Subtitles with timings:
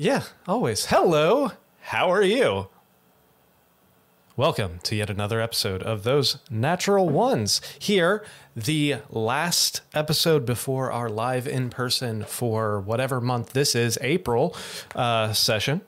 [0.00, 0.86] Yeah, always.
[0.86, 1.50] Hello.
[1.80, 2.68] How are you?
[4.36, 7.60] Welcome to yet another episode of Those Natural Ones.
[7.80, 8.24] Here,
[8.54, 14.54] the last episode before our live in person for whatever month this is, April
[14.94, 15.80] uh, session,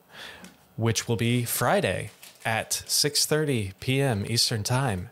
[0.75, 2.11] which will be Friday
[2.45, 4.25] at 6:30 p.m.
[4.27, 5.11] Eastern Time,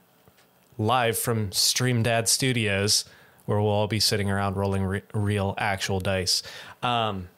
[0.76, 3.04] live from Stream Dad Studios,
[3.46, 6.42] where we'll all be sitting around rolling re- real, actual dice.
[6.82, 7.28] Um,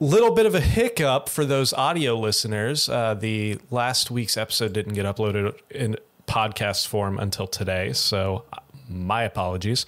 [0.00, 2.88] little bit of a hiccup for those audio listeners.
[2.88, 8.58] Uh, the last week's episode didn't get uploaded in podcast form until today, so uh,
[8.88, 9.86] my apologies.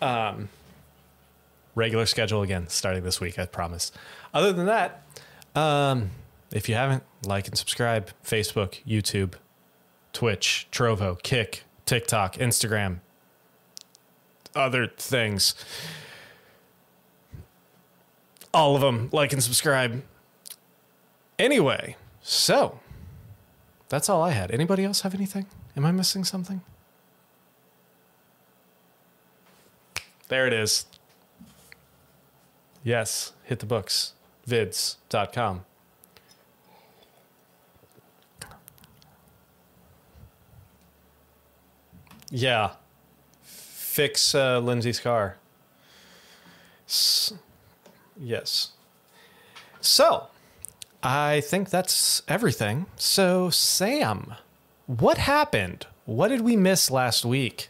[0.00, 0.48] Um,
[1.74, 3.92] regular schedule again, starting this week, I promise.
[4.32, 5.02] Other than that,
[5.54, 6.10] um,
[6.52, 9.34] if you haven't, like and subscribe Facebook, YouTube,
[10.12, 12.98] Twitch, Trovo, Kick, TikTok, Instagram,
[14.54, 15.54] other things
[18.52, 19.08] all of them.
[19.12, 20.02] Like and subscribe.
[21.38, 22.78] Anyway, so
[23.88, 24.50] that's all I had.
[24.50, 25.46] Anybody else have anything?
[25.76, 26.60] Am I missing something?
[30.28, 30.86] There it is.
[32.84, 34.14] Yes, hit the books.
[34.48, 35.64] Vids.com.
[42.30, 42.72] Yeah.
[43.42, 45.36] Fix uh, Lindsay's car.
[46.88, 47.34] S-
[48.18, 48.72] Yes.
[49.80, 50.28] So,
[51.02, 52.86] I think that's everything.
[52.96, 54.34] So, Sam,
[54.86, 55.86] what happened?
[56.04, 57.68] What did we miss last week?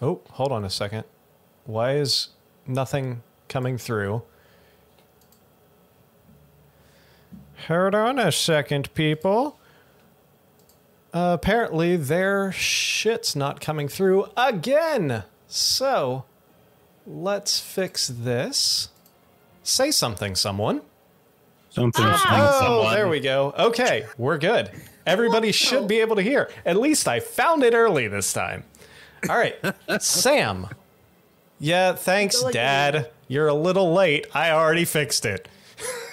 [0.00, 1.04] Oh, hold on a second.
[1.64, 2.30] Why is
[2.66, 4.22] nothing coming through?
[7.68, 9.58] Hold on a second, people.
[11.12, 15.24] Uh, apparently, their shit's not coming through again.
[15.46, 16.24] So,
[17.06, 18.88] let's fix this.
[19.62, 20.80] Say something, someone.
[21.70, 22.04] Something.
[22.06, 23.54] Oh, there we go.
[23.58, 24.70] Okay, we're good.
[25.06, 26.50] Everybody should be able to hear.
[26.64, 28.64] At least I found it early this time.
[29.28, 29.56] All right,
[30.00, 30.68] Sam.
[31.58, 33.10] Yeah, thanks, Dad.
[33.28, 34.26] You're a little late.
[34.34, 35.48] I already fixed it.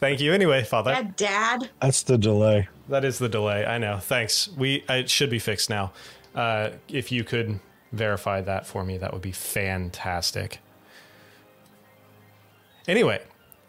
[0.00, 0.90] Thank you anyway, Father.
[0.92, 1.70] Yeah, Dad.
[1.80, 2.68] That's the delay.
[2.88, 3.64] That is the delay.
[3.66, 3.98] I know.
[3.98, 4.48] Thanks.
[4.56, 5.92] We it should be fixed now.
[6.34, 7.60] Uh, if you could
[7.92, 10.58] verify that for me, that would be fantastic.
[12.86, 13.20] Anyway,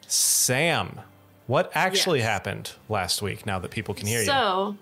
[0.05, 0.99] Sam,
[1.47, 2.27] what actually Yes.
[2.27, 3.45] happened last week?
[3.45, 4.25] Now that people can hear you.
[4.25, 4.77] So,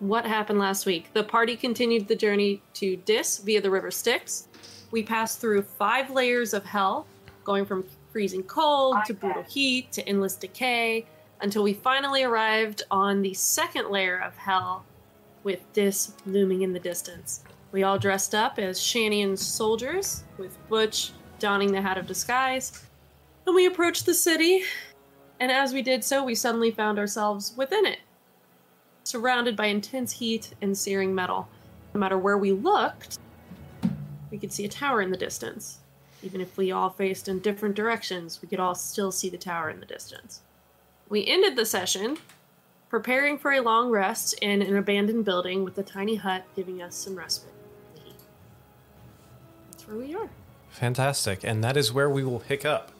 [0.00, 1.10] what happened last week?
[1.14, 4.48] The party continued the journey to Dis via the River Styx.
[4.90, 7.06] We passed through five layers of hell,
[7.44, 11.06] going from freezing cold to brutal heat to endless decay,
[11.40, 14.84] until we finally arrived on the second layer of hell,
[15.42, 17.42] with this looming in the distance.
[17.72, 22.84] We all dressed up as Shanian's soldiers, with Butch donning the hat of disguise,
[23.46, 24.62] and we approached the city.
[25.40, 27.98] And as we did so, we suddenly found ourselves within it
[29.04, 31.48] surrounded by intense heat and searing metal.
[31.94, 33.18] No matter where we looked,
[34.30, 35.80] we could see a tower in the distance.
[36.22, 39.70] Even if we all faced in different directions, we could all still see the tower
[39.70, 40.40] in the distance.
[41.08, 42.18] We ended the session
[42.88, 46.94] preparing for a long rest in an abandoned building with a tiny hut giving us
[46.94, 47.52] some respite.
[49.70, 50.28] That's where we are.
[50.70, 51.42] Fantastic.
[51.42, 52.92] And that is where we will pick up.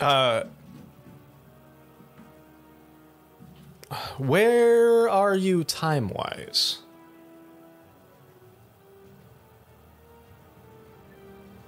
[0.00, 0.44] Uh,
[4.18, 6.78] where are you time wise?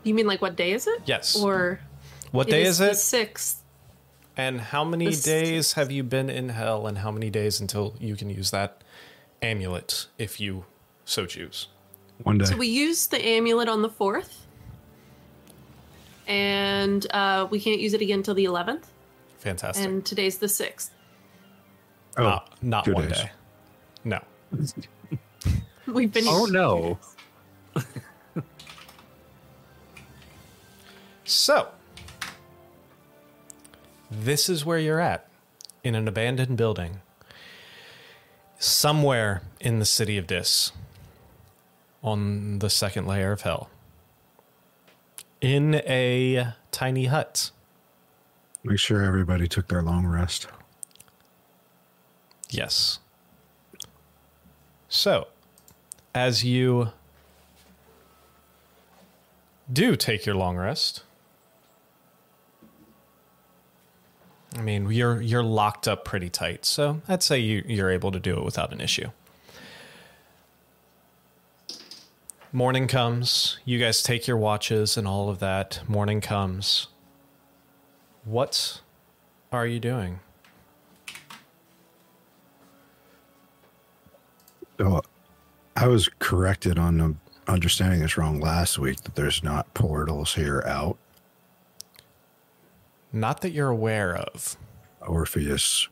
[0.09, 1.03] You mean like what day is it?
[1.05, 1.37] Yes.
[1.37, 1.81] Or
[2.33, 2.91] What day is it?
[2.91, 3.63] The sixth.
[4.39, 7.95] And how many The days have you been in hell, and how many days until
[8.01, 8.83] you can use that
[9.43, 10.65] amulet if you
[11.05, 11.69] so choose?
[12.23, 12.47] One day.
[12.47, 14.47] So we use the amulet on the fourth,
[16.27, 18.91] and uh, we can't use it again until the eleventh.
[19.39, 19.85] Fantastic.
[19.85, 20.91] And today's the sixth.
[22.17, 23.19] oh, not not one days.
[23.19, 23.31] day.
[24.05, 24.21] No.
[25.87, 26.25] We've been.
[26.27, 26.99] oh no.
[31.29, 31.69] So,
[34.11, 35.29] this is where you're at
[35.85, 37.01] in an abandoned building
[38.59, 40.73] somewhere in the city of Dis
[42.03, 43.69] on the second layer of hell
[45.43, 47.51] in a tiny hut.
[48.65, 50.49] Make sure everybody took their long rest.
[52.49, 53.01] Yes.
[54.89, 55.29] So,
[56.15, 56.93] as you
[59.71, 61.03] do take your long rest,
[64.57, 68.21] I mean, you're you're locked up pretty tight, so I'd say you, you're able to
[68.21, 69.11] do it without an issue.
[72.53, 73.59] morning comes.
[73.65, 75.81] You guys take your watches and all of that.
[75.89, 76.89] Morning comes.
[78.25, 78.81] What
[79.53, 80.21] are you doing?
[84.79, 85.03] So
[85.77, 90.99] I was corrected on understanding this wrong last week that there's not portals here out.
[93.19, 94.57] Not that you're aware of.
[95.01, 95.89] Orpheus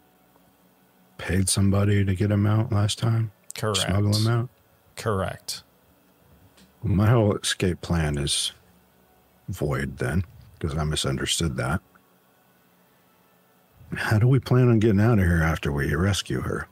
[1.18, 3.32] paid somebody to get him out last time.
[3.56, 3.80] Correct.
[3.80, 4.48] Smuggle him out.
[4.94, 5.62] Correct.
[6.82, 8.52] My whole escape plan is
[9.48, 10.24] void then,
[10.58, 11.80] because I misunderstood that.
[13.94, 16.68] How do we plan on getting out of here after we rescue her?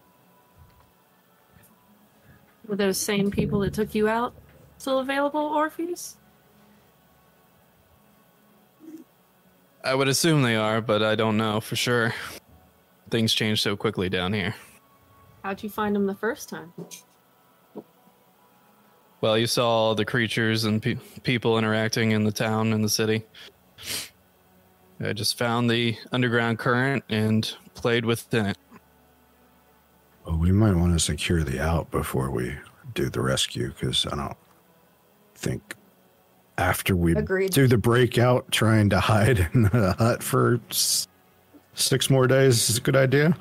[2.69, 4.35] Were those same people that took you out
[4.79, 6.17] still available, Orpheus?
[9.85, 12.15] I would assume they are, but I don't know for sure.
[13.11, 14.55] Things change so quickly down here.
[15.43, 16.73] How'd you find them the first time?
[19.21, 22.89] Well, you saw all the creatures and pe- people interacting in the town and the
[22.89, 23.25] city.
[25.01, 28.59] I just found the underground current and played within it.
[30.25, 32.57] Well, we might want to secure the out before we
[32.95, 34.37] do the rescue, because I don't
[35.35, 35.75] think
[36.59, 37.51] after we Agreed.
[37.53, 41.09] do the breakout, trying to hide in the hut for s-
[41.75, 43.37] six more days is a good idea.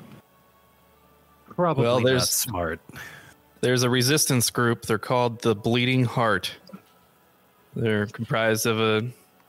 [1.54, 2.80] Probably Well, not there's- smart.
[3.60, 4.82] There's a resistance group.
[4.82, 6.50] They're called the Bleeding Heart.
[7.76, 9.08] They're comprised of a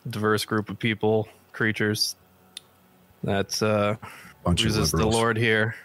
[0.09, 2.15] diverse group of people, creatures
[3.23, 3.95] that uh,
[4.43, 5.05] Bunch resist of the.
[5.07, 5.75] Lord here.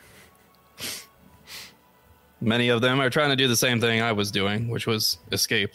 [2.41, 5.19] Many of them are trying to do the same thing I was doing, which was
[5.32, 5.73] escape.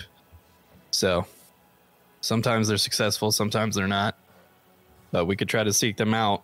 [0.91, 1.25] So
[2.25, 4.17] sometimes they're successful, sometimes they're not.
[5.11, 6.43] But we could try to seek them out.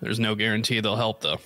[0.00, 1.38] There's no guarantee they'll help, though.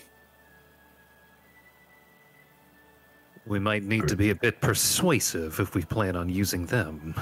[3.46, 7.14] We might need to be a bit persuasive if we plan on using them.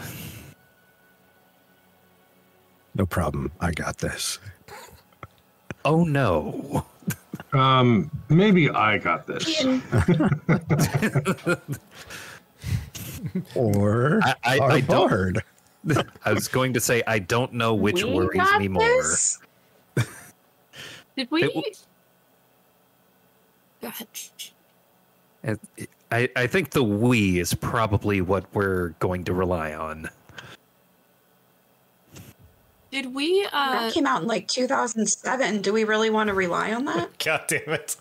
[2.94, 3.50] No problem.
[3.61, 4.38] I got this.
[5.85, 6.85] Oh no.
[7.55, 9.65] Um, maybe I got this.
[13.55, 15.43] Or I- I- I don't- bard.
[16.25, 19.02] I was going to say I don't know which We worries got me more.
[21.17, 21.44] Did we?
[21.44, 21.72] It w-
[25.43, 25.58] And
[26.12, 30.11] I, I think the we is probably what we're going to rely on.
[32.90, 33.46] Did we?
[33.52, 35.62] Uh, that came out in like 2007.
[35.62, 37.19] Do we really want to rely on that?
[37.25, 37.96] God damn it.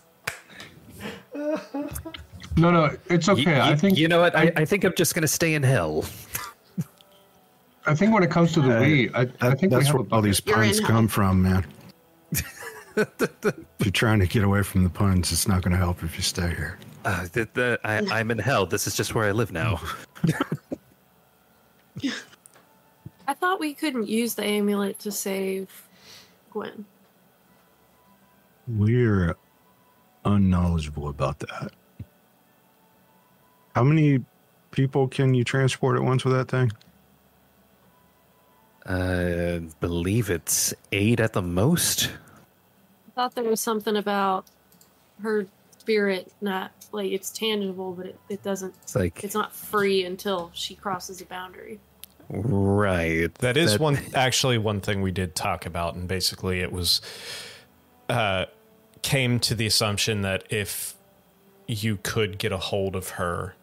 [2.60, 3.58] No, no, it's Y- okay.
[3.58, 4.36] y- I think you know what?
[4.36, 6.04] I, I think I'm just going to stay in hell.
[7.86, 10.20] I think when it comes to the Uh, we, I, I think that's where all
[10.20, 11.08] these puns come hell.
[11.08, 11.66] from, man.
[12.96, 13.06] if
[13.80, 16.22] you're trying to get away from the puns, it's not going to help if you
[16.22, 16.78] stay here.
[17.06, 18.66] Uh, the, the, I, I'm in hell.
[18.66, 19.80] This is just where I live now.
[23.26, 25.88] I thought we couldn't use the amulet to save
[26.50, 26.84] Gwen.
[28.68, 29.36] We're
[30.24, 31.72] unknowledgeable about that.
[33.74, 34.24] How many
[34.70, 36.72] people can you transport at once with that thing?
[38.86, 42.10] I believe it's eight at the most.
[43.08, 44.46] I thought there was something about
[45.22, 45.46] her
[45.78, 48.74] spirit not like it's tangible, but it, it doesn't.
[48.82, 51.78] It's like It's not free until she crosses a boundary.
[52.30, 53.32] right.
[53.36, 57.00] That is That- one actually one thing we did talk about, and basically it was
[58.08, 58.46] uh,
[59.02, 60.94] came to the assumption that if
[61.68, 63.54] you could get a hold of her,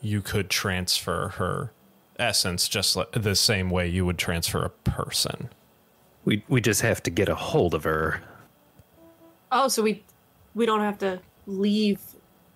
[0.00, 1.72] you could transfer her
[2.18, 5.48] essence just like the same way you would transfer a person.
[6.24, 8.22] We we just have to get a hold of her.
[9.50, 10.04] Oh, so we
[10.54, 12.00] we don't have to leave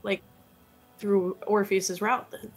[0.02, 0.22] like
[0.98, 2.52] through Orpheus's route then.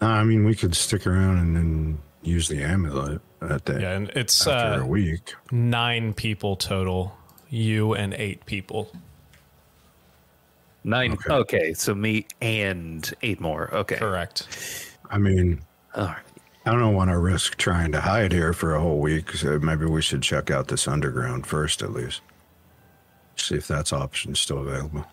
[0.00, 4.10] I mean, we could stick around and then use the amulet at the Yeah, and
[4.10, 5.34] it's after a uh, week.
[5.50, 7.16] nine people total.
[7.48, 8.90] You and eight people.
[10.84, 11.12] Nine.
[11.12, 11.32] Okay.
[11.32, 11.74] Okay.
[11.74, 13.74] so me and eight more.
[13.74, 13.96] Okay.
[13.96, 14.88] Correct.
[15.10, 15.60] I mean,
[15.94, 16.16] All right.
[16.66, 19.32] I don't want to risk trying to hide here for a whole week.
[19.32, 22.22] So maybe we should check out this underground first, at least.
[23.36, 25.04] See if that's option still available.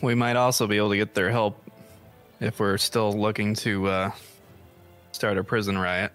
[0.00, 1.62] We might also be able to get their help
[2.40, 4.10] if we're still looking to uh,
[5.12, 6.12] start a prison riot.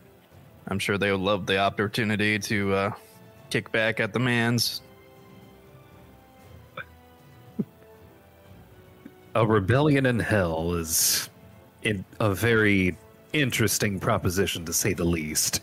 [0.67, 2.91] I'm sure they would love the opportunity to uh,
[3.49, 4.81] kick back at the man's.
[9.35, 11.29] A rebellion in hell is
[11.83, 12.97] in a very
[13.33, 15.61] interesting proposition to say the least.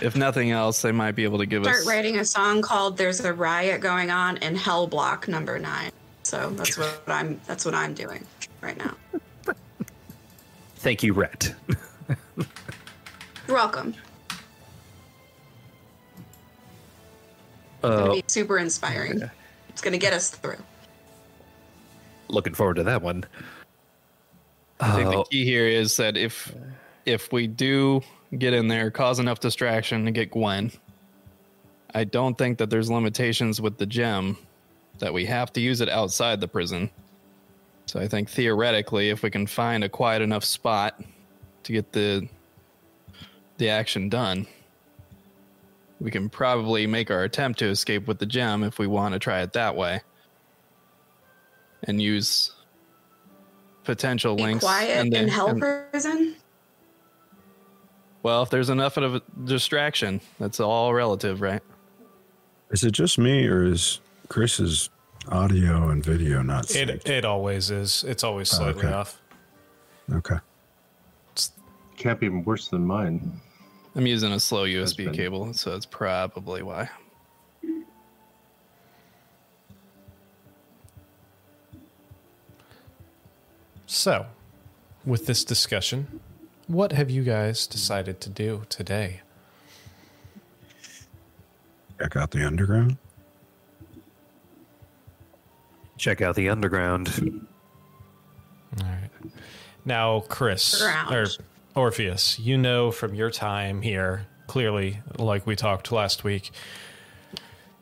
[0.00, 1.82] If nothing else, they might be able to give Start us.
[1.82, 5.92] Start writing a song called "There's a Riot Going On in Hell Block Number Nine."
[6.22, 8.26] So that's what I'm that's what I'm doing
[8.62, 8.96] right now.
[10.76, 11.54] Thank you, Rhett.
[12.36, 13.94] You're welcome.
[14.30, 14.38] It's
[17.82, 19.22] gonna Uh, be super inspiring.
[19.68, 20.56] It's gonna get us through.
[22.32, 23.24] Looking forward to that one.
[24.80, 25.24] I think the oh.
[25.24, 26.52] key here is that if
[27.06, 28.02] if we do
[28.38, 30.72] get in there, cause enough distraction to get Gwen,
[31.94, 34.36] I don't think that there's limitations with the gem
[34.98, 36.90] that we have to use it outside the prison.
[37.86, 41.00] So I think theoretically, if we can find a quiet enough spot
[41.64, 42.28] to get the
[43.58, 44.46] the action done,
[46.00, 49.18] we can probably make our attempt to escape with the gem if we want to
[49.18, 50.00] try it that way.
[51.84, 52.52] And use
[53.84, 56.36] potential Be links quiet and in then- hell and- prison.
[58.22, 61.62] well, if there's enough of a distraction, that's all relative, right?
[62.70, 64.90] Is it just me or is Chris's
[65.28, 66.88] audio and video not synced?
[66.88, 68.04] It it always is.
[68.06, 68.92] It's always oh, slightly okay.
[68.92, 69.20] off.
[70.12, 70.36] okay.
[71.96, 73.40] Can't be worse than mine.
[73.94, 76.88] I'm using a slow USB been- cable, so that's probably why.
[83.94, 84.24] So,
[85.04, 86.20] with this discussion,
[86.66, 89.20] what have you guys decided to do today?
[92.00, 92.96] Check out the underground.
[95.98, 97.46] check out the underground.
[98.80, 99.10] All right.
[99.84, 101.26] Now, Chris or
[101.76, 106.50] Orpheus, you know from your time here, clearly, like we talked last week,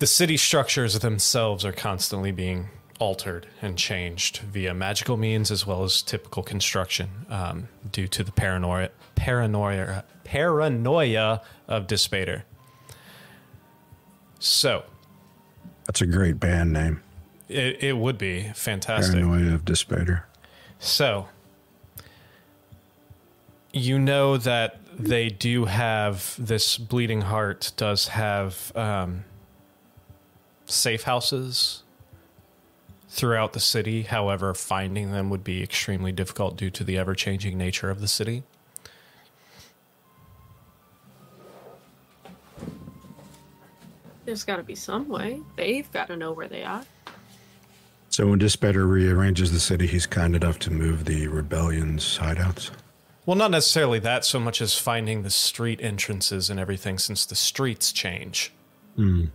[0.01, 2.69] the city structures themselves are constantly being
[3.01, 8.31] altered and changed via magical means as well as typical construction um, due to the
[8.31, 12.45] paranoia, paranoia, paranoia of Dispater.
[14.39, 14.85] So,
[15.87, 17.03] That's a great band name.
[17.49, 19.15] it, it would be fantastic.
[19.15, 20.27] Paranoia of Despair.
[20.79, 21.29] So,
[23.73, 29.25] you know that they do have this bleeding heart does have um,
[30.67, 31.83] safe houses
[33.11, 34.03] throughout the city.
[34.03, 38.09] However, finding them would be extremely difficult due to the ever changing nature of the
[38.09, 38.45] city.
[44.25, 45.41] There's got to be some way.
[45.57, 46.85] They've got to know where they are.
[48.11, 52.71] So when Despair rearranges the city, he's kind enough to move the rebellion's hideouts.
[53.27, 57.35] Well, not necessarily that so much as finding the street entrances and everything since the
[57.35, 58.53] streets change.
[58.95, 59.27] Hmm.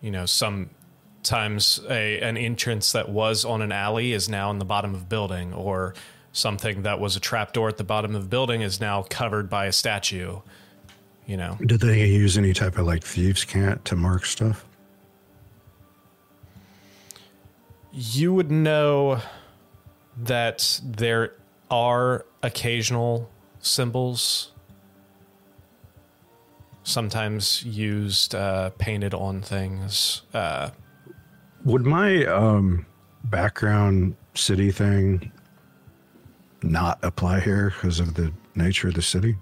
[0.00, 0.26] You know,
[1.22, 5.02] sometimes a an entrance that was on an alley is now in the bottom of
[5.02, 5.94] a building, or
[6.32, 9.66] something that was a trapdoor at the bottom of the building is now covered by
[9.66, 10.40] a statue.
[11.26, 14.64] You know, Did they use any type of like thieves' cant to mark stuff?
[17.94, 19.20] you would know
[20.16, 21.34] that there
[21.70, 23.28] are occasional
[23.60, 24.50] symbols
[26.84, 30.70] sometimes used uh, painted on things uh,
[31.64, 32.86] Would my um,
[33.24, 35.30] background city thing
[36.62, 39.36] not apply here because of the nature of the city?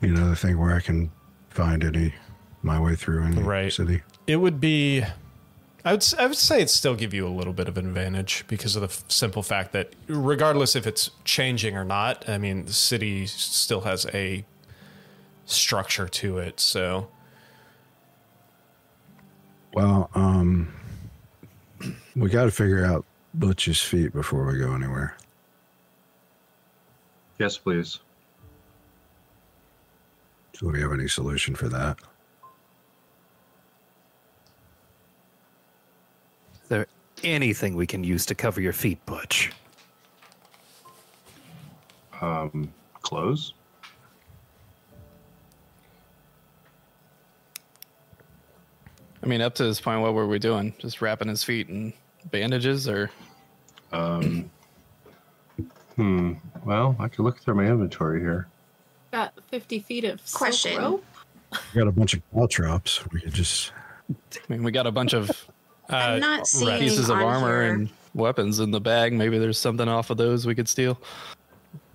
[0.00, 1.10] You know, the thing where I can
[1.50, 2.14] find any
[2.62, 3.72] my way through any Right.
[3.72, 4.02] city.
[4.26, 5.02] it would be
[5.84, 8.44] I would, I would say it still give you a little bit of an advantage
[8.48, 12.64] because of the f- simple fact that regardless if it's changing or not i mean
[12.64, 14.44] the city still has a
[15.44, 17.06] structure to it so
[19.72, 20.72] Well, um,
[22.16, 23.04] we got to figure out
[23.34, 25.16] Butch's feet before we go anywhere.
[27.38, 28.00] Yes, please.
[30.58, 31.98] Do we have any solution for that?
[36.62, 36.86] Is there
[37.22, 39.52] anything we can use to cover your feet, Butch?
[42.22, 43.52] Um, clothes.
[49.26, 50.72] I mean, up to this point, what were we doing?
[50.78, 51.92] Just wrapping his feet in
[52.30, 53.10] bandages, or
[53.92, 54.48] Um,
[55.96, 56.34] hmm.
[56.64, 58.46] Well, I could look through my inventory here.
[59.10, 60.80] Got 50 feet of silk Question.
[60.80, 61.04] rope.
[61.74, 63.04] We got a bunch of caltrops.
[63.10, 63.72] We could just
[64.08, 64.14] I
[64.48, 65.28] mean, we got a bunch of
[65.88, 67.72] I'm not seeing pieces of armor here.
[67.72, 69.12] and weapons in the bag.
[69.12, 71.00] Maybe there's something off of those we could steal.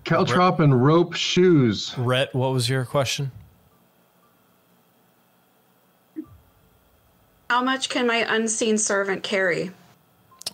[0.04, 1.94] Caltrop and rope shoes.
[1.96, 3.32] Rhett, what was your question
[7.52, 9.72] How much can my unseen servant carry?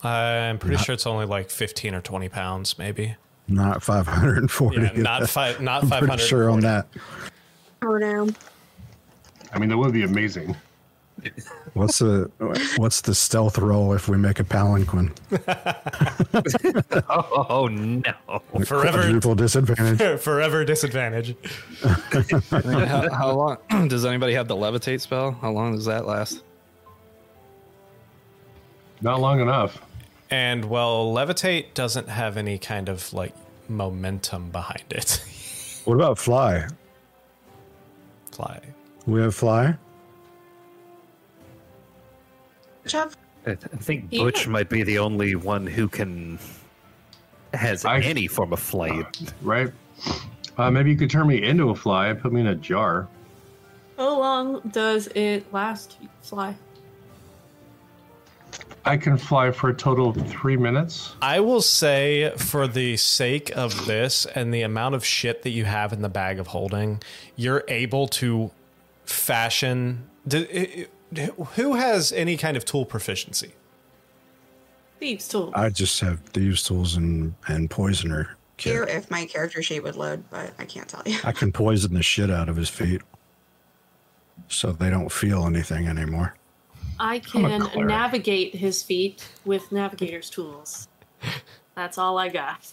[0.02, 3.14] i'm pretty sure it's only like 15 or 20 pounds maybe
[3.46, 4.80] not 540.
[4.80, 6.88] yeah not five not I'm 500 pretty sure on that.
[7.82, 8.28] Or no?
[9.52, 10.56] I mean, that would be amazing.
[11.74, 12.32] What's the
[12.78, 15.12] what's the stealth roll if we make a palanquin?
[17.08, 18.12] Oh, oh, no.
[18.64, 20.20] Forever- Quadruple disadvantage.
[20.20, 21.36] Forever disadvantage.
[22.50, 25.30] how, how long does anybody have the levitate spell?
[25.40, 26.42] How long does that last?
[29.00, 29.80] Not long enough.
[30.30, 33.34] And well, levitate doesn't have any kind of like
[33.68, 35.24] momentum behind it.
[35.84, 36.66] What about fly?
[38.30, 38.60] Fly.
[39.06, 39.74] We have fly.
[42.82, 43.12] Good job.
[43.46, 44.22] I th- I think Yeah.
[44.24, 46.38] Butch might be the only one who can
[47.54, 49.06] has I- any form of flight.
[49.40, 49.72] Right?
[50.58, 53.08] Uh, maybe you could turn me into a fly and put me in a jar.
[53.96, 56.54] How long does it last fly?
[58.88, 61.14] I can fly for a total of three minutes.
[61.20, 65.66] I will say, for the sake of this and the amount of shit that you
[65.66, 67.02] have in the bag of holding,
[67.36, 68.50] you're able to
[69.04, 70.08] fashion.
[70.26, 70.86] d-
[71.56, 73.52] Who has any kind of tool proficiency?
[74.98, 75.52] Thieves' tools.
[75.54, 78.36] I just have thieves tools and and poisoner.
[78.56, 81.18] Here, if my character sheet would load, but I can't tell you.
[81.24, 83.02] I can poison the shit out of his feet,
[84.48, 86.34] so they don't feel anything anymore.
[87.00, 90.88] I can navigate his feet with navigator's tools.
[91.74, 92.72] That's all I got.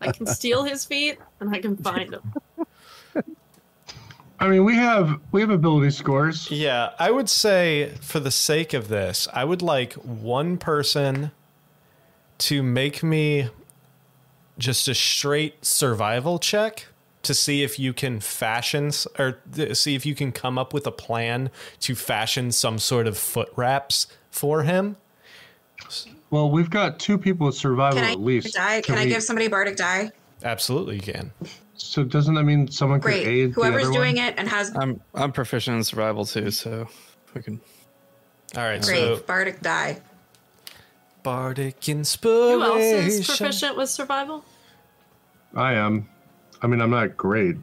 [0.00, 2.32] I can steal his feet and I can find them.
[4.38, 6.50] I mean, we have we have ability scores.
[6.50, 11.30] Yeah, I would say, for the sake of this, I would like one person
[12.38, 13.48] to make me
[14.58, 16.86] just a straight survival check
[17.26, 20.86] to see if you can fashion or th- see if you can come up with
[20.86, 24.96] a plan to fashion some sort of foot wraps for him.
[26.30, 28.54] Well, we've got two people with survival Can I at least.
[28.54, 28.80] die?
[28.80, 30.10] Can, I we- give somebody bardic die?
[30.44, 31.32] Absolutely, you can.
[31.74, 33.26] So doesn't that mean someone could Great.
[33.26, 34.24] aid Whoever's the other doing one?
[34.26, 36.88] it and has I'm I'm proficient in survival too, so
[37.34, 37.60] we can.
[38.56, 40.00] All right, great so bardic die.
[41.22, 42.60] bardic inspiration.
[42.60, 43.04] Who inspiration.
[43.04, 44.44] else is proficient with survival?
[45.54, 46.08] I am.
[46.62, 47.56] I mean, I'm not great.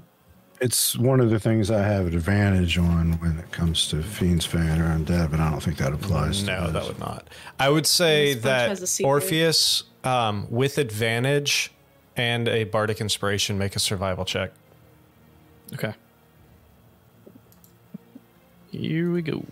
[0.62, 4.46] It's one of the things I have an advantage on when it comes to fiends,
[4.46, 6.42] fan, or undead, but I don't think that applies.
[6.42, 7.28] to No, that would not.
[7.60, 9.10] I would say that has a secret.
[9.10, 11.72] Orpheus, um, with advantage
[12.16, 14.52] and a bardic inspiration, make a survival check.
[15.74, 15.94] Okay.
[18.72, 19.44] Here we go.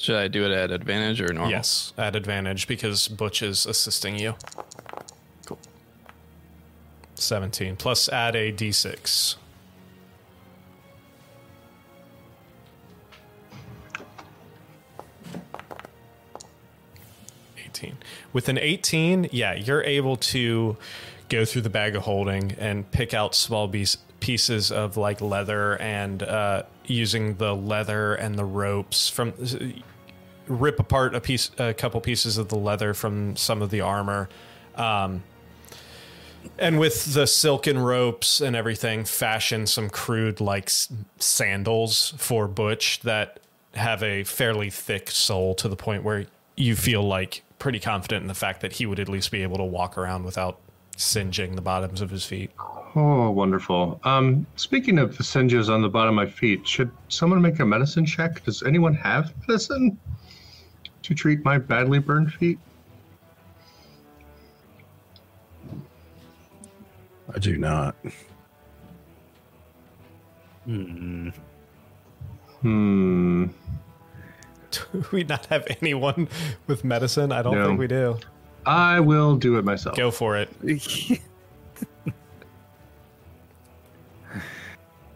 [0.00, 1.50] Should I do it at advantage or normal?
[1.50, 4.34] Yes, at advantage because Butch is assisting you.
[5.44, 5.58] Cool.
[7.16, 9.36] 17 plus add a d6.
[17.58, 17.98] Eighteen.
[18.32, 20.76] With an eighteen, yeah, you're able to
[21.28, 25.76] go through the bag of holding and pick out small piece, pieces of like leather
[25.76, 29.34] and uh, using the leather and the ropes from
[30.50, 34.28] rip apart a piece, a couple pieces of the leather from some of the armor,
[34.74, 35.22] um,
[36.58, 40.70] and with the silken ropes and everything, fashion some crude like
[41.18, 43.40] sandals for Butch that
[43.74, 48.28] have a fairly thick sole to the point where you feel like pretty confident in
[48.28, 50.58] the fact that he would at least be able to walk around without
[50.96, 52.50] singeing the bottoms of his feet.
[52.94, 54.00] Oh, wonderful.
[54.04, 57.64] Um, speaking of the singes on the bottom of my feet, should someone make a
[57.64, 58.44] medicine check?
[58.44, 59.98] Does anyone have medicine
[61.02, 62.58] to treat my badly burned feet?
[67.32, 67.94] I do not.
[70.64, 71.30] Hmm.
[74.70, 76.28] Do we not have anyone
[76.66, 77.32] with medicine?
[77.32, 77.66] I don't No.
[77.68, 78.18] think we do.
[78.66, 79.96] I will do it myself.
[79.96, 80.50] Go for it.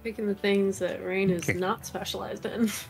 [0.02, 2.70] Picking the things that Rain is not specialized in.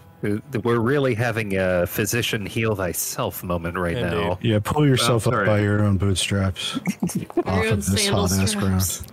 [0.62, 4.38] We're really having a physician heal thyself moment right now.
[4.42, 6.76] Yeah, pull yourself Oh, up by your own bootstraps
[7.46, 9.00] off of this sandal hot ass straps.
[9.02, 9.10] ground.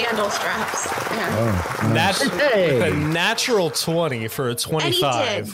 [0.00, 0.86] Handle straps.
[1.10, 1.36] Yeah.
[1.82, 2.22] Oh, nice.
[2.22, 2.90] Nat- Hey.
[2.90, 5.52] a natural 20 for a 25.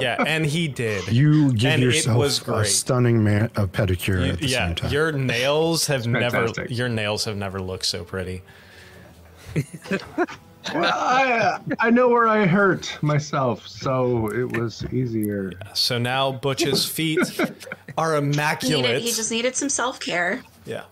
[0.00, 1.06] yeah, and he did.
[1.08, 4.74] you give And it yourself was a stunning man a pedicure at the yeah, same
[4.76, 4.92] time.
[4.92, 8.42] your nails have never your nails have never looked so pretty.
[10.74, 15.52] Well, I, I know where I hurt myself, so it was easier.
[15.74, 17.18] So now Butch's feet
[17.98, 19.00] are He, needed, immaculate.
[19.02, 20.42] he just needed some self care.
[20.66, 20.82] yeah.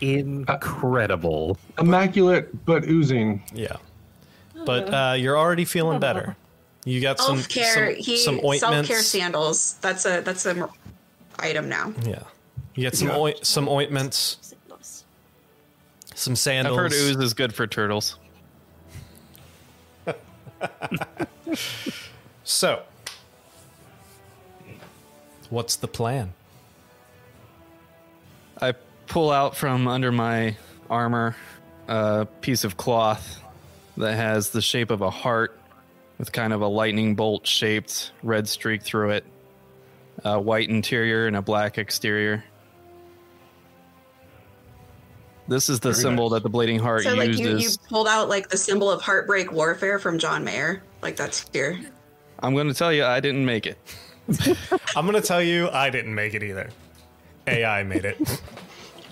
[0.00, 1.58] Incredible.
[1.78, 3.42] Immaculate but oozing.
[3.54, 3.76] Yeah.
[4.64, 6.36] But uh, you're already feeling better.
[6.84, 7.94] You got some Self care.
[7.94, 9.74] some, He some Self-care sandals.
[9.80, 10.68] That's a that's a m-
[11.38, 11.92] item now.
[12.04, 12.22] Yeah.
[12.74, 14.54] You get some oi- some ointments.
[16.14, 16.36] some sandals.
[16.36, 16.76] I've sandals.
[16.76, 18.18] heard ooze is good for turtles.
[22.44, 22.82] So,
[25.50, 26.32] what's the plan?
[28.60, 28.72] I
[29.06, 30.56] pull out from under my
[30.88, 31.36] armor
[31.88, 33.42] a piece of cloth
[33.96, 35.58] that has the shape of a heart
[36.18, 39.24] with kind of a lightning bolt shaped red streak through it,
[40.24, 42.44] a white interior and a black exterior.
[45.48, 46.36] This is the Very symbol nice.
[46.36, 49.50] that the bleeding heart So like you, you pulled out like the symbol of heartbreak
[49.50, 50.82] warfare from John Mayer.
[51.02, 51.80] Like that's here.
[52.40, 53.78] I'm going to tell you, I didn't make it.
[54.94, 56.68] I'm going to tell you, I didn't make it either.
[57.46, 58.42] AI made it.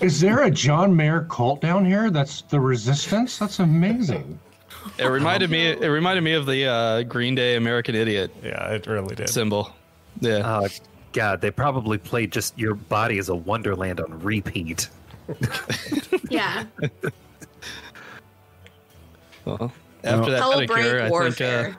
[0.01, 2.11] Is there a John Mayer cult down here?
[2.11, 3.39] That's the Resistance.
[3.39, 4.39] That's amazing.
[4.99, 5.67] It reminded me.
[5.69, 9.29] It reminded me of the uh, Green Day "American Idiot" Yeah, it really did.
[9.29, 9.73] symbol.
[10.21, 10.43] Yeah.
[10.45, 10.69] Oh,
[11.13, 14.89] God, they probably played just your body is a wonderland on repeat.
[16.31, 16.65] Yeah.
[19.45, 21.77] Well, after that Hellbreak pedicure, I warfare.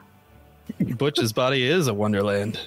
[0.78, 2.60] think uh, Butch's body is a wonderland.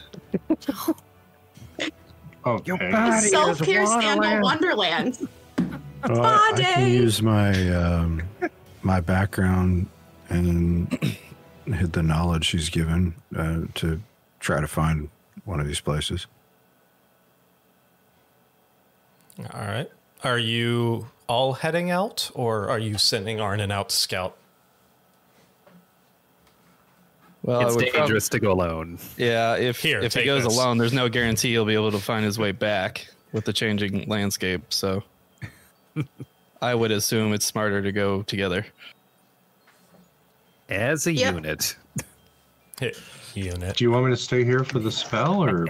[2.45, 3.21] Oh, okay.
[3.21, 5.29] Self care scandal wonderland.
[6.09, 6.93] Well, I, I can Body.
[6.93, 8.23] use my um,
[8.83, 9.87] my background
[10.29, 10.91] and
[11.67, 14.01] hit the knowledge she's given uh, to
[14.39, 15.09] try to find
[15.45, 16.27] one of these places.
[19.39, 19.91] All right.
[20.23, 24.37] Are you all heading out, or are you sending Arnon out to scout?
[27.43, 28.99] Well, it's I would prob- dangerous to go alone.
[29.17, 30.55] yeah, if Here, if he goes this.
[30.55, 34.07] alone, there's no guarantee he'll be able to find his way back with the changing
[34.09, 34.73] landscape.
[34.75, 35.03] So,
[36.63, 38.67] I would assume it's smarter to go together.
[40.69, 41.35] As a Yep.
[41.35, 41.77] unit.
[43.35, 43.77] Unit.
[43.77, 45.67] Do you want me to stay here for the spell or?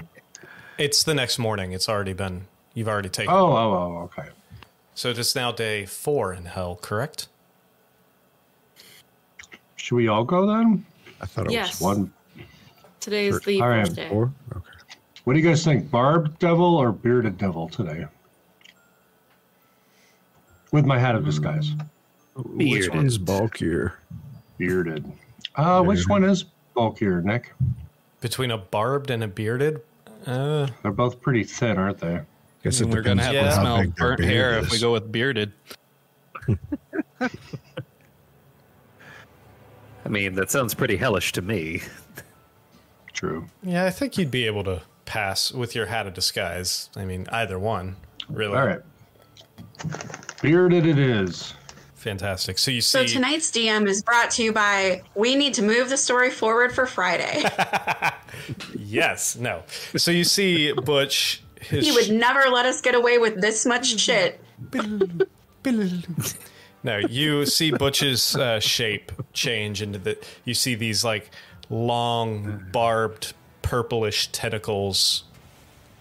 [0.79, 1.73] It's the next morning.
[1.73, 2.47] It's already been.
[2.75, 3.33] You've already taken.
[3.33, 4.29] Oh, oh, oh, okay.
[4.95, 7.29] So it's now day four in hell, correct?
[9.77, 10.85] Should we all go then?
[11.21, 11.81] I thought it Yes.
[11.81, 12.13] One.
[13.01, 13.81] Today is the All right.
[13.87, 14.09] first was day.
[14.11, 14.33] four.
[14.55, 14.65] Okay.
[15.25, 15.91] What do you guys think?
[15.91, 18.07] Barbed devil or bearded devil today?
[20.73, 21.73] With my hat of disguise.
[22.37, 22.95] Which Bearded.
[22.95, 23.99] one's bulkier?
[24.59, 25.11] Bearded.
[25.57, 27.53] Uh, which one is bulkier, Nick?
[28.21, 29.81] Between a barbed and a bearded.
[30.27, 32.21] Uh, They're both pretty thin, aren't they?
[32.63, 33.45] Guess it We're gonna have Yeah.
[33.45, 35.53] to smell burnt beard hair if we go with bearded.
[40.05, 41.83] I mean, that sounds pretty hellish to me.
[43.13, 43.47] True.
[43.63, 46.89] yeah, I think you'd be able to pass with your hat of disguise.
[46.97, 47.97] I mean, either one,
[48.29, 48.57] really.
[48.57, 48.81] All right.
[50.43, 51.55] Bearded it is.
[51.97, 52.59] Fantastic.
[52.59, 53.07] So you see.
[53.07, 56.73] So tonight's DM is brought to you by we need to move the story forward
[56.73, 57.43] for Friday.
[58.79, 59.63] yes, no.
[59.97, 61.43] So you see Butch.
[61.61, 64.41] His he would never let us get away with this much shit.
[66.83, 70.19] No, you see Butch's uh, shape change into the.
[70.45, 71.31] You see these like
[71.69, 75.25] long, barbed, purplish tentacles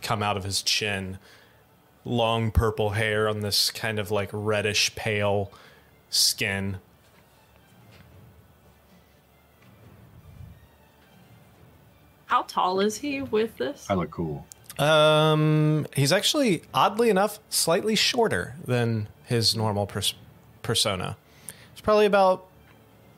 [0.02, 1.20] come out of his chin.
[2.06, 5.52] Long purple hair on this kind of like reddish pale
[6.10, 6.78] skin.
[12.28, 13.86] How tall is he with this?
[13.90, 14.46] I look cool.
[14.80, 20.14] Um, he's actually oddly enough slightly shorter than his normal pers-
[20.64, 21.18] persona.
[21.74, 22.46] It's probably about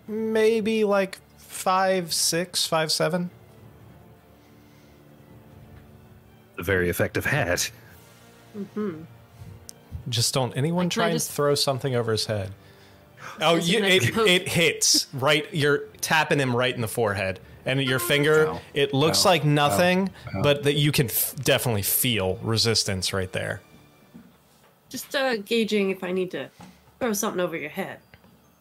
[0.08, 3.30] maybe like five six, five seven.
[6.58, 7.69] A very effective hat.
[10.10, 12.52] Just don't anyone Like, try and just- throw something over his head.
[13.39, 14.28] Oh, you, it it, nice poke?
[14.28, 15.45] it hits right.
[15.54, 18.47] You're tapping him right in the forehead, and your finger.
[18.50, 18.62] Ow.
[18.74, 19.30] It looks Ow.
[19.30, 20.41] like nothing, Ow.
[20.41, 23.62] but that you can f- definitely feel resistance right there.
[24.89, 26.50] Just uh, gauging if I need to
[27.00, 28.00] throw something over your head.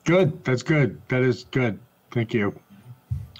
[0.05, 0.45] Good.
[0.45, 1.01] That's good.
[1.09, 1.79] That is good.
[2.11, 2.59] Thank you.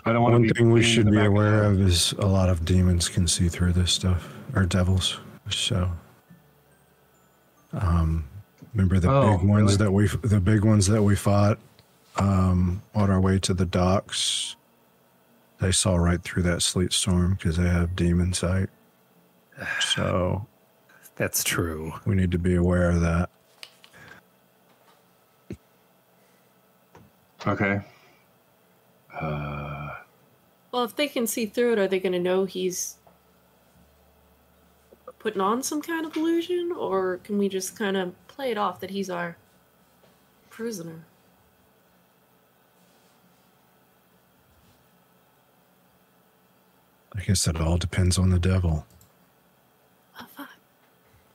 [0.05, 0.59] I don't want One to be.
[0.59, 3.73] thing we should be aware the of is a lot of demons can see through
[3.75, 5.19] this stuff, or devils.
[5.51, 5.91] So,
[7.73, 8.25] um,
[8.75, 9.77] remember the Oh, big ones really?
[9.77, 11.59] that we, the big ones that we fought,
[12.17, 14.57] um, on our way to the docks.
[15.61, 18.69] They saw right through that sleet storm because they have demon sight.
[19.81, 20.47] So
[21.17, 21.93] That's true.
[22.07, 23.29] we need to be aware of that.
[27.47, 27.81] Okay.
[29.13, 29.97] Uh,
[30.73, 32.97] well, if they can see through it, are they going to know he's
[35.19, 38.81] putting on some kind of illusion, or can we just kind of play it off
[38.81, 39.37] that he's our
[40.49, 41.05] prisoner?
[47.21, 48.87] I guess it all depends on the devil.
[50.19, 50.49] Oh, fuck.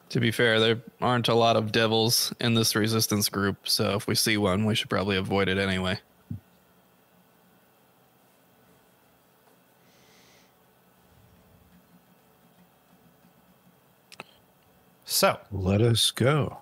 [0.09, 4.07] To be fair, there aren't a lot of devils in this resistance group, so if
[4.07, 5.99] we see one, we should probably avoid it anyway.
[15.03, 16.57] So, Let us go.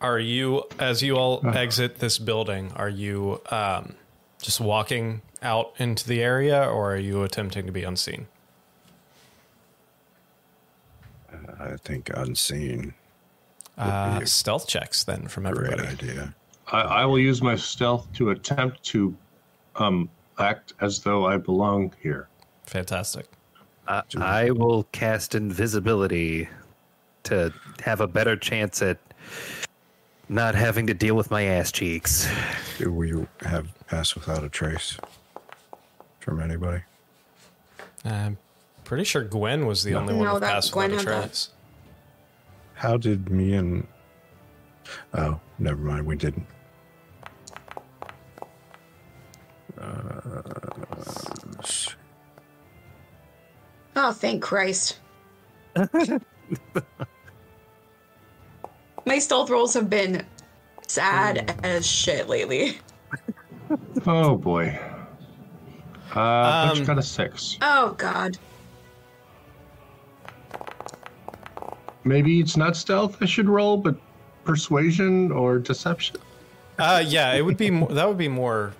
[0.00, 3.94] are you, as you all exit this building, are you um,
[4.42, 8.26] just walking out into the area or are you attempting to be unseen?
[11.58, 12.94] I think unseen.
[13.76, 15.88] Uh, stealth checks then from Great everybody.
[15.88, 16.34] idea.
[16.72, 19.14] I, I will use my stealth to attempt to
[19.76, 22.28] um, act as though I belong here.
[22.64, 23.26] Fantastic.
[23.88, 26.48] I, I will cast invisibility
[27.24, 28.98] to have a better chance at
[30.28, 32.28] not having to deal with my ass cheeks.
[32.78, 34.96] Do we have pass without a trace
[36.30, 36.80] from anybody?
[38.04, 38.38] I'm
[38.84, 41.30] pretty sure Gwen was the only No, one with that- pass Gwen without a had
[41.32, 41.48] that.
[42.74, 43.84] How did me and
[45.12, 46.46] oh, never mind, we didn't.
[49.76, 50.20] Uh.
[53.96, 55.00] Oh, thank Christ.
[59.04, 60.24] My stealth rolls have been
[60.86, 62.78] sad as shit lately.
[64.06, 64.78] Oh boy.
[66.14, 67.56] Uh, Um, got a six.
[67.62, 68.36] Oh God.
[72.04, 73.94] Maybe it's not stealth I should roll, but
[74.44, 76.16] persuasion or deception.
[76.78, 78.72] Uh, yeah, it would be more, that would be more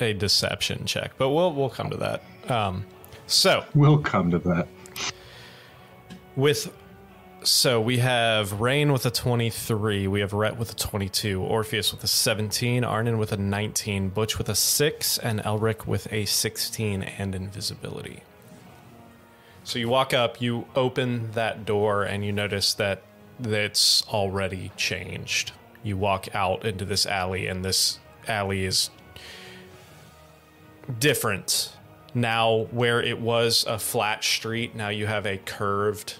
[0.00, 2.22] a deception check, but we'll we'll come to that.
[2.50, 2.84] Um,
[3.26, 4.66] so We'll come to that.
[6.34, 6.72] with
[7.44, 12.02] so we have Rain with a 23, we have Rhett with a 22, Orpheus with
[12.04, 17.02] a 17, Arnon with a 19, Butch with a 6, and Elric with a 16
[17.02, 18.22] and invisibility.
[19.64, 23.02] So you walk up, you open that door, and you notice that
[23.40, 25.52] it's already changed.
[25.82, 28.90] You walk out into this alley, and this alley is
[30.98, 31.72] different.
[32.14, 36.16] Now, where it was a flat street, now you have a curved.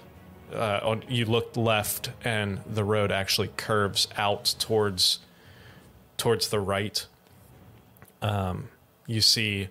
[0.53, 5.21] Uh, on, you look left, and the road actually curves out towards
[6.17, 7.07] towards the right.
[8.21, 8.69] Um,
[9.07, 9.69] you see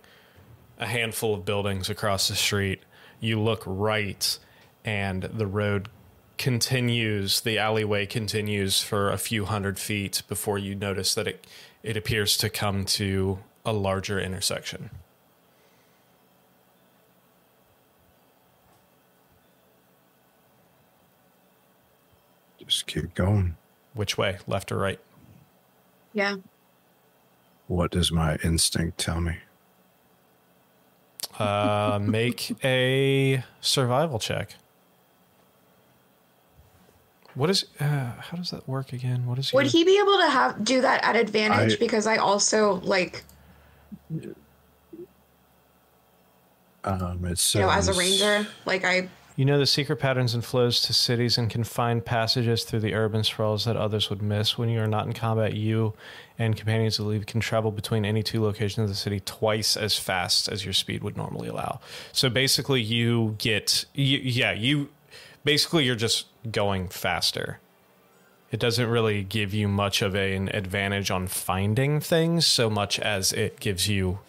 [0.78, 2.82] a handful of buildings across the street.
[3.20, 4.38] You look right,
[4.84, 5.90] and the road
[6.38, 7.42] continues.
[7.42, 11.48] The alleyway continues for a few hundred feet before you notice that it
[11.84, 14.90] it appears to come to a larger intersection.
[22.72, 23.58] Just keep going.
[23.94, 25.00] Which way, left or right?
[26.14, 26.38] Yeah.
[27.68, 29.40] What does my instinct tell me?
[31.38, 34.56] Uh, make a survival check.
[37.36, 37.66] What is?
[37.78, 39.26] Uh, how does that work again?
[39.26, 39.52] What is?
[39.52, 41.74] Would your- he be able to have do that at advantage?
[41.74, 43.26] I- because I also like
[46.86, 50.44] Um, it's you know as a ranger, like I You know the secret patterns and
[50.44, 54.58] flows to cities and can find passages through the urban sprawls that others would miss.
[54.58, 55.94] When you are not in combat, you
[56.38, 59.98] and companions who leave can travel between any two locations of the city twice as
[59.98, 61.80] fast as your speed would normally allow.
[62.12, 64.90] So basically, you get, you, yeah, you
[65.46, 67.60] basically you're just going faster.
[68.52, 73.32] It doesn't really give you much of an advantage on finding things so much as
[73.32, 74.20] it gives you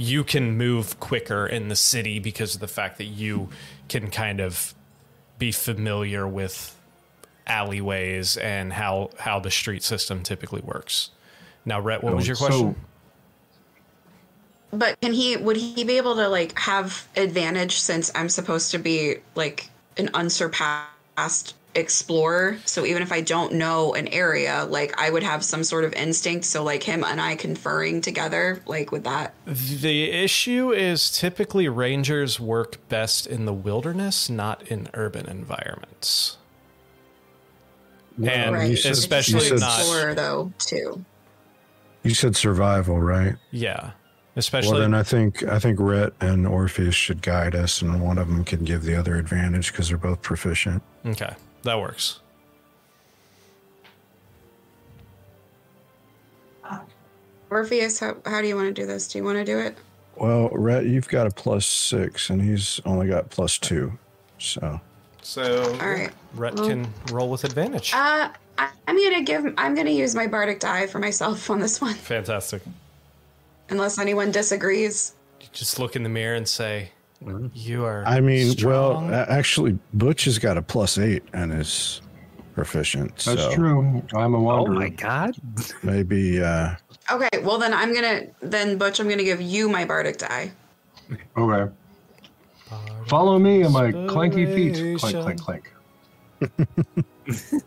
[0.00, 3.50] you can move quicker in the city because of the fact that you
[3.90, 4.74] can kind of
[5.38, 6.74] be familiar with
[7.46, 11.10] alleyways and how how the street system typically works.
[11.66, 12.76] Now, Rhett, what was your oh, So- question?
[14.72, 18.78] But can he would he be able to like have advantage since I'm supposed to
[18.78, 22.58] be like an unsurpassed explorer?
[22.64, 25.92] So even if I don't know an area, like I would have some sort of
[25.94, 26.44] instinct.
[26.46, 29.34] So like him and I conferring together, like with that.
[29.46, 36.36] The issue is typically rangers work best in the wilderness, not in urban environments.
[38.22, 38.76] and Right.
[38.78, 41.04] said- especially you said- not explorer though too.
[42.02, 43.36] You said survival, right?
[43.50, 43.90] yeah,
[44.36, 48.16] Especially Well, then I think I think Rhett and Orpheus should guide us, and one
[48.16, 50.82] of them can give the other advantage because they're both proficient.
[51.04, 52.20] okay, that works.
[57.50, 59.08] Orpheus, how, how do you want to do this?
[59.08, 59.76] Do you want to do it?
[60.16, 63.98] Well, Rhett, you've got a plus six, and he's only got plus two.
[64.38, 64.80] So
[65.22, 66.10] So, All right.
[66.34, 67.92] Rhett can roll with advantage.
[67.92, 69.52] Uh, I, I'm gonna give.
[69.56, 72.62] I'm gonna use my bardic die for myself on this one, Fantastic.
[73.70, 75.14] unless anyone disagrees.
[75.40, 76.90] You just look in the mirror and say,
[77.54, 78.02] You are.
[78.06, 79.08] I mean, strong.
[79.10, 82.00] well, actually, Butch has got a plus eight and is
[82.54, 83.10] proficient.
[83.16, 84.02] That's so true.
[84.14, 84.74] I'm a wanderer.
[84.74, 85.36] Oh my god.
[85.82, 86.76] Maybe, uh,
[87.10, 90.52] Okay, well then I'm gonna then Butch, I'm gonna give you my bardic die.
[91.36, 91.72] Okay.
[93.08, 94.98] Follow me and my clanky feet.
[95.00, 95.72] Clank, clank, clank.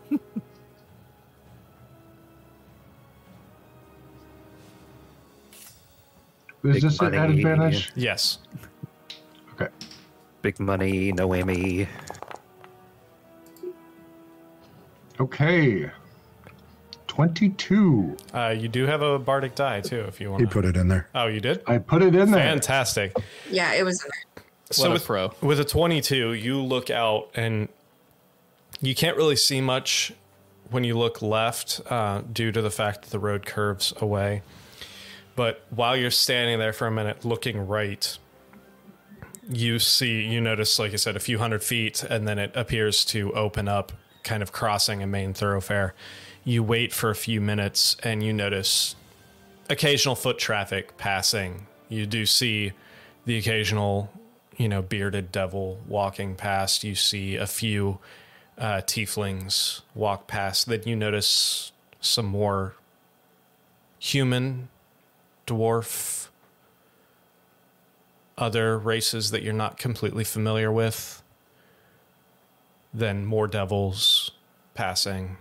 [6.64, 7.92] Is Big this an advantage?
[7.94, 8.38] yes.
[9.64, 9.86] Okay.
[10.42, 11.88] Big money, no Amy.
[15.18, 15.90] Okay.
[17.06, 18.16] 22.
[18.32, 20.40] Uh, you do have a bardic die too, if you want.
[20.40, 21.08] he put it in there.
[21.14, 21.62] Oh, you did.
[21.66, 22.40] I put it in there.
[22.40, 23.16] Fantastic.
[23.48, 24.44] Yeah, it was in there.
[24.70, 25.32] So a with, pro.
[25.40, 27.68] with a 22, you look out and
[28.80, 30.12] you can't really see much
[30.70, 34.42] when you look left uh, due to the fact that the road curves away.
[35.36, 38.18] But while you're standing there for a minute looking right,
[39.50, 43.04] you see, you notice, like I said, a few hundred feet, and then it appears
[43.06, 45.94] to open up, kind of crossing a main thoroughfare.
[46.44, 48.96] You wait for a few minutes and you notice
[49.68, 51.66] occasional foot traffic passing.
[51.88, 52.72] You do see
[53.24, 54.10] the occasional,
[54.56, 56.84] you know, bearded devil walking past.
[56.84, 57.98] You see a few
[58.58, 60.66] uh, tieflings walk past.
[60.68, 62.74] Then you notice some more
[63.98, 64.68] human,
[65.46, 66.23] dwarf,
[68.36, 71.22] other races that you're not completely familiar with.
[72.92, 74.30] Then more devils
[74.74, 75.36] passing.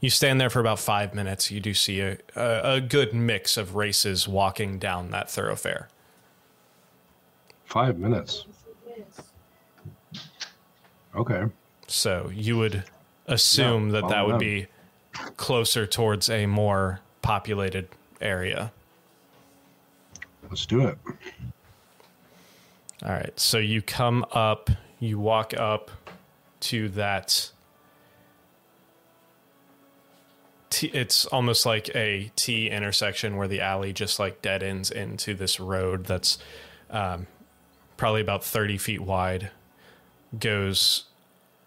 [0.00, 1.50] You stand there for about five minutes.
[1.50, 5.88] You do see a, a, a good mix of races walking down that thoroughfare.
[7.66, 8.46] Five minutes.
[11.14, 11.44] Okay.
[11.86, 12.84] So you would
[13.26, 14.66] assume Yeah, that that would be
[15.36, 17.88] closer towards a more populated
[18.20, 18.72] area.
[20.48, 20.98] Let's do it.
[23.04, 23.38] All right.
[23.38, 25.90] So you come up, you walk up
[26.60, 27.50] to that.
[30.68, 35.34] T, it's almost like a T intersection where the alley just like dead ends into
[35.34, 36.38] this road that's
[36.90, 37.26] um,
[37.96, 39.50] probably about 30 feet wide,
[40.38, 41.04] goes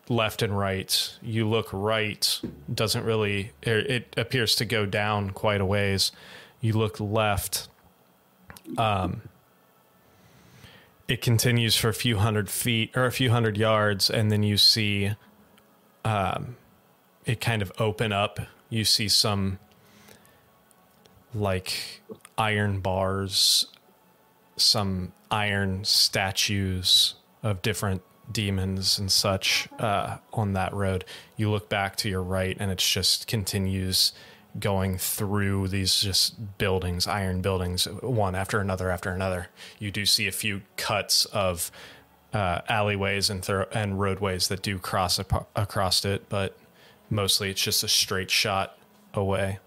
[0.09, 1.17] left and right.
[1.21, 2.39] You look right,
[2.73, 6.11] doesn't really, er, it appears to go down quite a ways.
[6.61, 7.67] You look left,
[11.07, 14.57] it continues for a few hundred feet or a few hundred yards and then you
[14.57, 15.11] see
[16.05, 16.55] um,
[17.25, 18.39] it kind of open up.
[18.69, 19.59] You see some
[21.33, 22.01] like
[22.37, 23.67] iron bars
[24.55, 31.05] some iron statues of different demons and such uh, on that road.
[31.35, 34.13] You look back to your right and it just continues
[34.59, 39.47] going through these just buildings, iron buildings, one after another after another.
[39.79, 41.71] You do see a few cuts of
[42.33, 46.57] uh, alleyways and thro- and roadways that do cross ap- across it, but
[47.09, 48.77] mostly it's just a straight shot
[49.13, 49.59] away.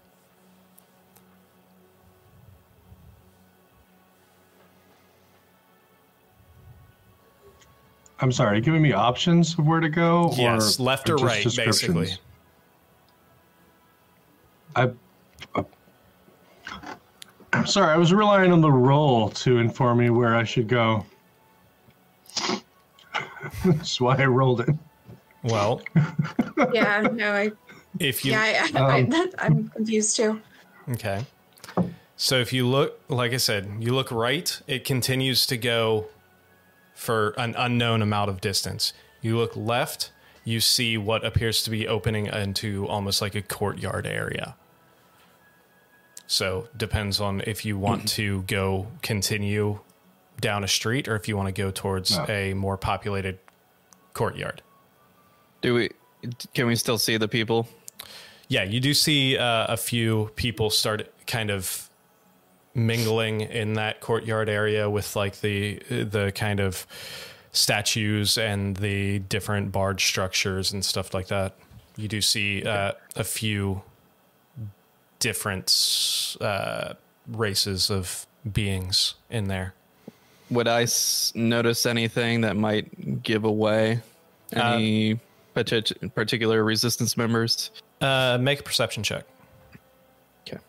[8.19, 10.33] I'm sorry, giving me options of where to go?
[10.35, 12.09] Yes, left or just right, basically.
[14.85, 14.99] Descriptions?
[15.55, 15.63] I, uh,
[17.53, 21.05] I'm sorry, I was relying on the roll to inform me where I should go.
[23.65, 24.69] That's why I rolled it.
[25.43, 25.81] Well,
[26.73, 27.51] Yeah, no, I
[27.99, 30.41] if you yeah, I, I, Um, that, I'm confused too.
[30.89, 31.25] Okay.
[32.15, 36.07] So if you look, like I said, you look right, it continues to go
[36.95, 38.93] for an unknown amount of distance.
[39.21, 40.11] You look left,
[40.43, 44.55] you see what appears to be opening into almost like a courtyard area.
[46.27, 49.79] So depends on if you want to go continue
[50.41, 52.25] down a street or if you want to go towards Oh.
[52.29, 53.39] a more populated
[54.13, 54.61] courtyard.
[55.61, 55.89] Do we?
[56.53, 57.67] Can we still see the people?
[58.49, 61.89] Yeah, you do see uh, a few people start kind of
[62.73, 66.85] mingling in that courtyard area with like the the kind of
[67.51, 71.55] statues and the different barge structures and stuff like that.
[71.95, 73.81] You do see uh, a few
[75.19, 76.93] different uh,
[77.27, 79.73] races of beings in there.
[80.49, 84.01] Would I s- notice anything that might give away
[84.53, 85.19] any
[85.55, 87.71] partic- particular resistance members?
[87.99, 89.25] Uh, make a perception check.
[90.47, 90.59] Okay.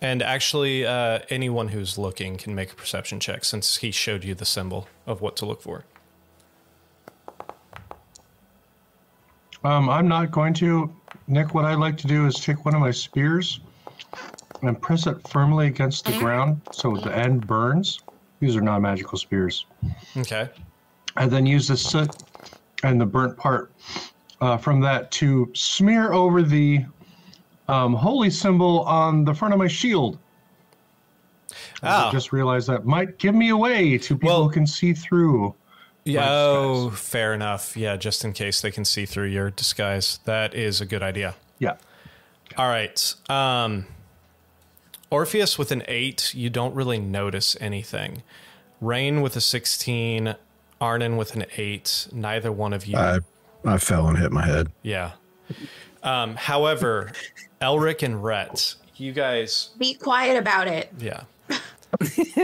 [0.00, 4.34] And actually, uh, anyone who's looking can make a perception check since he showed you
[4.34, 5.84] the symbol of what to look for.
[9.64, 10.94] Um, I'm not going to.
[11.28, 13.60] Nick, what I'd like to do is take one of my spears
[14.62, 18.00] and press it firmly against the ground so the end burns.
[18.40, 19.66] These are non-magical spears.
[20.16, 20.48] Okay.
[21.18, 22.14] and then use the soot
[22.82, 23.72] and the burnt part
[24.42, 26.84] uh, from that to smear over the
[27.68, 30.18] um, holy symbol on the front of my shield.
[31.82, 32.10] I Ah.
[32.12, 35.54] just realized that might give me away to people Well- who can see through.
[36.06, 37.08] Yeah, oh, disguise.
[37.08, 37.76] fair enough.
[37.76, 40.20] Yeah, just in case they can see through your disguise.
[40.24, 41.34] That is a good idea.
[41.58, 41.76] Yeah.
[42.56, 43.14] All right.
[43.28, 43.86] Um,
[45.10, 48.22] Orpheus with an eight, you don't really notice anything.
[48.80, 50.34] Rain with a 16,
[50.80, 52.08] Arnon with an eight.
[52.12, 52.96] Neither one of you.
[52.96, 53.18] I
[53.64, 54.68] I fell and hit my head.
[54.82, 55.12] yeah.
[56.02, 57.10] Um, however,
[57.60, 60.90] Elric and Rhett, you guys, Be quiet about it.
[60.98, 61.22] yeah.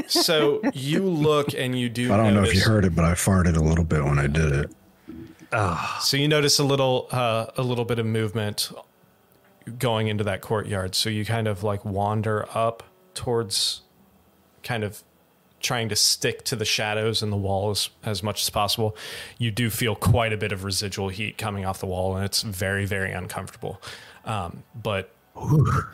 [0.07, 2.13] So you look and you do.
[2.13, 4.27] I don't know if you heard it, but I farted a little bit when I
[4.27, 4.71] did it.
[6.01, 8.73] So you notice a little uh, a little bit of movement
[9.79, 10.95] going into that courtyard.
[10.95, 12.83] So you kind of like wander up
[13.15, 13.83] towards
[14.63, 15.03] kind of
[15.61, 18.97] trying to stick to the shadows and the walls as much as possible.
[19.39, 22.43] You do feel quite a bit of residual heat coming off the wall and it's
[22.43, 23.81] very very uncomfortable.
[24.25, 25.15] Um, but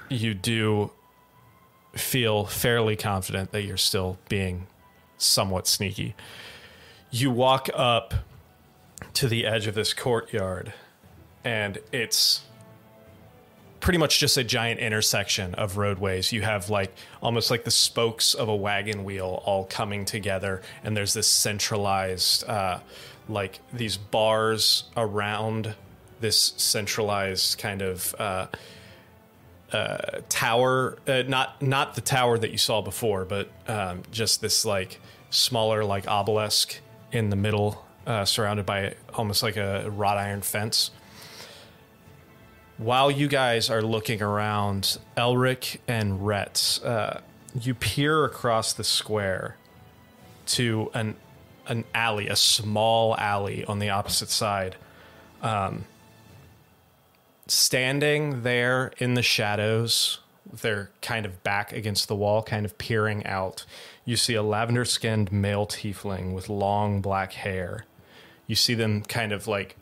[0.09, 0.91] you do
[1.95, 4.67] feel fairly confident that you're still being
[5.17, 6.15] somewhat sneaky.
[7.11, 8.15] You walk up
[9.15, 10.73] to the edge of this courtyard,
[11.45, 12.43] and it's
[13.81, 16.33] pretty much just a giant intersection of roadways.
[16.33, 20.97] You have like almost like the spokes of a wagon wheel all coming together, and
[20.97, 22.81] there's this centralized, uh,
[23.29, 25.75] like these bars around
[26.21, 28.15] this centralized kind of.
[28.19, 28.47] Uh,
[29.73, 34.65] uh, tower, uh, not not the tower that you saw before, but um, just this
[34.65, 35.01] like
[35.31, 36.81] smaller like obelisk
[37.13, 40.91] in the middle, uh, surrounded by almost like a wrought iron fence.
[42.79, 47.19] While you guys are looking around, Elric and Rhett, uh,
[47.61, 49.57] you peer across the square
[50.47, 51.17] to an
[51.67, 54.77] an alley, a small alley on the opposite side
[57.49, 60.21] standing there in the shadows,
[60.51, 63.65] they're kind of back against the wall, kind of peering out.
[64.05, 67.85] You see a lavender skinned male tiefling with long black hair.
[68.47, 69.77] You see them kind of like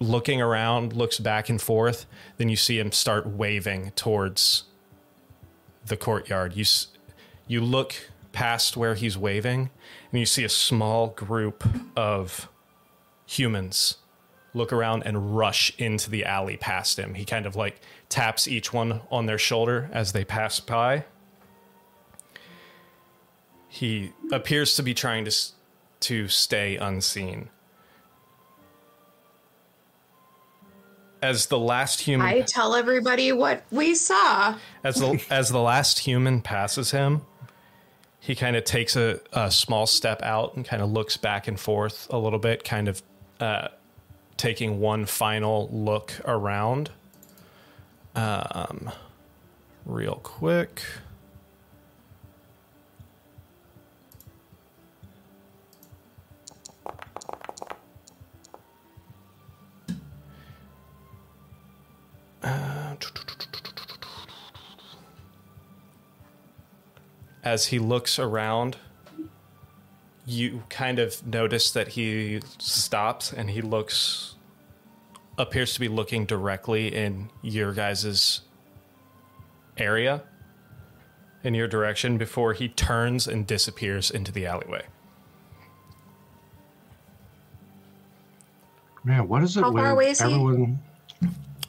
[0.00, 2.06] looking around, looks back and forth.
[2.36, 4.64] Then you see him start waving towards
[5.86, 6.54] the courtyard.
[6.54, 6.64] You,
[7.46, 7.94] you look
[8.32, 9.70] past where he's waving,
[10.10, 11.64] and you see a small group
[11.96, 12.48] of
[13.26, 13.98] humans
[14.54, 17.14] look around and rush into the alley past him.
[17.14, 21.04] He kind of like taps each one on their shoulder as they pass by.
[23.68, 25.34] He appears to be trying to
[26.00, 27.48] to stay unseen.
[31.20, 34.56] As the last human I tell everybody what we saw.
[34.84, 37.22] as the as the last human passes him,
[38.20, 41.58] he kind of takes a, a small step out and kind of looks back and
[41.58, 43.02] forth a little bit, kind of
[43.40, 43.68] uh,
[44.36, 46.90] taking one final look around.
[48.14, 48.90] Um,
[49.84, 50.82] real quick.
[67.44, 68.76] as he looks around,
[70.34, 74.36] you kind of notice that he stops and he looks,
[75.38, 78.42] appears to be looking directly in your guys'
[79.76, 80.22] area,
[81.42, 84.84] in your direction, before he turns and disappears into the alleyway.
[89.04, 90.24] Man, what is it How far away is he?
[90.24, 90.78] everyone?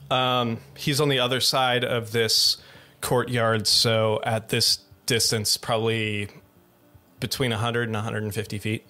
[0.09, 2.57] Um, he's on the other side of this
[3.01, 6.30] courtyard, so at this distance, probably
[7.20, 8.86] between 100 and 150 feet.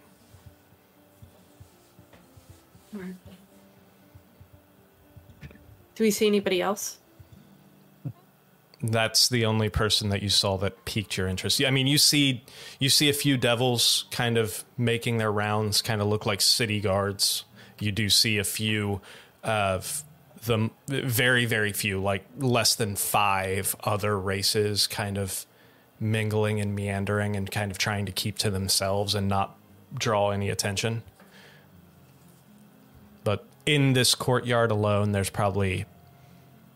[5.96, 7.00] Do we see anybody else?
[8.92, 11.64] that's the only person that you saw that piqued your interest.
[11.64, 12.44] I mean, you see,
[12.80, 16.80] you see a few devils kind of making their rounds, kind of look like city
[16.80, 17.46] guards.
[17.80, 19.02] You do see a few
[19.44, 20.04] of
[20.46, 25.46] the very, very few, like less than five other races, kind of
[26.00, 29.58] mingling and meandering and kind of trying to keep to themselves and not
[29.94, 31.04] draw any attention.
[33.24, 35.86] But in this courtyard alone, there's probably,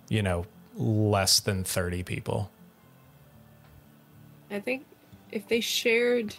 [0.08, 0.46] you know,
[0.76, 2.50] less than 30 people.
[4.50, 4.86] I think
[5.32, 6.36] if they shared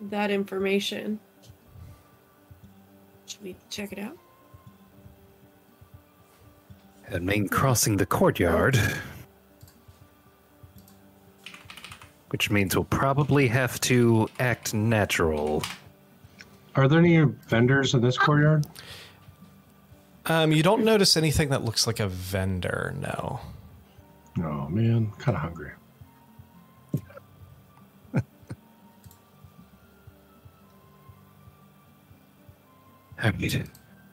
[0.00, 1.18] that information,
[3.26, 4.18] should we check it out?
[7.10, 8.78] I mean, crossing the courtyard.
[12.30, 15.62] Which means we'll probably have to act natural.
[16.74, 18.66] Are there any vendors in this courtyard?
[20.26, 23.40] Um, you don't notice anything that looks like a vendor, no.
[24.38, 25.72] Oh man, kind of hungry.
[33.18, 33.68] I mean,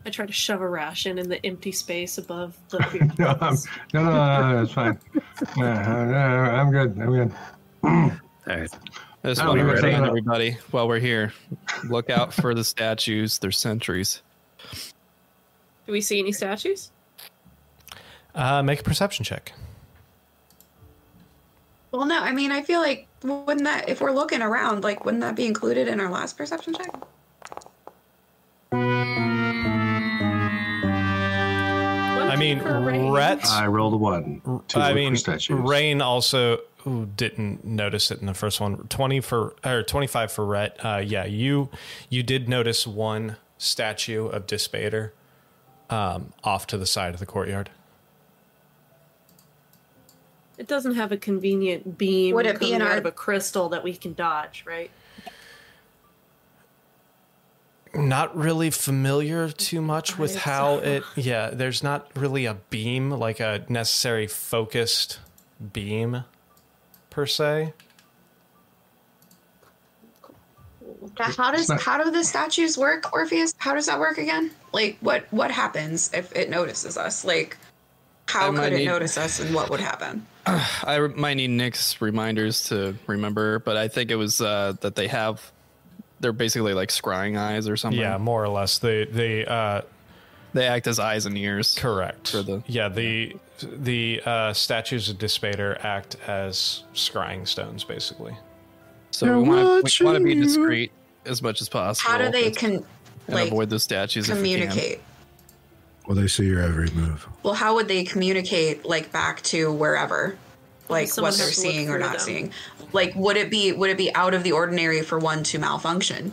[0.06, 2.78] I try to shove a ration in the empty space above the
[3.20, 3.56] No, I'm,
[3.94, 5.00] no, no, no, no, it's fine.
[5.58, 6.98] Uh, uh, I'm good.
[6.98, 7.34] I'm good.
[7.86, 8.12] All
[8.48, 8.70] right.
[9.24, 11.34] I just want to we were remind saying- everybody while we're here,
[11.90, 13.40] look out for the statues.
[13.40, 14.22] They're sentries.
[15.86, 16.92] Do we see any statues?
[18.34, 19.54] Uh, make a perception check.
[21.92, 25.22] Well, no, I mean, I feel like wouldn't that if we're looking around, like wouldn't
[25.22, 26.94] that be included in our last perception check?
[32.28, 32.60] I mean.
[33.12, 33.46] Rhett.
[33.48, 34.42] I rolled a one.
[34.70, 35.58] To I mean, statues.
[35.58, 38.88] Rain also ooh, didn't notice it in the first one.
[38.88, 40.78] Twenty for or twenty five for Rhett.
[40.84, 41.70] Uh, yeah, you
[42.10, 45.14] you did notice one statue of Dispater
[45.90, 47.70] um, off to the side of the courtyard.
[50.58, 53.12] It doesn't have a convenient beam Would it be coming in out our- of a
[53.12, 54.90] crystal that we can dodge, right?
[57.94, 60.42] Not really familiar too much with Right.
[60.44, 61.04] how it.
[61.16, 65.20] Yeah, there's not really a beam like a necessary focused
[65.74, 66.26] beam
[67.16, 67.72] per se.
[71.18, 73.56] How does not- how do the statues work, Orpheus?
[73.58, 74.52] How does that work again?
[74.74, 77.24] Like what what happens if it notices us?
[77.24, 77.58] Like
[78.28, 80.26] how I might could it need- notice us and what would happen?
[80.46, 84.96] I re- might need Nick's reminders to remember, but I think it was uh, that
[84.96, 85.52] they have.
[86.20, 88.00] They're basically like scrying eyes or something.
[88.02, 88.80] Yeah, more or less.
[88.80, 89.82] They they uh,
[90.56, 91.76] They act as eyes and ears.
[91.78, 92.30] Correct.
[92.30, 98.36] For the- yeah, the the uh, statues of Dispater act as scrying stones, basically.
[99.12, 100.44] So They're we want, we want to be watching you.
[100.44, 100.92] discreet
[101.26, 102.10] as much as possible.
[102.10, 102.86] How do they and can
[103.28, 104.62] like avoid the statues if we can.
[104.70, 105.02] communicate?
[106.08, 107.28] Well, they see your every move.
[107.44, 110.38] Well, how would they communicate like back to wherever?
[110.88, 112.20] Like Someone what they're has to look seeing or not them.
[112.22, 112.52] seeing?
[112.94, 116.32] Like would it be would it be out of the ordinary for one to malfunction?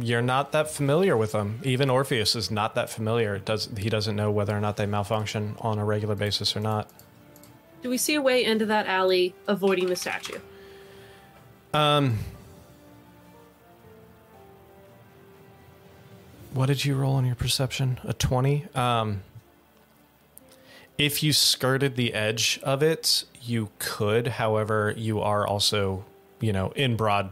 [0.00, 1.60] You're not that familiar with them.
[1.62, 3.34] Even Orpheus is not that familiar.
[3.34, 6.60] It does he doesn't know whether or not they malfunction on a regular basis or
[6.60, 6.88] not.
[7.82, 10.38] Do we see a way into that alley avoiding the statue?
[11.74, 12.20] Um,
[16.54, 18.00] what did you roll on your perception?
[18.04, 18.66] A twenty.
[18.74, 19.22] Um,
[20.96, 24.28] if you skirted the edge of it, you could.
[24.28, 26.04] However, you are also,
[26.40, 27.30] you know, in broad,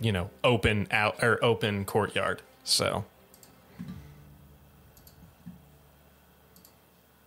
[0.00, 2.42] you know, open out or open courtyard.
[2.64, 3.04] So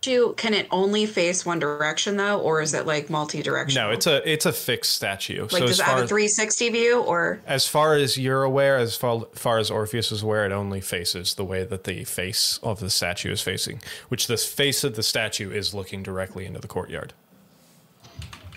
[0.02, 3.88] Do can it only face one direction though, or is it like multi-directional?
[3.88, 5.42] no, it's a it's a fixed statue.
[5.42, 8.96] like so does it have a 360 view or as far as you're aware, as
[8.96, 12.80] far, far as Orpheus is aware, it only faces the way that the face of
[12.80, 16.68] the statue is facing, which the face of the statue is looking directly into the
[16.68, 17.12] courtyard.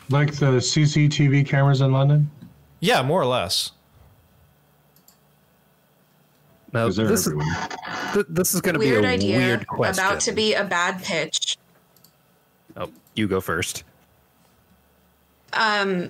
[0.09, 2.31] Like the CCTV cameras in London?
[2.79, 3.71] Yeah, more or less.
[6.75, 7.33] Now, Because they're this is,
[8.13, 10.03] th- this is going to be a weird idea weird question.
[10.03, 11.57] about to be a bad pitch?
[12.75, 13.85] Oh, you go first.
[15.53, 16.09] Um,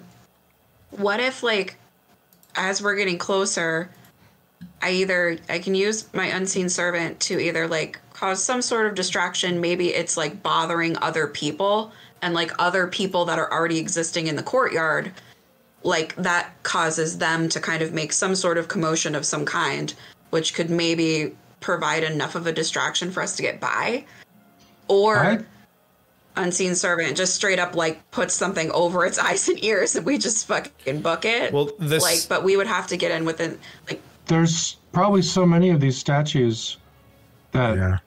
[0.89, 1.77] what if like
[2.55, 3.91] as we're getting closer,
[4.81, 8.95] I either I can use my unseen servant to either like cause some sort of
[8.95, 9.61] distraction.
[9.61, 11.91] Maybe it's like bothering other people
[12.23, 15.11] and like other people that are already existing in the courtyard.
[15.83, 19.93] Like that causes them to kind of make some sort of commotion of some kind,
[20.35, 24.03] which could maybe provide enough of a distraction for us to get by.
[24.89, 25.39] Or I,
[26.35, 30.17] unseen servant just straight up like puts something over its eyes and ears and we
[30.17, 31.53] just fucking book it.
[31.53, 33.57] Well, this- like, but we would have to get in within
[33.89, 36.79] like there's probably so many of these statues
[37.53, 37.99] that Yeah.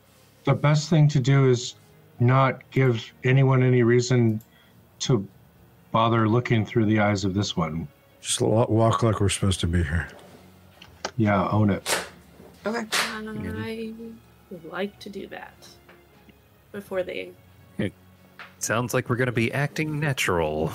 [0.45, 1.77] the best thing to do is
[2.21, 4.39] not give anyone any reason
[4.99, 5.27] to
[5.93, 7.89] bother looking through the eyes of this one.
[8.21, 10.09] Just walk like we're supposed to be here.
[11.17, 12.05] Yeah, own it.
[12.77, 13.53] Okay.
[13.57, 13.93] I
[14.51, 15.55] would like to do that
[16.73, 17.31] before they.
[17.79, 17.93] It
[18.59, 20.73] Sounds like we're going to be acting natural.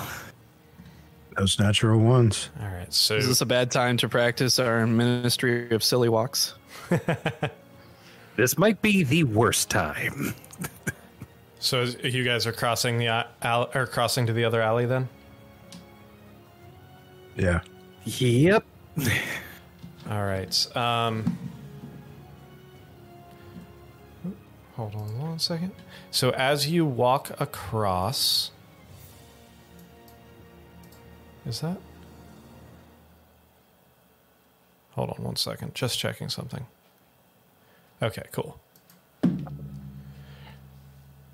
[1.36, 2.50] Those natural ones.
[2.60, 2.92] All right.
[2.92, 6.54] So Is this a bad time to practice our ministry of silly walks?
[8.36, 10.34] This might be the worst time.
[11.60, 15.08] so you guys are crossing the a- al- or crossing to the other alley then?
[17.36, 17.60] Yeah.
[18.04, 18.64] Yep.
[20.10, 20.76] All right.
[20.76, 21.38] Um,
[24.76, 25.72] hold on one second.
[26.10, 28.50] So as you walk across,
[31.46, 31.76] Is that?
[34.92, 35.74] Hold on one second.
[35.74, 36.66] Just checking something.
[38.02, 38.58] Okay, cool.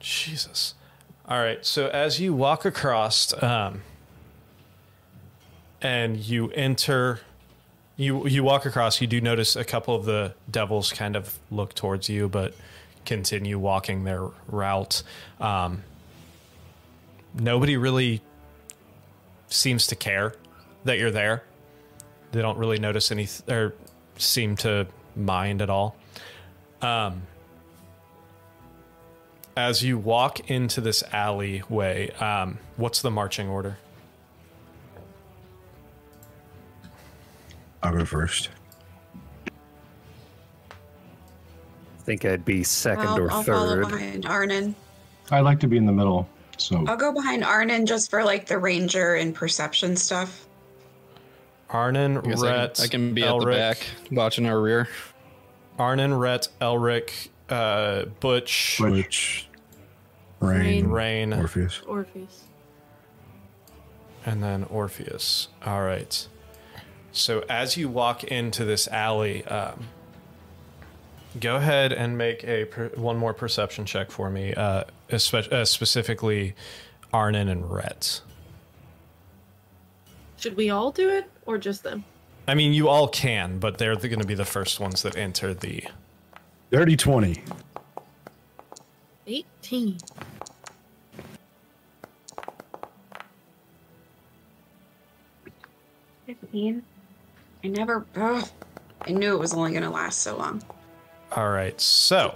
[0.01, 0.75] Jesus.
[1.29, 1.65] All right.
[1.65, 3.83] So as you walk across, um,
[5.83, 7.21] and you enter,
[7.97, 9.01] you you walk across.
[9.01, 12.55] You do notice a couple of the devils kind of look towards you, but
[13.11, 15.03] continue walking their route.
[15.41, 15.83] Um,
[17.35, 18.23] nobody really
[19.49, 20.37] seems to care
[20.85, 21.43] that you're there.
[22.31, 23.75] They don't really notice any or
[24.17, 24.87] seem to
[25.17, 25.97] mind at all.
[26.83, 27.23] Um,
[29.57, 33.77] as you walk into this alleyway, um, what's the marching order?
[37.83, 38.51] I'll go first.
[42.01, 43.89] Think I'd be 2nd I'll, or I'll follow third.
[43.89, 44.75] behind Arnon.
[45.31, 46.29] I like to be in the middle.
[46.59, 50.47] So I'll go behind Arnon just for like the ranger and perception stuff.
[51.71, 54.89] Arnon, I I Rhett, can, I can be at the Elric, back watching our rear.
[55.79, 59.47] Arnon, Rhett, Elric, uh, Butch, Which
[60.41, 61.81] Rain, Rain, Orpheus.
[61.87, 62.43] Orpheus.
[64.27, 65.49] and then Orpheus.
[65.65, 66.27] All right.
[67.13, 69.89] So as you walk into this alley, um,
[71.39, 75.65] go ahead and make a per- one more perception check for me, uh, espe- uh,
[75.65, 76.55] specifically
[77.13, 78.23] Arnon and Rhett.
[80.39, 82.05] Should we all do it or just them?
[82.49, 85.55] I mean, you all can, but they're going to be the first ones that enter
[85.55, 85.85] the.
[86.71, 87.43] Dirty 20.
[89.27, 89.99] 18.
[96.27, 96.83] Fifteen.
[97.65, 98.07] I never.
[98.17, 98.49] Ugh,
[99.03, 100.63] I knew it was only going to last so long.
[101.33, 102.35] All right, so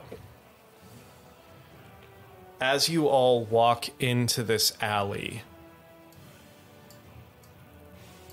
[2.61, 5.43] as you all walk into this alley.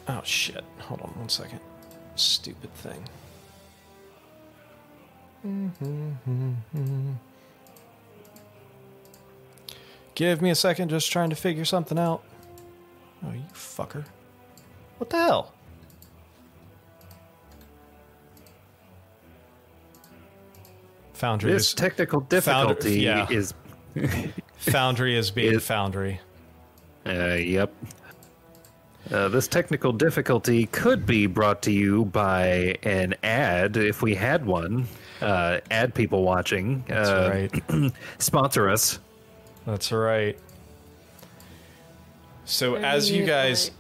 [0.08, 0.64] Oh shit!
[0.80, 1.60] Hold on one second.
[2.16, 3.04] Stupid thing.
[10.14, 12.24] Give me a second, just trying to figure something out.
[13.26, 14.06] Oh, you fucker.
[14.98, 15.54] What the hell?
[21.22, 22.30] Foundry This is technical Founder-
[22.74, 23.28] difficulty yeah.
[23.30, 23.54] is.
[24.58, 26.20] Foundry is being It- Foundry.
[27.06, 27.72] Uh, yep.
[29.12, 34.46] Uh, this technical difficulty could be brought to you by an ad if we had
[34.46, 34.88] one.
[35.22, 36.84] Uh, ad people watching.
[36.88, 37.94] That's uh, right.
[38.18, 39.00] Sponsor us.
[39.68, 40.38] That's right.
[42.46, 43.28] So as you Right.
[43.28, 43.72] guys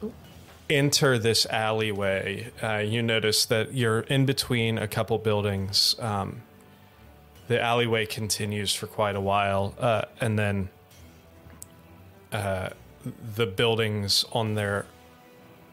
[0.69, 5.95] enter this alleyway, uh, you notice that you're in between a couple buildings.
[5.99, 6.41] Um,
[7.47, 10.69] the alleyway continues for quite a while, uh, and then
[12.31, 12.69] uh,
[13.35, 14.85] the buildings on their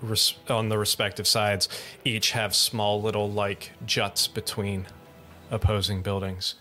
[0.01, 1.69] res- on the respective sides
[2.05, 4.87] each have small little like juts between
[5.51, 6.55] opposing buildings.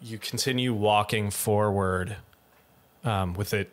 [0.00, 2.16] You continue walking forward
[3.04, 3.70] um, with it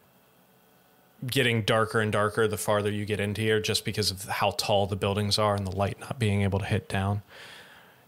[1.25, 4.87] getting darker and darker the farther you get into here, just because of how tall
[4.87, 7.21] the buildings are and the light not being able to hit down.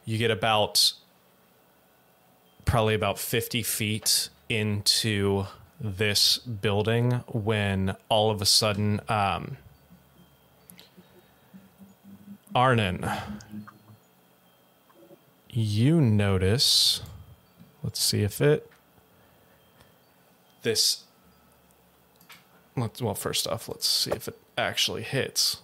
[0.05, 0.93] You get about
[2.65, 5.45] probably about 50 feet into
[5.79, 9.57] this building when all of a sudden, um,
[12.55, 13.05] Arnon,
[15.49, 17.01] you notice.
[17.83, 18.69] Let's see if it.
[20.61, 21.03] This
[22.75, 25.61] Let's, well, first off, let's see if it actually hits.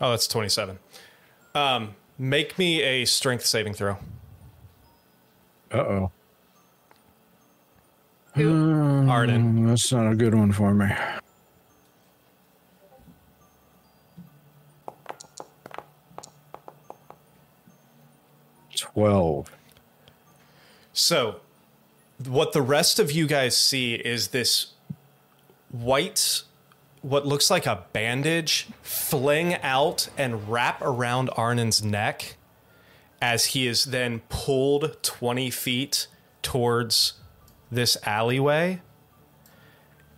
[0.00, 0.78] Oh, that's 27.
[1.54, 3.98] Um, make me a strength saving throw.
[5.72, 6.10] Uh oh.
[8.36, 9.66] Arden.
[9.66, 10.90] That's not a good one for me.
[18.76, 19.50] Twelve.
[20.92, 21.40] So,
[22.24, 24.74] what the rest of you guys see is this
[25.70, 26.42] white,
[27.04, 32.36] what looks like a bandage, fling out and wrap around Arnon's neck
[33.20, 36.06] as he is then pulled 20 feet
[36.40, 37.12] towards
[37.70, 38.80] this alleyway.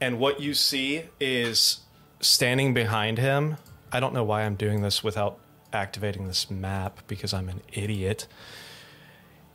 [0.01, 1.81] And what you see is
[2.21, 3.57] standing behind him.
[3.91, 5.41] I don't know why I'm doing this without
[5.73, 8.29] activating this map because I'm an idiot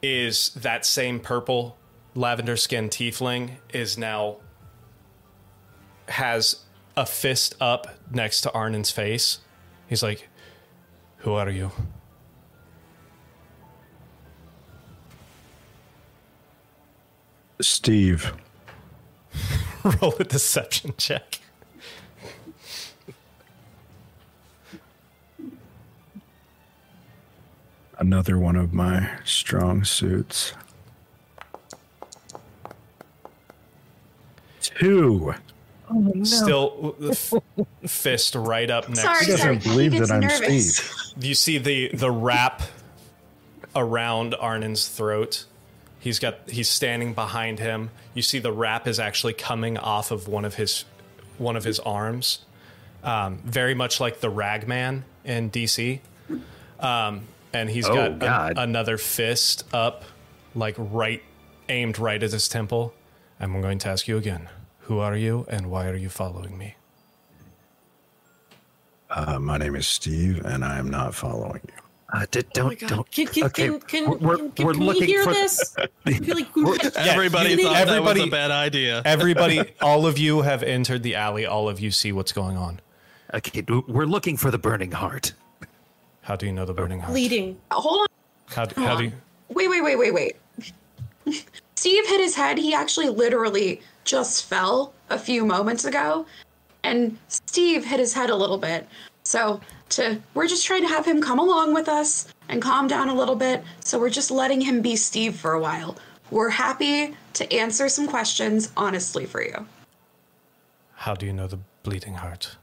[0.02, 1.78] is that same purple
[2.14, 4.38] lavender skin tiefling is now
[6.10, 6.66] has
[6.96, 9.40] a fist up next to Arnon's face.
[9.88, 10.28] He's like,
[11.20, 11.72] "Who are you?"
[17.62, 18.34] Steve.
[20.02, 21.40] Roll a deception check.
[27.98, 30.54] Another one of my strong suits.
[34.60, 35.36] Two.
[36.24, 37.34] Still, uh, f-
[37.90, 39.02] fist right up next.
[39.02, 39.56] Sorry, He sorry.
[39.56, 40.78] doesn't believe he that I'm nervous.
[40.78, 41.24] Steve.
[41.24, 42.62] You see the the wrap
[43.76, 45.46] around Arnon's throat.
[46.00, 47.92] He's got he's standing behind him.
[48.14, 50.86] You see the wrap is actually coming off of one of his
[51.38, 52.40] one of his arms,
[53.04, 56.00] um, very much like the Ragman in DC.
[56.80, 57.22] Um,
[57.54, 58.54] and he's Oh, got an- God.
[58.58, 60.04] another fist up,
[60.56, 61.22] like right
[61.70, 62.94] aimed right at his temple.
[63.40, 64.50] I'm going to ask you again:
[64.92, 66.76] Who are you, and why are you following me?
[69.10, 71.74] Uh, my name is Steve, and I am not following you.
[72.12, 72.90] Uh, d- Oh don't God.
[72.90, 73.10] don't.
[73.12, 75.78] Can, can, okay, can, can, we're can, can, we're can looking we hear for this?
[76.06, 79.02] I feel like Everybody you- thought that was a bad idea.
[79.06, 81.46] Everybody, all of you have entered the alley.
[81.46, 82.82] All of you see what's going on.
[83.34, 85.32] Okay, we're looking for the burning heart.
[86.20, 87.14] How do you know the burning heart?
[87.14, 87.58] bleeding.
[87.72, 88.08] Hold on.
[88.54, 89.14] How, do- how do you?
[89.48, 90.36] Wait, wait, wait, wait, wait.
[91.76, 92.58] Steve hit his head.
[92.58, 96.26] He actually literally just fell a few moments ago.
[96.84, 98.88] And Steve hit his head a little bit.
[99.24, 103.10] So to we're just trying to have him come along with us and calm down
[103.10, 103.64] a little bit.
[103.82, 105.98] So we're just letting him be Steve for a while.
[106.32, 109.66] We're happy to answer some questions honestly for you.
[110.96, 112.58] How do you know the bleeding heart?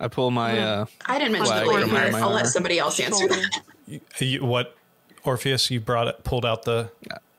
[0.00, 2.14] I pull my uh, I didn't mention the bleeding heart.
[2.14, 3.42] I'll let somebody else answer Shoulder.
[3.86, 4.00] that.
[4.20, 4.76] You, what,
[5.24, 5.70] Orpheus?
[5.70, 6.90] You brought it, pulled out the.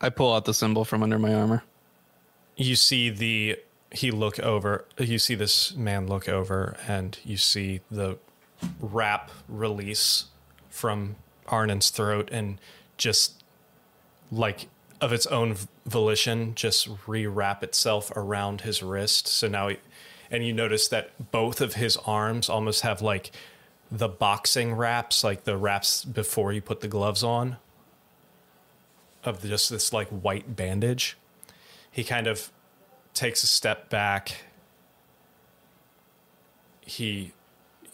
[0.01, 1.63] I pull out the symbol from under my armor.
[2.55, 3.59] You see the.
[3.91, 4.85] He look over.
[4.97, 8.17] You see this man look over, and you see the
[8.79, 10.25] wrap release
[10.69, 11.17] from
[11.47, 12.59] Arnon's throat, and
[12.97, 13.43] just
[14.31, 14.67] like
[15.01, 19.27] of its own volition, just rewrap itself around his wrist.
[19.27, 19.77] So now, he,
[20.31, 23.31] and you notice that both of his arms almost have like
[23.91, 27.57] the boxing wraps, like the wraps before you put the gloves on,
[29.25, 31.17] of just this like white bandage.
[31.91, 32.51] He kind of
[33.13, 34.45] takes a step back.
[36.81, 37.33] He,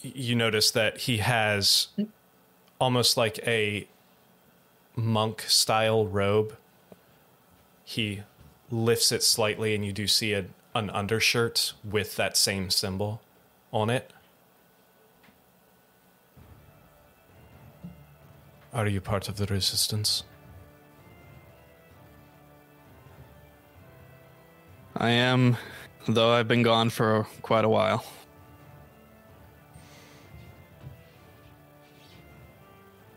[0.02, 1.90] you notice that he has
[2.80, 3.88] almost like a
[4.96, 6.56] monk style robe.
[7.84, 8.24] He
[8.72, 13.22] lifts it slightly, and you do see a, an undershirt with that same symbol
[13.72, 14.14] on it.
[18.72, 20.24] Are you part of the resistance?
[25.00, 25.56] I am,
[26.10, 28.04] though I've been gone for quite a while.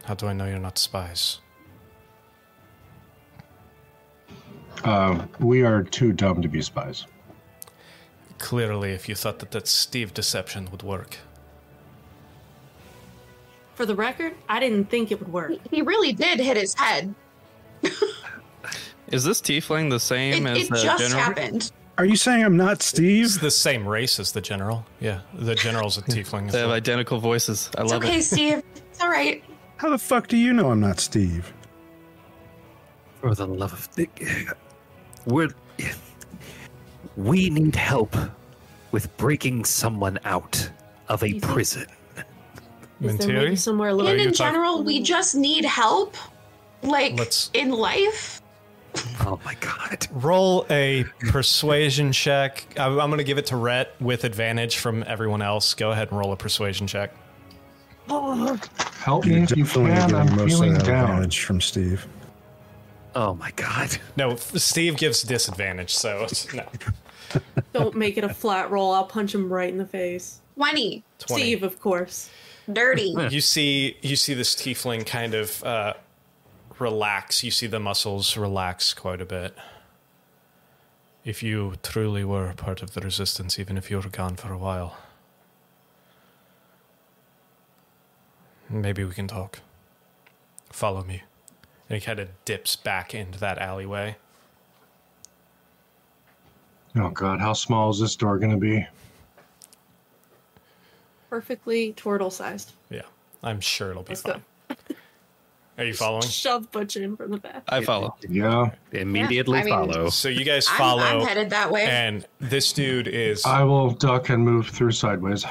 [0.05, 1.41] How do I know you're not spies?
[4.85, 7.07] Uh, we are too dumb to be spies.
[8.39, 11.17] Clearly, if you thought that that Steve deception would work.
[13.75, 15.53] For the record, I didn't think it would work.
[15.71, 17.13] He really did hit his head.
[19.13, 21.21] Is this tiefling the same It, as it the just general?
[21.23, 21.71] happened.
[21.99, 23.39] Are you saying I'm not It's Steve?
[23.41, 24.87] the same race as the general.
[25.01, 26.47] Yeah, the general's a tiefling.
[26.47, 26.77] as They have well.
[26.77, 27.71] identical voices.
[27.77, 28.23] I It's love okay, it.
[28.23, 28.63] Steve.
[28.91, 29.45] It's all right.
[29.77, 31.53] How the fuck do you know I'm not Steve?
[33.21, 34.09] For the love of the,
[35.27, 35.49] we're
[37.17, 38.17] we need help
[38.91, 40.71] with breaking someone out
[41.09, 41.87] of a You think- prison.
[43.01, 43.35] Is there Mentiri?
[43.45, 46.17] maybe somewhere a little And in talk- general, we just need help.
[46.83, 48.42] Like Let's- in life.
[49.21, 50.07] Oh my god!
[50.11, 52.67] Roll a persuasion check.
[52.79, 55.75] I- I'm going to give it to Rhett with advantage from everyone else.
[55.75, 57.15] Go ahead and roll a persuasion check.
[58.09, 60.15] Help me You're if you can.
[60.15, 61.11] I'm feeling down.
[61.11, 62.07] advantage from Steve.
[63.15, 63.97] Oh my god!
[64.17, 66.65] No, Steve gives disadvantage, so no.
[67.73, 68.93] Don't make it a flat roll.
[68.93, 70.41] I'll punch him right in the face.
[70.57, 71.03] 20.
[71.19, 71.43] 20.
[71.43, 72.29] Steve, of course.
[72.73, 73.15] Dirty.
[73.31, 75.95] You see, you see this tiefling kind of uh,
[76.79, 77.43] relax.
[77.43, 79.55] You see the muscles relax quite a bit.
[81.25, 84.59] If you truly were part of the resistance, even if you were gone for a
[84.59, 84.97] while,
[88.69, 89.61] maybe we can talk.
[90.71, 91.23] Follow me.
[91.89, 94.17] And he kind of dips back into that alleyway.
[96.97, 98.87] Oh god, how small is this door going to be?
[101.31, 102.73] Perfectly turtle sized.
[102.91, 103.03] Yeah,
[103.43, 104.43] I'm sure it'll be Let's fine.
[105.77, 105.83] go.
[105.83, 106.23] Are you following?
[106.29, 107.63] Shove Butcher in from the back.
[107.69, 108.15] I follow.
[108.29, 110.09] Yeah, Immediately I mean- follow.
[110.11, 111.85] So you guys I'm, follow, I'm headed that way.
[111.85, 115.45] and this dude is I will duck and move through sideways.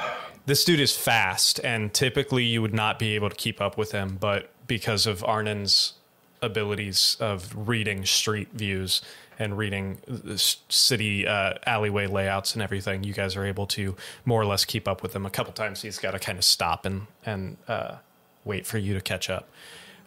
[0.46, 3.92] this dude is fast, and typically you would not be able to keep up with
[3.92, 5.94] him, but because of Arnon's
[6.40, 9.00] abilities of reading street views
[9.38, 10.36] and reading the
[10.68, 14.86] city uh, alleyway layouts and everything, you guys are able to more or less keep
[14.88, 15.24] up with him.
[15.26, 17.96] A couple times he's got to kind of stop and and uh,
[18.44, 19.48] wait for you to catch up.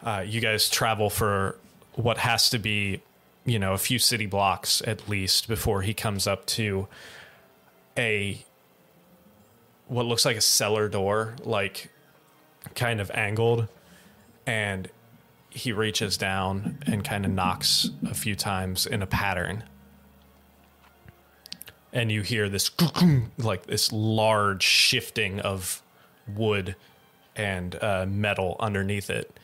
[0.06, 1.58] Uh, you guys travel for
[1.94, 3.02] what has to be,
[3.44, 6.86] you know, a few city blocks at least before he comes up to
[7.98, 8.40] a
[9.88, 11.90] what looks like a cellar door, like
[12.76, 13.66] kind of angled,
[14.46, 14.88] and
[15.50, 19.64] he reaches down and kind of knocks a few times in a pattern.
[21.92, 22.70] And you hear this
[23.38, 25.82] like this large shifting of
[26.32, 26.76] wood
[27.34, 29.36] and uh, metal underneath it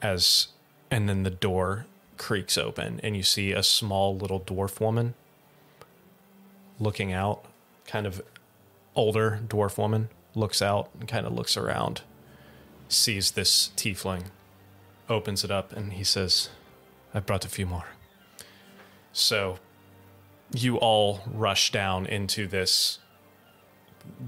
[0.00, 0.48] as
[0.90, 1.86] and then the door
[2.16, 5.14] creaks open and you see a small little dwarf woman
[6.80, 7.44] looking out
[7.86, 8.20] kind of
[8.94, 12.02] older dwarf woman looks out and kind of looks around
[12.88, 14.24] sees this tiefling
[15.08, 16.48] opens it up and he says
[17.14, 17.86] i brought a few more.
[19.12, 19.58] So
[20.52, 22.98] you all rush down into this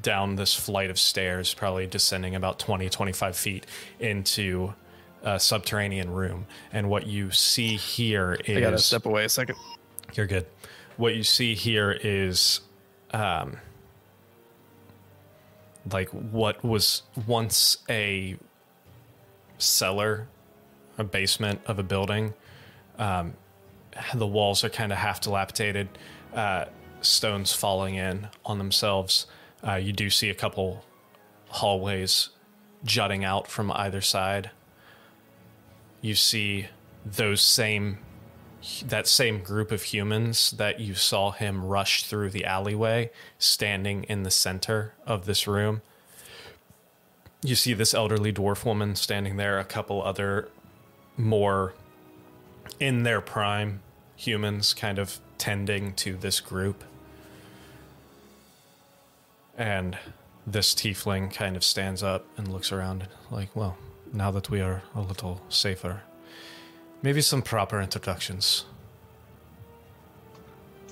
[0.02, 3.66] down this flight of stairs probably descending about 20 25 feet
[3.98, 4.74] into
[5.22, 9.56] a subterranean room and what you see here is I gotta step away a second.
[10.14, 10.46] you're good.
[10.96, 12.60] What you see here is,
[13.12, 13.56] um,
[15.90, 18.36] like what was once a
[19.58, 20.28] cellar,
[20.98, 22.34] a basement of a building.
[22.98, 23.34] Um,
[24.14, 25.88] the walls are kind of half dilapidated,
[26.34, 26.66] uh,
[27.00, 29.26] stones falling in on themselves.
[29.66, 30.84] Uh, you do see a couple
[31.48, 32.30] hallways
[32.84, 34.50] jutting out from either side.
[36.00, 36.68] You see
[37.04, 37.98] those same
[38.84, 44.22] that same group of humans that you saw him rush through the alleyway standing in
[44.22, 45.80] the center of this room.
[47.42, 50.48] You see this elderly dwarf woman standing there, a couple other
[51.16, 51.72] more
[52.78, 53.80] in their prime
[54.14, 56.84] humans kind of tending to this group.
[59.56, 59.96] And
[60.46, 63.78] this tiefling kind of stands up and looks around like, well,
[64.12, 66.02] now that we are a little safer,
[67.02, 68.66] Maybe some proper introductions.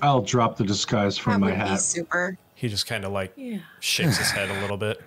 [0.01, 1.81] I'll drop the disguise That from my would be hat.
[1.81, 2.35] super.
[2.55, 3.59] He just kind of like Yeah.
[3.79, 4.99] shakes his head a little bit.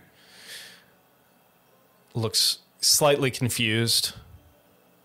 [2.15, 4.13] Looks slightly confused,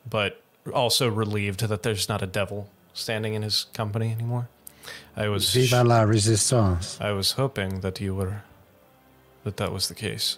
[0.07, 0.39] but
[0.71, 4.49] also relieved that there's not a devil standing in his company anymore.
[5.15, 6.99] I was Viva la resistance.
[7.01, 8.43] I was hoping that you were
[9.43, 10.37] that that was the case.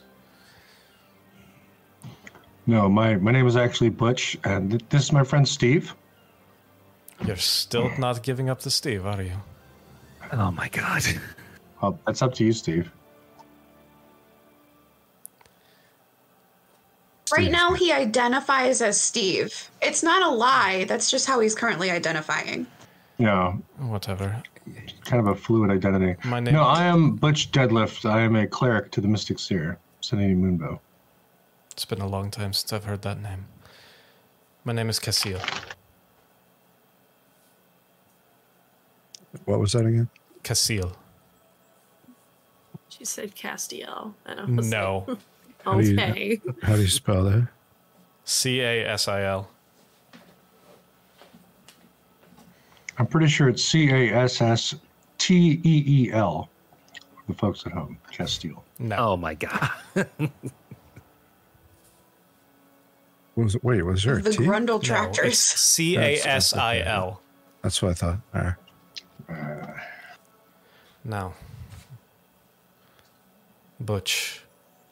[2.70, 5.96] No, my, my name is actually Butch, and th- this is my friend Steve.
[7.26, 9.38] You're still not giving up to Steve, are you?
[10.32, 11.02] Oh my god.
[11.82, 12.92] Well, that's up to you, Steve.
[17.36, 19.70] Right now, he identifies as Steve.
[19.82, 20.84] It's not a lie.
[20.88, 22.68] That's just how he's currently identifying.
[23.18, 24.44] No, Whatever.
[25.06, 26.18] kind of a fluid identity.
[26.24, 28.08] My name- No, I am Butch Deadlift.
[28.08, 30.80] I am a cleric to the Mystic Seer, Senini Moonbow.
[31.80, 33.46] It's been a long time since I've heard that name.
[34.66, 35.40] My name is Casil.
[39.46, 40.10] What was that again?
[40.44, 40.94] Casil.
[42.90, 44.14] She said Castiel.
[44.26, 45.06] And I was No.
[45.64, 46.42] do you- okay.
[46.64, 47.48] How do you spell that?
[48.26, 49.50] C A S I L.
[52.98, 54.76] I'm pretty sure it's C A S S
[55.18, 56.50] T E E L.
[57.30, 58.66] The folks at home, Castile.
[58.80, 58.98] No.
[58.98, 59.70] Oh my god.
[63.40, 64.38] Was it, wait, was there a The T?
[64.40, 65.28] Grundle tractors.
[65.28, 67.22] it's C A S I L.
[67.62, 68.20] That's what I thought.
[68.36, 68.42] All
[69.30, 69.76] right.
[71.06, 71.34] Now,
[73.80, 74.42] Butch,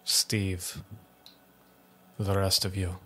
[0.05, 0.81] Steve,
[2.17, 2.99] the rest of you.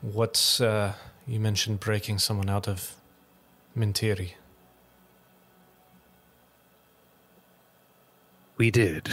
[0.00, 0.94] What's, uh,
[1.26, 2.96] you mentioned breaking someone out of
[3.78, 4.32] Mintiri.
[8.56, 9.08] We did.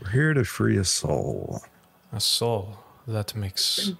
[0.00, 1.62] We're here to free a soul.
[2.12, 2.78] A soul.
[3.06, 3.92] That makes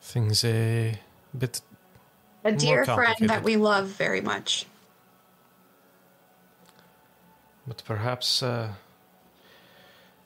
[0.00, 0.98] things a
[1.36, 1.60] bit.
[2.44, 4.66] A dear friend that we love very much.
[7.66, 8.42] But perhaps.
[8.42, 8.72] Uh,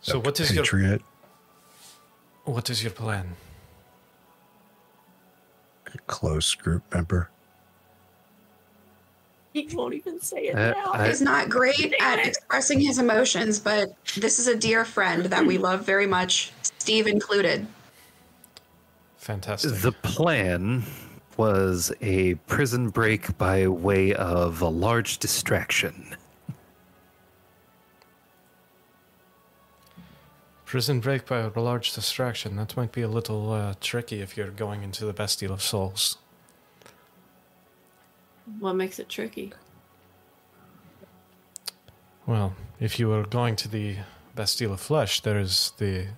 [0.00, 0.98] so, what is your
[2.44, 3.36] what is your plan?
[5.94, 7.30] A close group member.
[9.52, 10.92] He won't even say it Uh, now.
[10.92, 15.46] I- He's not great at expressing his emotions, but this is a dear friend that
[15.46, 16.52] we love very much,
[16.86, 17.66] Steve included.
[19.16, 19.72] Fantastic.
[19.80, 20.84] The plan
[21.36, 26.14] was a prison break by way of a large distraction.
[30.64, 32.54] Prison break by a large distraction.
[32.54, 36.18] That might be a little uh, tricky if you're going into the Bastille of Souls.
[38.60, 39.52] What makes it tricky?
[42.26, 43.96] Well, if you were going to the
[44.36, 46.10] Bastille of Flesh, there is the.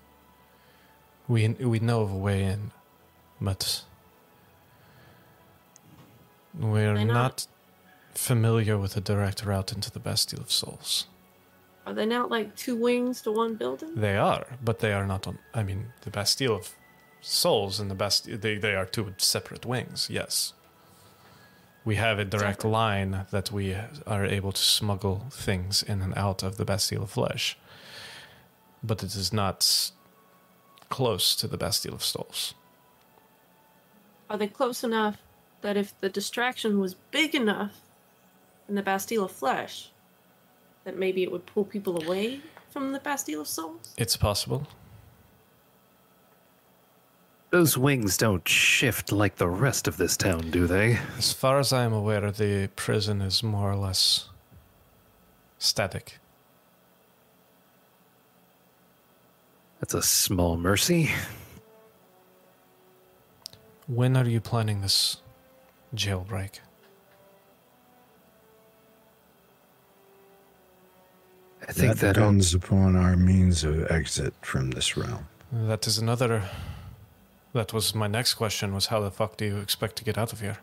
[1.28, 2.72] We we know of a way in,
[3.40, 3.84] but
[6.58, 7.06] we're not?
[7.06, 7.46] not
[8.14, 11.06] familiar with a direct route into the Bastille of Souls.
[11.86, 13.94] Are they not like two wings to one building?
[13.94, 15.38] They are, but they are not on.
[15.54, 16.74] I mean, the Bastille of
[17.20, 20.52] Souls and the Bastille, they, they are two separate wings, yes.
[21.84, 22.70] We have a direct Separate.
[22.70, 23.74] line that we
[24.06, 27.56] are able to smuggle things in and out of the Bastille of Flesh.
[28.82, 29.90] But it is not
[30.89, 32.55] close to the Bastille of Souls.
[34.30, 35.18] Are they close enough
[35.62, 37.80] that if the distraction was big enough
[38.68, 39.91] in the Bastille of Flesh,
[40.84, 43.95] that maybe it would pull people away from the Bastille of Souls?
[43.97, 44.66] It's possible.
[47.51, 50.99] Those wings don't shift like the rest of this town, do they?
[51.16, 54.28] As far as I am aware, the prison is more or less
[55.59, 56.18] static.
[59.80, 61.10] That's a small mercy.
[63.86, 65.22] When are you planning this
[65.94, 66.58] jailbreak?
[71.68, 75.28] I think that that, uh, depends upon our means of exit from this realm.
[75.52, 76.42] That is another.
[77.52, 78.74] That was my next question.
[78.74, 80.58] Was how the fuck do you expect to get out of here?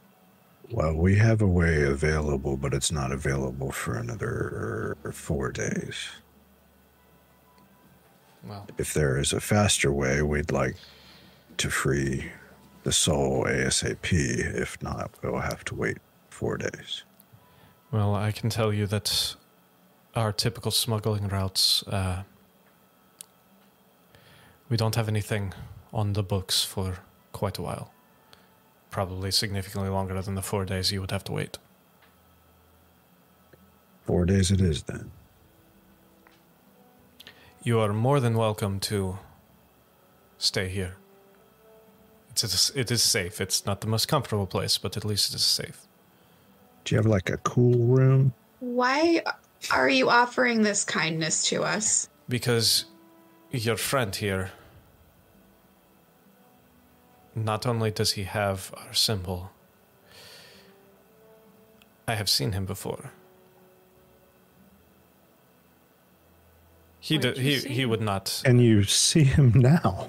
[0.72, 6.09] Well, we have a way available, but it's not available for another four days.
[8.46, 10.76] Well, If there is a faster way, we'd like
[11.58, 12.32] to free
[12.84, 14.14] the soul ASAP.
[14.14, 15.98] If not, we'll have to wait
[16.30, 17.04] four days.
[17.91, 19.36] well, I can tell you that
[20.16, 21.84] our typical smuggling routes.
[21.88, 22.24] Uh,
[24.70, 25.54] we don't have anything
[25.93, 27.00] on the books for
[27.32, 27.91] quite a while.
[28.91, 31.58] Probably significantly longer than the four days you would have to wait.
[34.06, 35.12] Four days it is then.
[37.66, 39.18] You are more than welcome to
[40.38, 40.97] stay here.
[42.30, 43.41] It's it is safe.
[43.41, 45.88] It's not the most comfortable place, but at least it is safe.
[46.84, 48.36] Do you have like a cool room?
[48.59, 49.24] Why
[49.72, 52.07] are you offering this kindness to us?
[52.30, 52.86] Because
[53.49, 54.51] your friend here,
[57.34, 59.49] not only does he have our symbol,
[62.07, 63.11] I have seen him before.
[67.06, 67.89] He Where'd he he him?
[67.91, 70.08] would not And you see him now.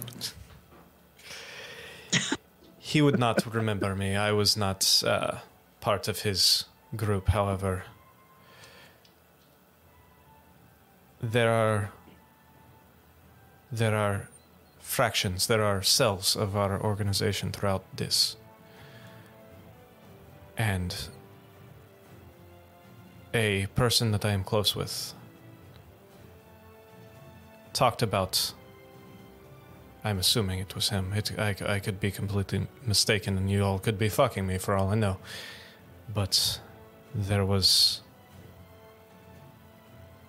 [2.78, 4.16] he would not remember me.
[4.16, 5.40] I was not uh,
[5.82, 6.64] part of his
[6.96, 7.28] group.
[7.28, 7.84] However,
[11.22, 11.90] there are
[13.70, 14.30] there are
[14.80, 18.36] fractions, there are cells of our organization throughout this,
[20.56, 20.96] and
[23.34, 25.12] a person that I am close with
[27.76, 28.54] talked about
[30.02, 31.12] I'm assuming it was him.
[31.12, 34.74] It, I, I could be completely mistaken, and you all could be fucking me for
[34.76, 35.16] all I know.
[36.14, 36.60] But
[37.12, 38.02] there was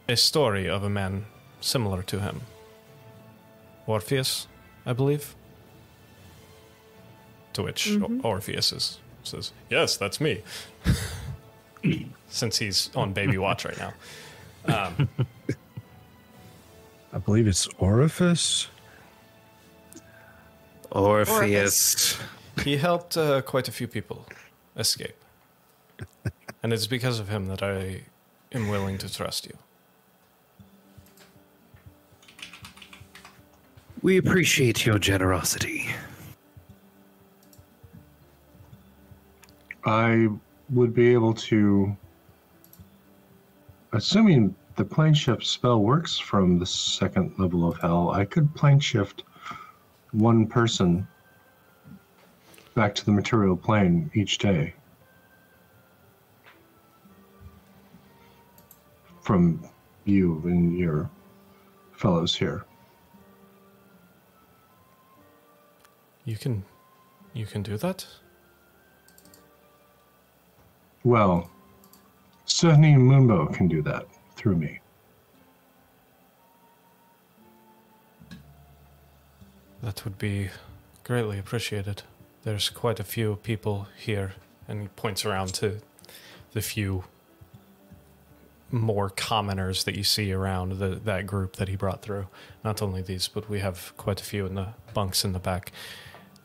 [0.09, 1.27] a story of a man
[1.61, 2.41] similar to him.
[3.85, 4.47] Orpheus,
[4.83, 5.35] I believe.
[7.53, 10.41] To which O- Orpheus is, says, Yes, that's me.
[12.29, 13.93] Since he's on baby watch right now.
[14.67, 15.07] Um,
[17.17, 18.67] I believe it's Orifice.
[20.91, 22.15] Orpheus.
[22.63, 24.27] He helped uh, quite a few people
[24.75, 25.17] escape.
[26.61, 28.03] and it's because of him that I
[28.51, 29.57] am willing to trust you.
[34.03, 35.89] We appreciate your generosity.
[39.85, 40.27] I
[40.69, 41.97] would be able to,
[43.91, 48.79] assuming the plane shift spell works from the second level of hell, I could plane
[48.79, 49.23] shift
[50.11, 51.07] one person
[52.75, 54.75] back to the material plane each day.
[59.21, 59.67] From
[60.05, 61.09] you and your
[61.93, 62.63] fellows here.
[66.23, 66.63] You can
[67.33, 68.05] you can do that?
[71.03, 71.49] Well,
[72.45, 74.07] Sydney Moonbow can do that
[74.47, 74.79] through me.
[79.83, 80.49] That would be
[81.03, 82.03] greatly appreciated.
[82.43, 84.35] There's quite a few people here,
[84.67, 85.79] and he points around to
[86.53, 87.03] the few
[88.71, 92.27] more commoners that you see around the, that group that he brought through.
[92.63, 95.73] Not only these, but we have quite a few in the bunks in the back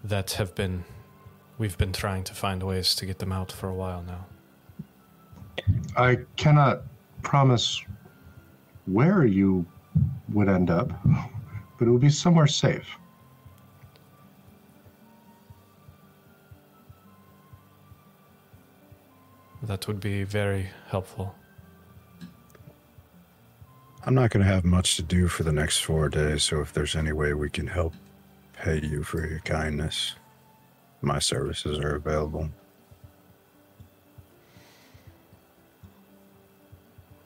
[0.03, 0.85] that have been.
[1.57, 4.27] We've been trying to find ways to get them out for a while now.
[5.97, 6.83] I cannot
[7.23, 7.81] promise
[8.87, 9.67] where you
[10.33, 10.91] would end up,
[11.79, 12.87] but it would be somewhere safe.
[19.63, 21.35] That would be very helpful.
[24.05, 26.73] I'm not going to have much to do for the next four days, so if
[26.73, 27.95] there's any way we can help
[28.55, 30.17] pay you for your kindness,
[31.01, 32.49] my services are available.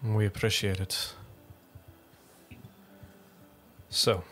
[0.04, 1.14] We appreciate it.
[3.97, 4.22] So,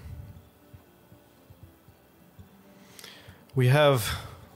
[3.55, 4.07] we have,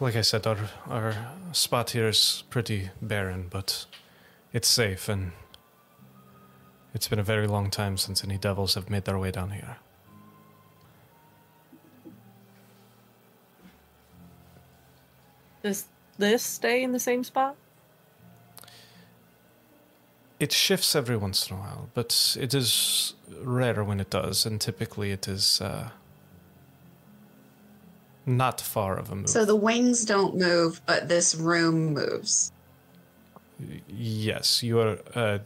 [0.01, 1.15] like I said, our, our
[1.53, 3.87] spot here is pretty barren, but
[4.53, 5.33] it's safe, and
[6.93, 9.79] it's been a very long time since any devils have made their way down here.
[15.63, 15.87] Does
[16.19, 17.57] this stay in the same spot?
[20.41, 24.61] It shifts every once in a while, but it is rare when it does, and
[24.61, 25.91] typically it is uh,
[28.25, 29.29] not far of a move.
[29.29, 32.53] So the wings don't move, but this room moves.
[33.89, 34.99] Yes, you are.
[35.15, 35.39] Uh,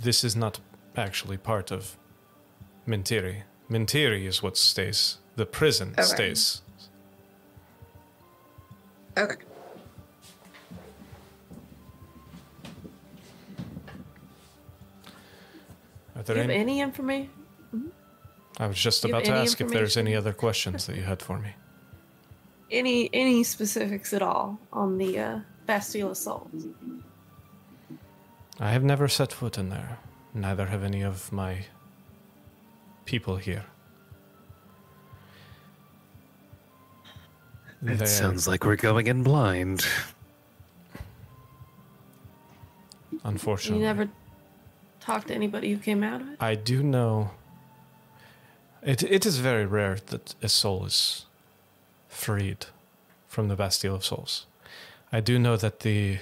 [0.00, 0.60] this is not
[0.96, 1.98] actually part of
[2.86, 3.42] Mentiri.
[3.70, 5.18] Mentiri is what stays.
[5.36, 6.02] The prison Okay.
[6.04, 6.62] stays.
[9.18, 9.36] Okay.
[16.18, 17.30] Are Do there you have any, any information?
[18.58, 20.96] I was just do you have about to ask if there's any other questions that
[20.96, 21.50] you had for me.
[22.72, 26.66] Any any specifics at all on the uh, Bastille of Souls?
[28.58, 30.00] I have never set foot in there.
[30.34, 31.66] Neither have any of my
[33.04, 33.64] people here.
[37.86, 39.86] It They- sounds like we're going in blind.
[43.24, 43.78] unfortunately.
[43.80, 44.08] You never
[45.08, 46.36] talked to anybody who came out of it.
[46.38, 47.30] I do know.
[48.82, 51.26] It it is very rare that a soul is
[52.08, 52.66] freed
[53.26, 54.46] from the Bastille of Souls.
[55.10, 56.18] I do know that the,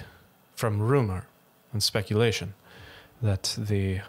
[0.55, 1.26] from rumor
[1.72, 2.55] and speculation,
[3.20, 4.01] that the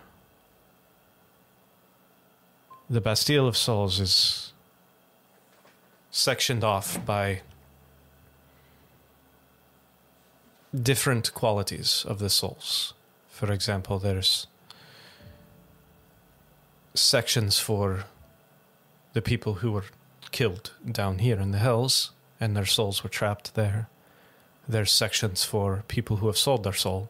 [2.90, 4.54] the Bastille of Souls is
[6.12, 7.42] sectioned off by
[10.92, 12.94] different qualities of the souls.
[13.28, 14.48] For example, there's
[16.98, 18.06] sections for
[19.14, 19.86] the people who were
[20.32, 23.88] killed down here in the hills and their souls were trapped there.
[24.68, 27.10] There's sections for people who have sold their soul,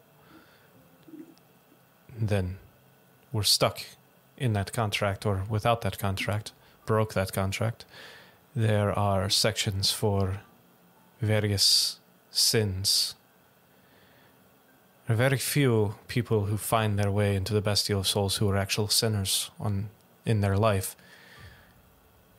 [2.16, 2.58] then
[3.32, 3.80] were stuck
[4.36, 6.52] in that contract or without that contract,
[6.86, 7.84] broke that contract.
[8.54, 10.40] There are sections for
[11.20, 11.98] various
[12.30, 13.14] sins.
[15.08, 18.48] There are very few people who find their way into the Bastille of Souls who
[18.50, 19.88] are actual sinners on
[20.26, 20.96] in their life.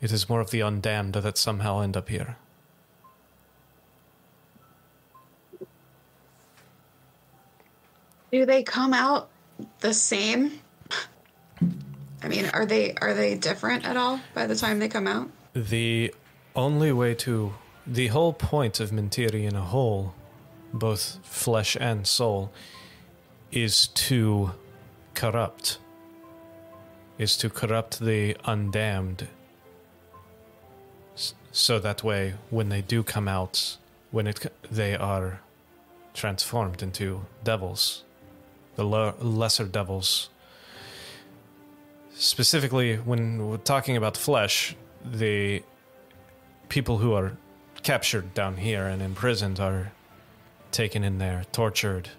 [0.02, 2.38] It is more of the undamned that somehow end up here.
[8.32, 9.30] Do they come out
[9.80, 10.60] the same?
[12.22, 15.28] I mean, are they are they different at all by the time they come out?
[15.56, 16.14] The
[16.56, 17.56] only way to.
[17.88, 20.14] The whole point of Mentiri in a whole,
[20.74, 22.52] both flesh and soul,
[23.52, 24.52] is to
[25.14, 25.80] corrupt.
[27.18, 29.28] Is to corrupt the undamned.
[31.52, 33.78] So that way, when they do come out,
[34.12, 35.42] when it they are
[36.14, 38.04] transformed into devils,
[38.76, 40.30] the lo- lesser devils.
[42.14, 45.64] Specifically, when we're talking about flesh, the
[46.68, 47.38] people who are
[47.84, 49.92] captured down here and imprisoned are
[50.72, 52.10] taken in there, tortured,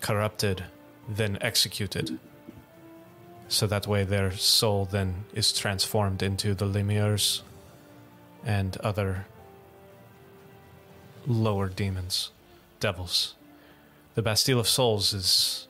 [0.00, 0.64] corrupted,
[1.08, 2.18] then executed.
[3.48, 7.42] So that way their soul then is transformed into the Lemures
[8.44, 9.26] and other
[11.26, 12.30] lower demons,
[12.80, 13.34] devils.
[14.14, 15.68] The Bastille of Souls is,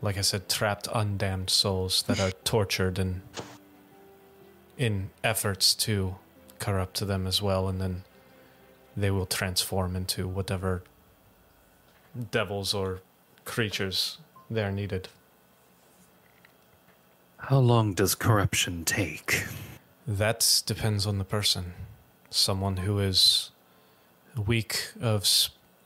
[0.00, 3.22] like I said, trapped, undamned souls that are tortured and
[4.76, 6.16] in efforts to
[6.58, 8.04] corrupt them as well, and then
[8.96, 10.82] they will transform into whatever
[12.30, 13.00] devils or
[13.44, 14.18] creatures
[14.50, 15.08] they're needed.
[17.38, 19.44] How long does corruption take?
[20.06, 21.72] That depends on the person.
[22.30, 23.50] Someone who is
[24.46, 25.26] weak of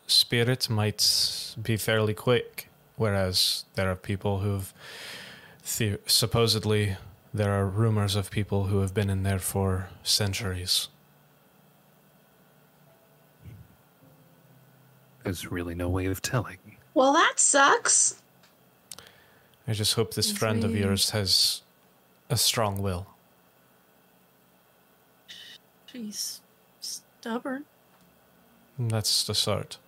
[0.07, 2.69] spirit might be fairly quick.
[2.97, 4.73] whereas there are people who've
[5.77, 6.97] the- supposedly
[7.35, 10.89] there are rumors of people who have been in there for centuries.
[15.27, 16.59] There's really no way of telling.
[16.95, 18.23] Well, that sucks.
[19.67, 21.63] I just hope this friend of yours has
[22.31, 23.09] a strong will.
[25.87, 26.43] She's
[26.79, 27.65] stubborn.
[28.79, 29.79] That's the start.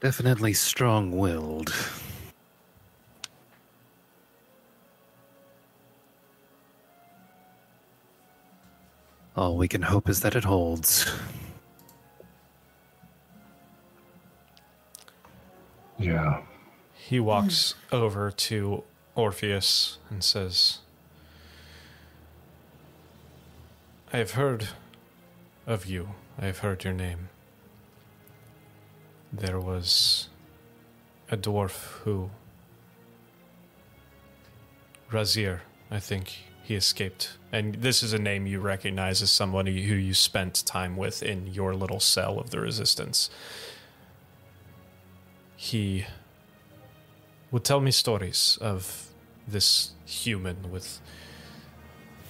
[0.00, 1.72] Definitely strong willed.
[9.34, 11.10] All we can hope is that it holds.
[16.00, 16.40] Yeah.
[16.94, 20.78] He walks over to Orpheus and says,
[24.12, 24.68] I have heard
[25.66, 26.10] of you.
[26.38, 27.28] I have heard your name.
[29.32, 30.28] There was
[31.30, 32.30] a dwarf who.
[35.12, 35.60] Razir,
[35.90, 37.36] I think he escaped.
[37.52, 41.48] And this is a name you recognize as somebody who you spent time with in
[41.48, 43.28] your little cell of the Resistance.
[45.62, 46.06] He
[47.50, 49.10] would tell me stories of
[49.46, 51.02] this human with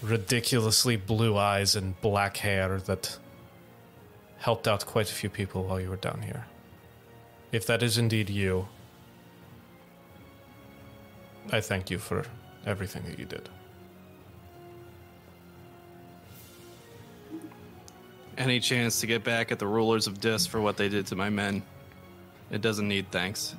[0.02, 3.18] ridiculously blue eyes and black hair that
[4.38, 6.46] helped out quite a few people while you were down here.
[7.52, 8.66] If that is indeed you,
[11.52, 12.24] I thank you for
[12.66, 13.48] everything that you did.
[18.36, 21.14] Any chance to get back at the rulers of Dis for what they did to
[21.14, 21.62] my men?
[22.50, 23.54] It doesn't need thanks.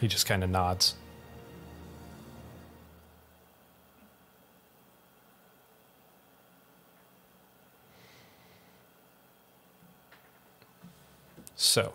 [0.00, 0.94] He just kind of nods.
[11.54, 11.92] So,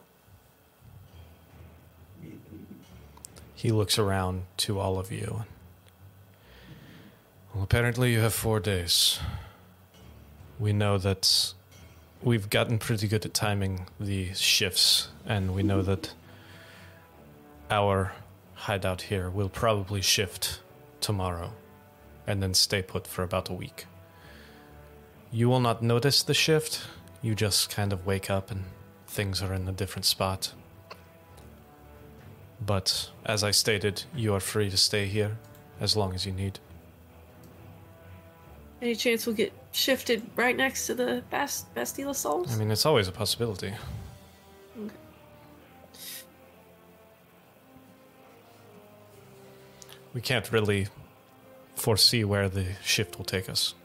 [3.56, 5.46] he looks around to all of you.
[7.52, 9.18] Well, apparently, you have four days.
[10.60, 11.54] We know that
[12.26, 16.14] we've gotten pretty good at timing the shifts, and we know that
[17.70, 18.12] our
[18.56, 20.60] hideout here will probably shift
[21.00, 21.54] tomorrow
[22.28, 23.86] and then stay put for about a week.
[25.32, 26.82] You will not notice the shift,
[27.22, 28.66] you just kind of wake up and
[29.08, 30.54] things are in a different spot.
[32.66, 35.38] But as I stated, you are free to stay here
[35.80, 36.60] as long as you need.
[38.82, 42.54] Any chance we'll get shifted right next to the Bast- Bastille of Souls?
[42.54, 43.74] I mean, it's always a possibility.
[44.78, 44.94] Okay.
[50.14, 50.88] We can't really
[51.76, 53.76] foresee where the shift will take us.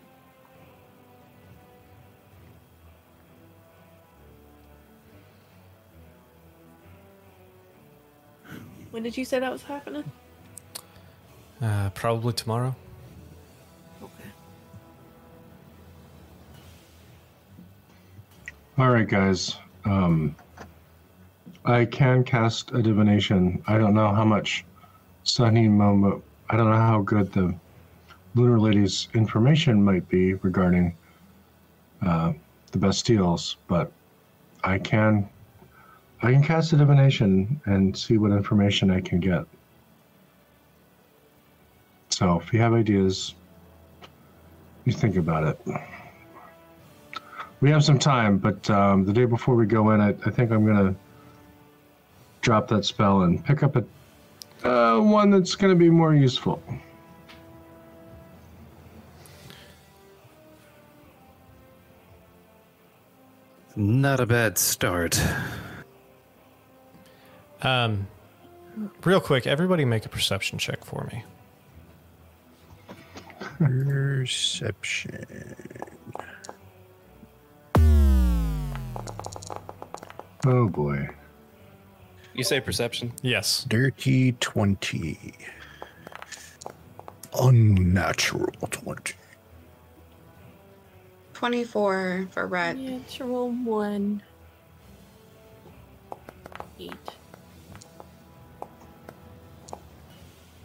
[8.90, 10.04] when did you say that was happening?
[11.60, 12.74] Uh, probably tomorrow.
[18.80, 19.58] All right, guys.
[19.84, 20.34] Um,
[21.66, 23.62] I can cast a divination.
[23.66, 24.64] I don't know how much
[25.22, 26.22] Sunny Momo.
[26.48, 27.54] I don't know how good the
[28.34, 30.96] Lunar Lady's information might be regarding
[32.00, 32.32] uh,
[32.72, 33.92] the Bastilles, but
[34.64, 35.28] I can.
[36.22, 39.44] I can cast a divination and see what information I can get.
[42.08, 43.34] So, if you have ideas,
[44.86, 45.60] you think about it.
[47.60, 50.50] We have some time, but um, the day before we go in, I, I think
[50.50, 50.94] I'm gonna
[52.40, 53.84] drop that spell and pick up a
[54.64, 56.62] uh, one that's gonna be more useful.
[63.76, 65.20] Not a bad start.
[67.62, 68.08] Um,
[69.04, 71.24] real quick, everybody make a perception check for me.
[73.58, 75.26] Perception.
[80.46, 81.08] Oh boy.
[82.34, 83.12] You say perception?
[83.22, 83.64] Yes.
[83.68, 85.34] Dirty 20.
[87.38, 89.14] Unnatural 20.
[91.34, 92.76] 24 for Rhett.
[92.76, 94.22] Natural one.
[96.78, 96.92] Eight.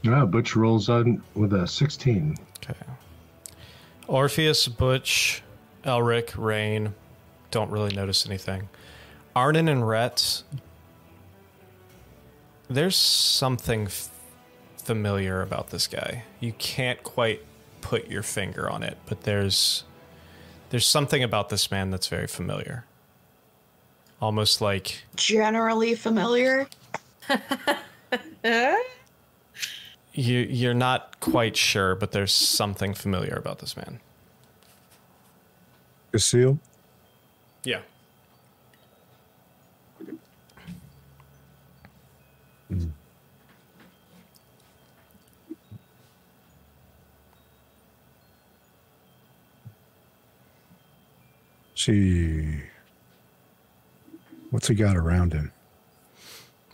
[0.08, 2.36] Ah, Butch rolls on with a 16.
[2.70, 2.76] Okay.
[4.08, 5.42] Orpheus, Butch,
[5.84, 6.94] Elric, Rain
[7.56, 8.68] don't really notice anything.
[9.36, 10.44] Arnon and Rhett,
[12.70, 14.10] there's something f-
[14.78, 16.24] familiar about this guy.
[16.40, 17.44] You can't quite
[17.82, 19.84] put your finger on it, but there's
[20.70, 22.86] there's something about this man that's very familiar.
[24.22, 26.68] almost like Generally familiar.
[30.14, 34.00] you you're not quite sure, but there's something familiar about this man.
[36.14, 36.60] Lucille?
[37.64, 37.82] Yeah.
[51.76, 52.62] See.
[54.50, 55.52] What's he got around him?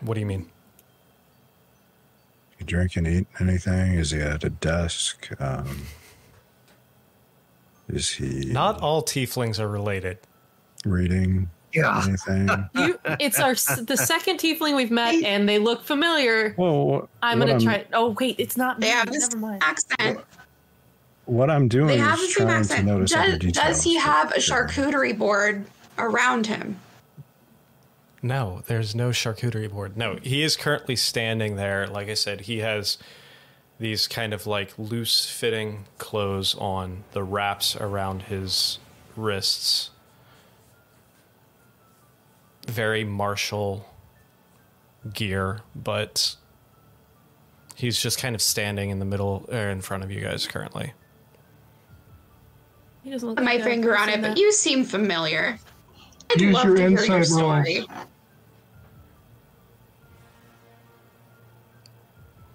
[0.02, 0.50] What do you mean?
[2.58, 3.94] He drink and eat anything?
[3.94, 5.30] Is he at a desk?
[5.42, 5.88] Um,
[7.90, 10.20] is he Not all tieflings are related.
[10.86, 12.04] reading Yeah.
[12.06, 12.50] anything?
[12.76, 16.54] You, it's our the second tiefling we've met, and they look familiar.
[16.58, 17.86] well, what, I'm what gonna try.
[17.94, 18.88] Oh wait, it's not me.
[18.88, 19.64] They have this Never mind.
[19.64, 20.20] accent.
[21.26, 22.88] What I'm doing They is have the same trying to accent.
[22.88, 23.54] notice Does, details.
[23.54, 25.66] does he have a charcuterie board
[25.98, 26.78] around him?
[28.24, 29.96] No, there's no charcuterie board.
[29.98, 31.88] No, he is currently standing there.
[31.88, 32.98] Like I said, he has
[33.80, 38.80] these kind of like loose fitting clothes on, the wraps around his
[39.16, 39.91] wrists.
[42.72, 43.86] Very martial
[45.14, 46.38] gear, but
[47.76, 50.94] he's just kind of standing in the middle or in front of you guys currently.
[53.04, 55.60] He doesn't look Put my like finger on it, person but you seem familiar.
[56.32, 57.34] I'd Use love your to hear your insight rolls.
[57.34, 57.86] story.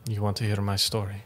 [0.08, 1.24] You want to hear my story?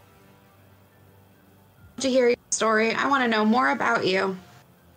[2.01, 4.37] To hear your story, I want to know more about you.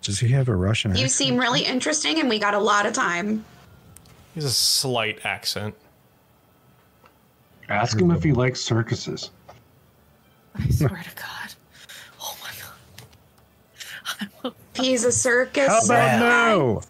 [0.01, 1.11] Does he have a Russian You accent?
[1.11, 3.45] seem really interesting, and we got a lot of time.
[4.33, 5.75] He has a slight accent.
[7.69, 9.31] Ask him if he likes circuses.
[10.55, 11.53] I swear to God.
[12.21, 12.49] Oh my
[14.43, 14.53] God.
[14.75, 15.67] He's a circus.
[15.67, 16.81] How about no?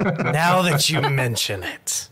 [0.32, 2.08] now that you mention it.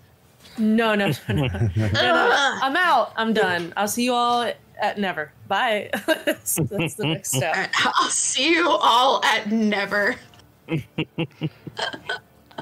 [0.59, 1.47] No, no, no, no.
[1.77, 2.59] no, no.
[2.63, 3.13] I'm out.
[3.17, 3.73] I'm done.
[3.77, 4.51] I'll see you all
[4.81, 5.33] at never.
[5.49, 5.91] Bye.
[6.07, 7.71] that's, that's the next step.
[7.85, 10.17] I'll see you all at never.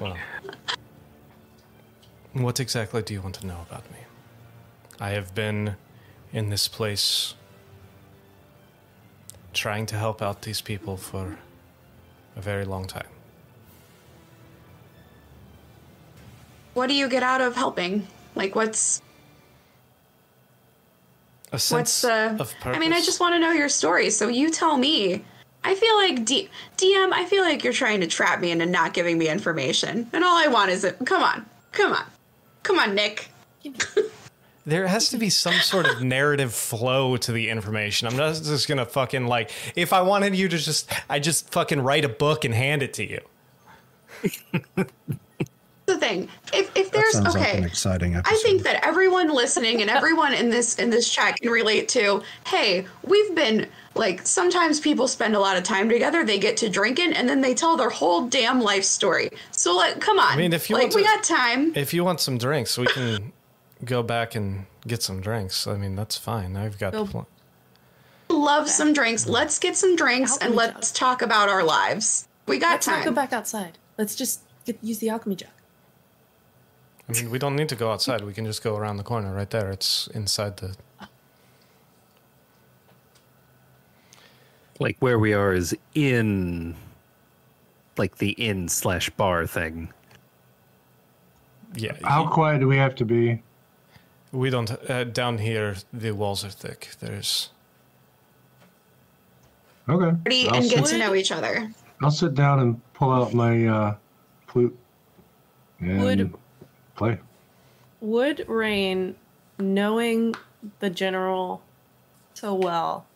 [0.01, 0.17] Well,
[2.35, 3.99] what exactly do you want to know about me?
[5.01, 5.77] I have been
[6.33, 7.35] in this place
[9.53, 11.39] trying to help out these people for
[12.37, 13.07] a very long time.
[16.75, 18.07] What do you get out of helping?
[18.35, 19.01] Like, what's
[21.53, 22.37] A sense what's the?
[22.41, 22.77] of purpose.
[22.77, 24.11] I mean, I just want to know your story.
[24.11, 25.25] So you tell me.
[25.67, 27.13] I feel like D- DM.
[27.13, 30.37] I feel like you're trying to trap me into not giving me information, and all
[30.37, 30.99] I want is it.
[31.07, 32.05] Come on, come on,
[32.65, 33.29] come on, Nick.
[34.67, 38.09] There has to be some sort of narrative flow to the information.
[38.09, 39.51] I'm not just gonna fucking like.
[39.77, 42.95] If I wanted you to just, I just fucking write a book and hand it
[42.95, 43.21] to you.
[45.87, 46.29] The thing.
[46.53, 48.35] If if That there's sounds like okay, an exciting episode.
[48.35, 52.23] I think that everyone listening and everyone in this in this chat can relate to.
[52.47, 56.25] Hey, we've been like sometimes people spend a lot of time together.
[56.25, 59.31] They get to drinking and then they tell their whole damn life story.
[59.53, 60.33] So like, come on.
[60.33, 61.73] I mean, if you like want we to- got time.
[61.77, 63.33] If you want some drinks, we can
[63.85, 65.67] go back and get some drinks.
[65.67, 66.57] I mean, that's fine.
[66.57, 66.93] I've got.
[66.93, 67.29] Go- Pl-
[68.31, 69.27] Love some drinks.
[69.27, 72.27] Let's get some drinks and let's talk about our lives.
[72.47, 72.95] We got time.
[72.95, 73.79] Let's not go back outside.
[73.99, 75.51] Let's just get, use the alchemy jug.
[77.09, 78.23] I mean, we don't need to go outside.
[78.23, 79.71] We can just go around the corner right there.
[79.71, 80.75] It's inside the.
[84.81, 86.75] Like where we are is in
[87.97, 89.93] like the inn slash bar thing.
[91.77, 93.43] Yeah, How quiet do we have to be?
[94.33, 94.71] we don't.
[94.91, 96.91] Uh, down here, the walls are thick.
[97.01, 97.51] There's.
[99.89, 100.17] Okay.
[100.17, 101.71] Party I'll and get sit, to know each other.
[102.03, 103.97] I'll sit down and pull out my uh,
[104.49, 104.77] flute
[105.81, 106.35] and Would-
[106.97, 107.19] play.
[108.01, 109.17] Would Rain,
[109.59, 110.35] knowing
[110.81, 111.63] the general
[112.35, 113.07] so well,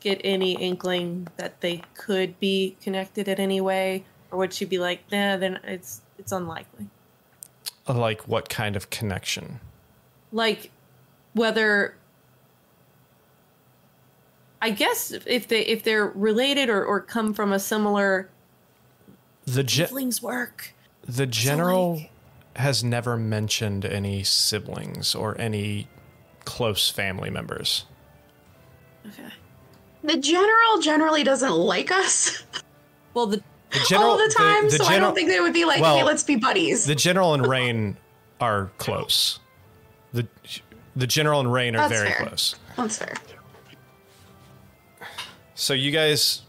[0.00, 4.78] get any inkling that they could be connected in any way, or would she be
[4.78, 6.86] like, "Nah, then it's it's unlikely."
[7.86, 9.60] Like, what kind of connection?
[10.32, 10.70] Like
[11.34, 11.94] whether
[14.60, 18.28] I guess if they if they're related or, or come from a similar
[19.46, 20.74] The ge- siblings work.
[21.06, 22.10] the general like-
[22.58, 25.88] has never mentioned any siblings or any
[26.44, 27.86] close family members.
[29.06, 29.28] Okay.
[30.02, 32.42] The general generally doesn't like us
[33.14, 35.64] Well, the The general, all the time, the so I don't think they would be
[35.64, 37.96] like, well, "Hey, let's be buddies." the general and Rain
[38.40, 39.40] are close.
[40.12, 40.26] The
[40.94, 42.26] the general and Rain are That's very fair.
[42.26, 42.54] close.
[42.76, 43.14] That's fair.
[45.54, 46.42] So you guys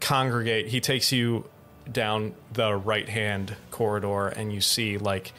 [0.00, 0.68] congregate.
[0.68, 1.44] He takes you
[1.90, 5.32] down the right hand corridor and you see like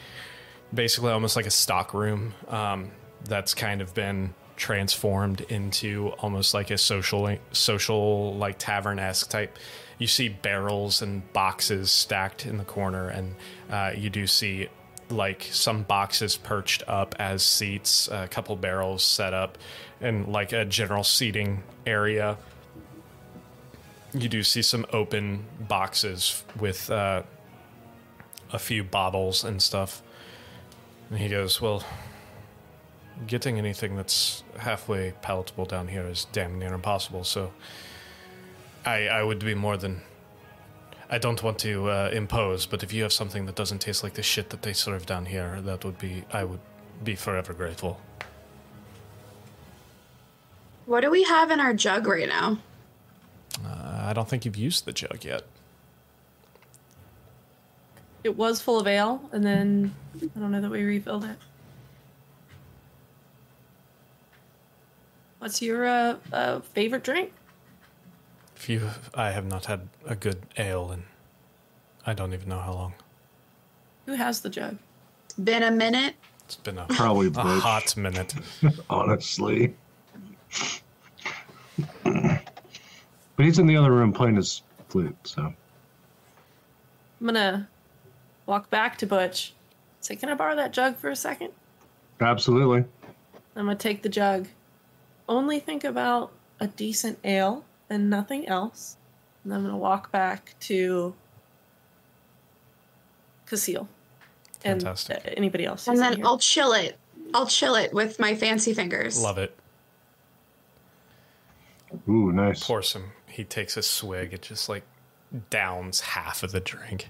[0.73, 2.91] basically almost like a stock room um,
[3.23, 9.57] that's kind of been transformed into almost like a social social like tavern esque type.
[9.97, 13.35] You see barrels and boxes stacked in the corner, and
[13.69, 14.67] uh, you do see
[15.09, 19.57] like some boxes perched up as seats, a couple barrels set up,
[20.01, 22.37] and like a general seating area.
[24.13, 27.23] You do see some open boxes with uh,
[28.51, 30.01] a few bottles and stuff.
[31.09, 31.83] And he goes, Well,
[33.27, 37.51] getting anything that's halfway palatable down here is damn near impossible, so
[38.85, 40.01] I, I would be more than.
[41.07, 44.15] I don't want to uh, impose, but if you have something that doesn't taste like
[44.15, 46.23] the shit that they serve down here, that would be.
[46.31, 46.61] I would
[47.03, 47.99] be forever grateful.
[50.85, 52.59] What do we have in our jug right now?
[53.63, 55.43] Uh, I don't think you've used the jug yet.
[58.25, 61.37] It was full of ale, and then I don't know that we refilled it.
[65.37, 67.31] What's your uh, uh, favorite drink?
[68.55, 71.03] If you, I have not had a good ale, and
[72.03, 72.93] I don't even know how long.
[74.07, 74.79] Who has the jug?
[75.43, 76.15] Been a minute.
[76.45, 77.61] It's been a, Probably a Butch.
[77.61, 78.33] hot minute.
[78.89, 79.75] honestly.
[82.03, 82.41] but
[83.37, 85.53] he's in the other room playing his flute, so
[87.21, 87.69] I'm gonna
[88.45, 89.53] walk back to Butch.
[89.99, 91.51] Say, can I borrow that jug for a second?
[92.21, 92.85] absolutely.
[93.55, 94.47] I'm gonna take the jug.
[95.27, 98.97] Only think about a decent ale and nothing else.
[99.43, 101.15] And I'm gonna walk back to
[103.47, 103.87] Casil.
[104.63, 105.17] And Fantastic.
[105.25, 105.87] uh, anybody else.
[105.87, 106.25] And then.
[106.25, 106.97] I'll chill it.
[107.33, 109.21] I'll chill it with my fancy fingers.
[109.21, 109.57] Love it.
[112.09, 112.63] Ooh, nice.
[112.63, 113.11] Pour some.
[113.27, 114.33] He takes a swig.
[114.33, 114.83] It just like
[115.49, 117.09] downs half of the drink.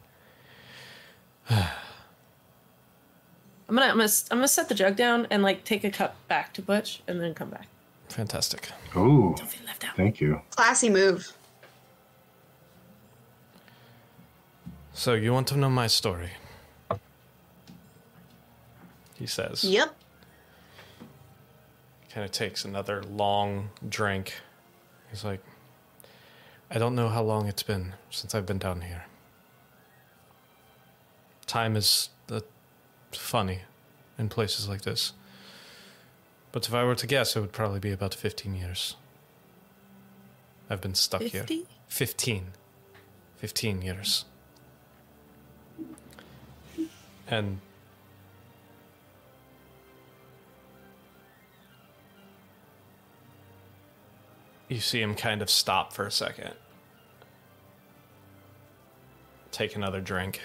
[3.73, 6.53] Gonna, I'm gonna I'm gonna set the jug down and like take a cup back
[6.53, 7.67] to Butch and then come back.
[8.09, 8.69] Fantastic.
[8.95, 9.95] Ooh, Don't feel left out.
[9.95, 10.41] thank you.
[10.51, 11.31] Classy move.
[14.93, 16.29] So you want to know my story?
[19.15, 19.63] He says.
[19.63, 19.95] Yep.
[22.13, 24.33] Kind of takes another long drink.
[25.09, 25.41] He's like,
[26.69, 29.05] I don't know how long it's been since I've been down here.
[31.45, 32.39] Time is uh,
[33.15, 33.61] funny
[34.17, 35.13] in places like this.
[36.51, 38.95] But if I were to guess, it would probably be about 15 years.
[40.69, 41.41] I've been stuck here.
[41.41, 41.65] 50?
[41.89, 42.45] 15.
[43.37, 44.25] 15 years.
[47.27, 47.59] And
[54.69, 56.53] you see him kind of stop for a second.
[59.51, 60.41] Take another drink.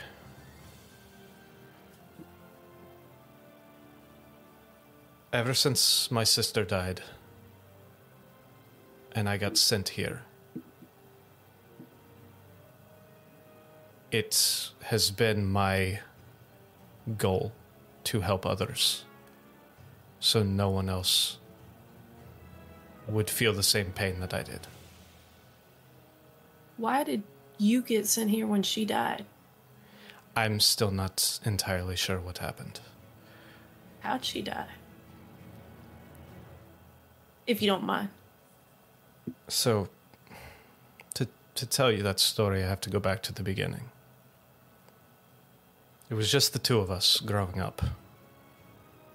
[5.33, 7.03] Ever since my sister died
[9.13, 10.23] and I got sent here,
[14.11, 16.01] it has been my
[17.17, 17.53] goal
[18.05, 19.05] to help others
[20.19, 21.39] so no one else
[23.07, 24.67] would feel the same pain that I did.
[26.77, 27.23] Why did
[27.57, 29.25] you get sent here when she died?
[30.35, 32.81] I'm still not entirely sure what happened.
[34.01, 34.67] How'd she die?
[37.51, 38.11] If you don't mind.
[39.49, 39.89] So,
[41.15, 43.91] to, to tell you that story, I have to go back to the beginning.
[46.09, 47.83] It was just the two of us growing up.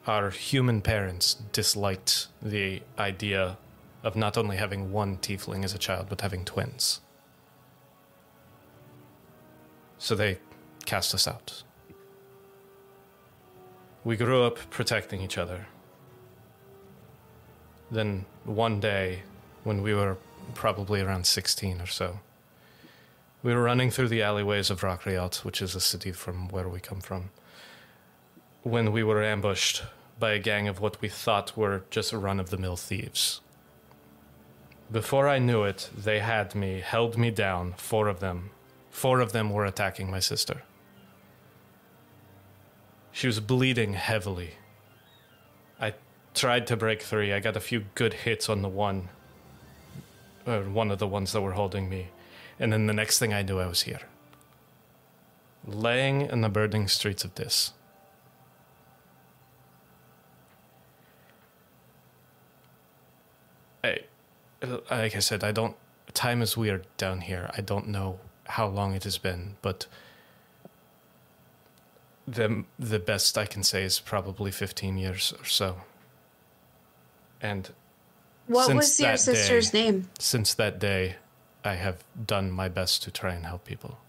[0.05, 3.57] Our human parents disliked the idea
[4.03, 6.99] of not only having one tiefling as a child, but having twins.
[9.97, 10.39] So they
[10.85, 11.63] cast us out.
[14.03, 15.67] We grew up protecting each other.
[17.91, 19.23] Then one day,
[19.63, 20.17] when we were
[20.53, 22.19] probably around 16 or so,
[23.43, 26.79] we were running through the alleyways of Rockriot, which is a city from where we
[26.79, 27.29] come from,
[28.63, 29.83] when we were ambushed
[30.19, 33.41] by a gang of what we thought were just run of the mill thieves.
[34.91, 38.51] Before I knew it, they had me, held me down, four of them.
[38.89, 40.63] Four of them were attacking my sister.
[43.11, 44.55] She was bleeding heavily.
[46.35, 47.31] Tried to break three.
[47.31, 49.07] I got a few good hits on the one,
[50.45, 52.09] or one of the ones that were holding me.
[52.59, 54.01] And then the next thing I knew, I was here.
[55.65, 57.71] Laying in the burning streets of this.
[63.83, 63.99] I,
[64.91, 65.75] like I said, I don't.
[66.13, 67.49] Time is weird down here.
[67.57, 69.87] I don't know how long it has been, but
[72.27, 75.77] the the best I can say is probably 15 years or so.
[77.45, 77.69] And
[78.47, 79.83] What was your sister's day.
[79.91, 80.09] name?
[80.19, 81.17] since that day,
[81.63, 83.99] I have done my best to try and help people.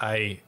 [0.00, 0.40] I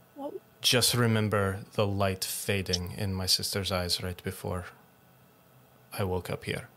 [0.61, 4.65] just remember the light fading in my sister's eyes right before
[5.97, 6.69] I woke up here.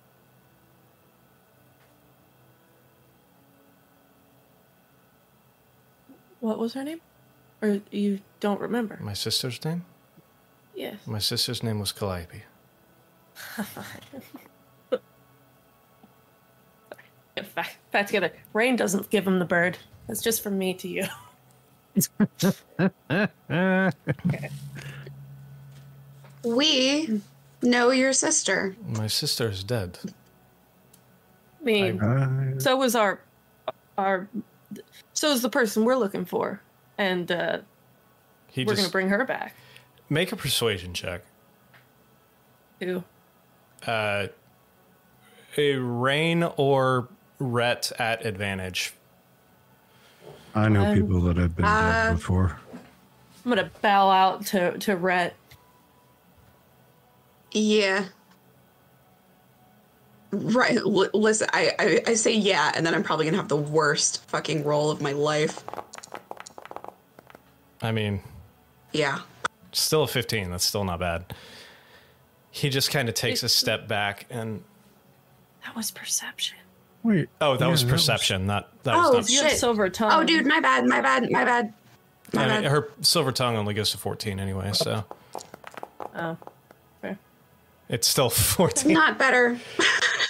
[6.40, 7.02] What was her name?
[7.62, 9.00] Or you don't remember?
[9.02, 9.86] My sister's name?
[10.76, 10.96] Yes.
[11.08, 12.44] My sister's name was Calliope.
[17.36, 18.32] Get back, back together.
[18.54, 19.78] Rain doesn't give him the bird.
[20.10, 21.06] It's just from me to you.
[26.44, 27.22] We
[27.62, 28.76] know your sister.
[28.88, 30.00] My sister is dead.
[30.06, 33.20] I mean, Uh, so was our
[33.98, 34.30] our
[35.14, 36.62] so is the person we're looking for.
[36.98, 37.60] And uh,
[38.52, 39.56] He we're just gonna bring her back.
[40.10, 41.24] make a persuasion check.
[42.80, 43.04] Who?
[43.86, 44.28] Uh,
[45.58, 47.08] a rain or
[47.40, 48.94] Rhett at advantage.
[50.56, 52.60] I know Um, people that have been uh, dead before.
[53.46, 55.36] I'm gonna bow out to to Rhett.
[57.52, 58.06] Yeah.
[60.32, 60.78] Right.
[60.78, 64.28] L- listen, I, I I say yeah, and then I'm probably gonna have the worst
[64.30, 65.64] fucking roll of my life.
[67.82, 68.22] I mean,
[68.92, 69.20] Yeah.
[69.72, 70.50] still a 15.
[70.50, 71.34] That's still not bad.
[72.58, 74.64] He just kind of takes a step back and.
[75.64, 76.58] That was perception.
[77.04, 77.30] Wait.
[77.40, 78.48] Oh, that yeah, was perception.
[78.48, 79.30] Not that oh, was Oh, not.
[79.30, 79.60] You Shit.
[79.60, 80.12] silver tongue.
[80.12, 81.74] Oh, dude, my bad, my bad, my bad.
[82.34, 82.72] My I mean, bad.
[82.72, 85.04] her silver tongue only goes to 14 anyway, so
[86.16, 86.36] Oh,
[87.02, 87.18] fair.
[87.90, 88.92] it's still 14.
[88.94, 89.60] Not better.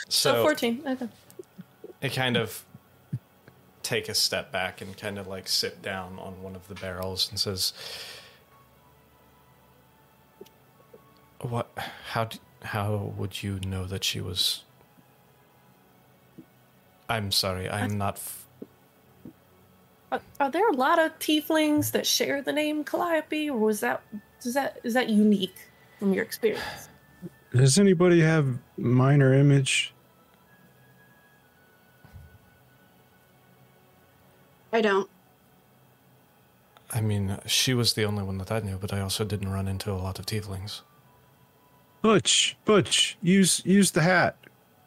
[0.10, 0.84] So, So 14.
[0.88, 1.08] Okay.
[2.02, 2.64] it kind of
[3.84, 7.30] take a step back and kind of like sit down on one of the barrels
[7.30, 7.74] and says,
[11.42, 11.70] "What?
[12.12, 12.26] How?
[12.26, 14.64] d how would you know that she was?"
[17.10, 17.70] I'm sorry.
[17.70, 18.16] I'm not.
[18.16, 18.48] F-
[20.12, 24.02] Are, are there a lot of tieflings that share the name Calliope, or was that
[24.44, 25.58] is that is that unique
[26.00, 26.90] from your experience?
[27.54, 29.94] Does anybody have minor image?
[34.74, 35.10] I don't.
[36.92, 39.68] I mean, she was the only one that I knew, but I also didn't run
[39.68, 40.82] into a lot of tieflings.
[42.02, 44.36] Butch, Butch, use use the hat.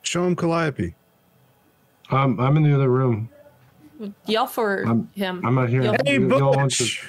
[0.02, 0.94] Show him Calliope.
[2.10, 3.28] Um, I'm in the other room.
[4.26, 5.44] Yell for I'm- him.
[5.44, 5.82] I'm not here.
[5.82, 7.06] Yell- Hey, You- you to- Butch,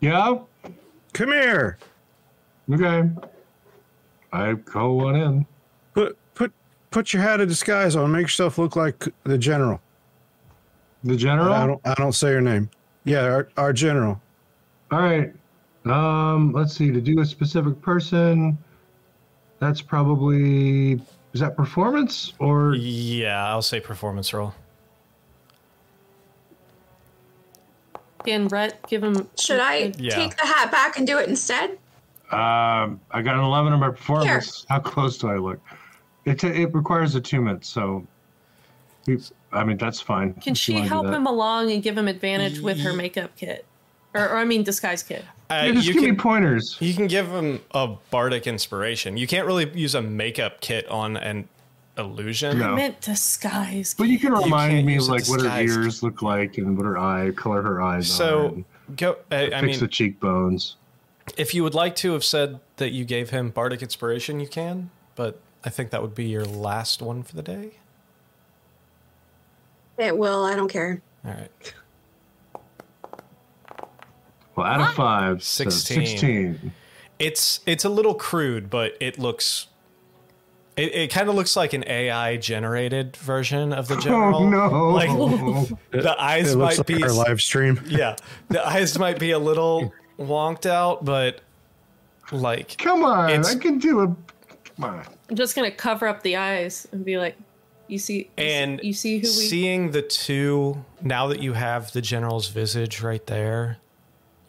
[0.00, 0.38] Yeah.
[1.12, 1.78] come here.
[2.72, 3.08] Okay.
[4.32, 5.46] I call one in.
[5.94, 6.52] Put put
[6.90, 8.10] put your hat of disguise on.
[8.12, 9.80] Make yourself look like the general.
[11.04, 11.52] The general.
[11.52, 12.70] I don't I don't say your name.
[13.04, 14.20] Yeah, our, our general.
[14.90, 15.32] All right.
[15.86, 16.90] Um, let's see.
[16.90, 18.58] To do a specific person,
[19.60, 20.94] that's probably
[21.32, 24.52] is that performance or Yeah, I'll say performance roll.
[28.24, 29.28] Can Rhett give him?
[29.38, 30.14] Should I Yeah.
[30.16, 31.78] take the hat back and do it instead?
[32.32, 34.64] um, I got an eleven on my performance.
[34.68, 35.60] How close do I look?
[36.24, 38.06] It ta it requires attunement, so
[39.52, 40.34] I mean that's fine.
[40.34, 43.64] Can she help him along and give him advantage with her makeup kit,
[44.14, 45.24] or, or I mean disguise kit?
[45.50, 46.76] Uh, Yeah, just you give can me pointers.
[46.80, 49.16] you can give him a bardic inspiration.
[49.16, 51.48] You can't really use a makeup kit on an
[51.98, 52.58] illusion.
[52.58, 52.72] No.
[52.72, 53.94] I meant disguise.
[53.98, 55.76] But you can can't remind me like what her disguise.
[55.76, 58.14] ears look like and what her eye color her eyes are.
[58.14, 58.64] So and
[58.96, 59.16] go.
[59.30, 60.76] I, I fix mean, the cheekbones.
[61.36, 64.90] if you would like to have said that you gave him bardic inspiration, you can.
[65.16, 67.72] But I think that would be your last one for the day.
[69.98, 70.44] It will.
[70.44, 71.02] I don't care.
[71.26, 71.74] All right.
[74.60, 76.06] Well, out of five, so 16.
[76.06, 76.72] 16.
[77.18, 79.66] It's it's a little crude, but it looks.
[80.76, 84.36] It, it kind of looks like an AI generated version of the oh, general.
[84.36, 84.88] Oh no!
[84.90, 85.10] Like
[85.90, 87.80] the eyes It looks might like be our live stream.
[87.86, 88.16] yeah,
[88.48, 91.40] the eyes might be a little wonked out, but
[92.32, 94.06] like Come on, I can do a.
[94.76, 95.04] Come on.
[95.28, 97.36] I'm just gonna cover up the eyes and be like,
[97.86, 101.52] "You see, you see- and you see who we." seeing the two now that you
[101.52, 103.78] have the general's visage right there,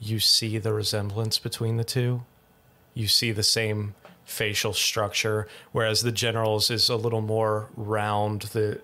[0.01, 2.23] you see the resemblance between the two.
[2.93, 3.93] You see the same
[4.25, 8.41] facial structure, whereas the general's is a little more round.
[8.41, 8.81] The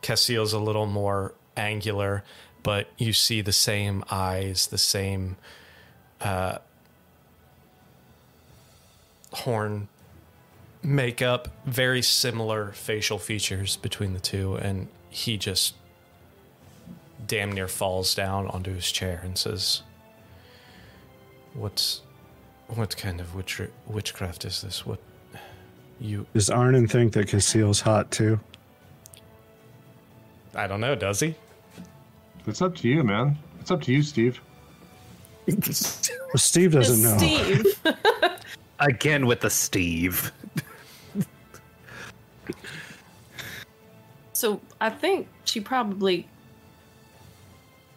[0.00, 2.24] Castile's a little more angular,
[2.62, 5.36] but you see the same eyes, the same
[6.22, 6.58] uh,
[9.32, 9.88] horn
[10.82, 15.74] makeup, very similar facial features between the two, and he just
[17.26, 19.82] damn near falls down onto his chair and says,
[21.54, 22.02] "What's
[22.68, 24.86] what kind of witch, witchcraft is this?
[24.86, 25.00] What
[26.00, 26.26] you?
[26.34, 28.38] Does Arnon think that Conceal's hot too?
[30.54, 30.94] I don't know.
[30.94, 31.34] Does he?
[32.46, 33.36] It's up to you, man.
[33.60, 34.40] It's up to you, Steve.
[35.46, 37.18] Well, Steve doesn't know.
[37.18, 37.66] Steve.
[38.80, 40.32] Again with the Steve.
[44.32, 46.28] so I think she probably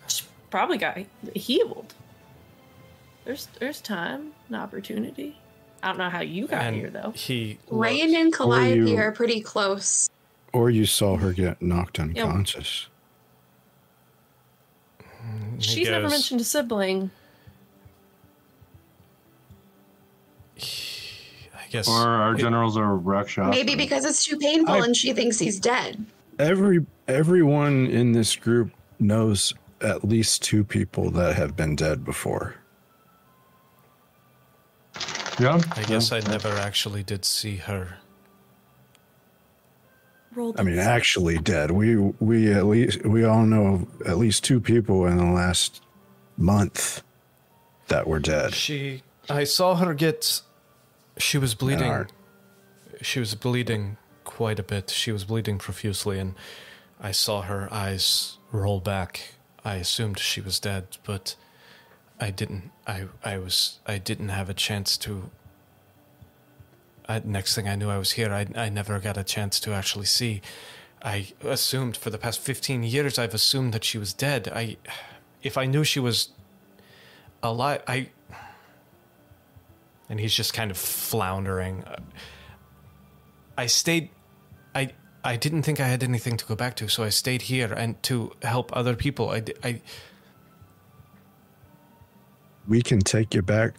[0.07, 0.97] she probably got
[1.35, 1.93] healed.
[3.25, 5.37] There's there's time and opportunity.
[5.81, 7.11] I don't know how you got and here though.
[7.15, 10.09] he Rain looks- and Calliope you- are pretty close.
[10.53, 12.87] Or you saw her get knocked unconscious.
[14.99, 17.09] he She's never mentioned a sibling.
[20.57, 21.87] I guess.
[21.87, 23.49] Or our it- generals are wreck shop.
[23.49, 26.05] Maybe because it's too painful I- and she thinks he's dead.
[26.39, 32.55] Every everyone in this group knows at least two people that have been dead before.
[35.39, 35.61] Yeah.
[35.75, 37.97] I guess I never actually did see her.
[40.57, 41.71] I mean, actually dead.
[41.71, 45.83] We we at least we all know at least two people in the last
[46.37, 47.03] month
[47.87, 48.53] that were dead.
[48.53, 49.03] She.
[49.29, 50.41] I saw her get.
[51.17, 51.91] She was bleeding.
[51.91, 52.11] Alright.
[53.01, 54.89] She was bleeding quite a bit.
[54.89, 56.33] She was bleeding profusely, and
[56.99, 59.35] I saw her eyes roll back.
[59.63, 61.35] I assumed she was dead, but
[62.23, 62.71] I didn't.
[62.87, 63.79] I I was.
[63.85, 65.29] I didn't have a chance to.
[67.05, 68.31] I, next thing I knew, I was here.
[68.31, 70.41] I I never got a chance to actually see.
[71.01, 74.47] I assumed for the past fifteen years, I've assumed that she was dead.
[74.55, 74.77] I,
[75.41, 76.29] if I knew she was
[77.41, 78.09] alive, I.
[80.09, 81.83] And he's just kind of floundering.
[83.57, 84.11] I stayed.
[84.73, 84.93] I
[85.25, 88.01] I didn't think I had anything to go back to, so I stayed here and
[88.03, 89.29] to help other people.
[89.29, 89.81] I I
[92.67, 93.75] We can take you back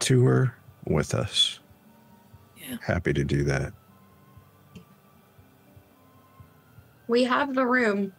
[0.00, 0.54] to her
[0.84, 1.60] with us.
[2.56, 2.76] Yeah.
[2.82, 3.72] Happy to do that.
[7.08, 8.12] We have the room.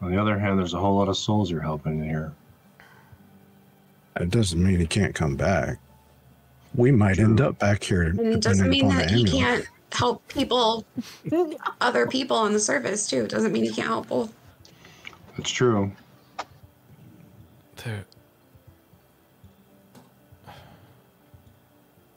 [0.00, 2.32] On the other hand, there's a whole lot of souls you're helping here.
[4.20, 5.78] It doesn't mean he can't come back.
[6.74, 10.84] We might end up back here it doesn't mean that he can't help people,
[11.80, 13.24] other people on the surface too.
[13.24, 14.32] It doesn't mean he can't help both.
[15.36, 15.90] That's true.
[17.86, 18.04] There.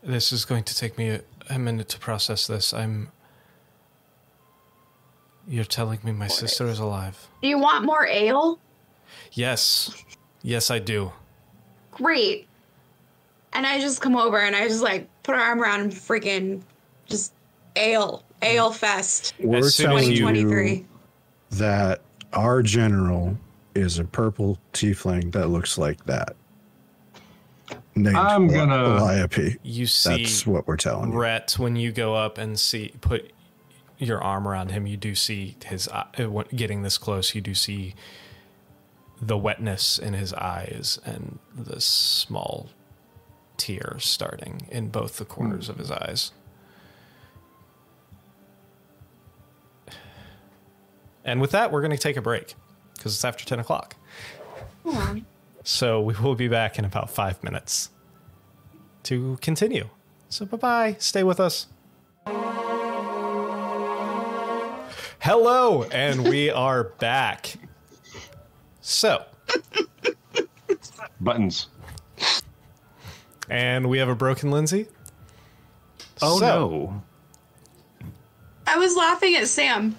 [0.03, 2.73] This is going to take me a, a minute to process this.
[2.73, 3.09] I'm.
[5.47, 7.27] You're telling me my sister is alive.
[7.41, 8.59] Do you want more ale?
[9.31, 9.91] Yes,
[10.43, 11.11] yes, I do.
[11.91, 12.47] Great.
[13.53, 16.61] And I just come over and I just like put our arm around and freaking
[17.07, 17.33] just
[17.75, 19.33] ale, ale fest.
[19.39, 20.85] We're As soon as telling you- you 2023.
[21.53, 22.01] that
[22.33, 23.35] our general
[23.81, 26.35] is a purple tiefling that looks like that.
[27.95, 29.57] Named I'm gonna- Calliope.
[29.63, 31.17] You see, That's what we're telling you.
[31.57, 33.31] When you go up and see put
[33.97, 37.35] your arm around him, you do see his eye, uh, when- getting this close.
[37.35, 37.95] You do see
[39.21, 42.69] the wetness in his eyes and the small
[43.57, 46.31] tear starting in both the corners of his eyes.
[51.25, 52.55] And with that, we're going to take a break
[52.99, 53.95] because it's after 10 o'clock.
[55.63, 57.89] So we will be back in about five minutes
[59.03, 59.87] to continue.
[60.29, 60.95] So bye bye.
[60.99, 61.67] Stay with us.
[65.21, 67.53] Hello, and we are back.
[68.81, 69.23] So,
[71.21, 71.67] Buttons.
[73.49, 74.87] and we have a broken Lindsay.
[76.21, 77.03] Oh So, no.
[78.65, 79.95] I was laughing at Sam.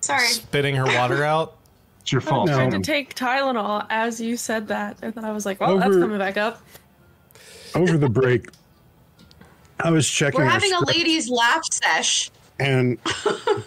[0.00, 0.26] Sorry.
[0.26, 1.56] Spitting her water out.
[2.10, 2.50] It's your fault.
[2.50, 2.82] I had Sam.
[2.82, 6.18] to take Tylenol as you said that, and then I was like, "Well, that's coming
[6.18, 6.60] back up."
[7.76, 8.48] Over the break,
[9.78, 10.40] I was checking.
[10.40, 12.32] We're having a ladies' laugh sesh.
[12.58, 12.98] and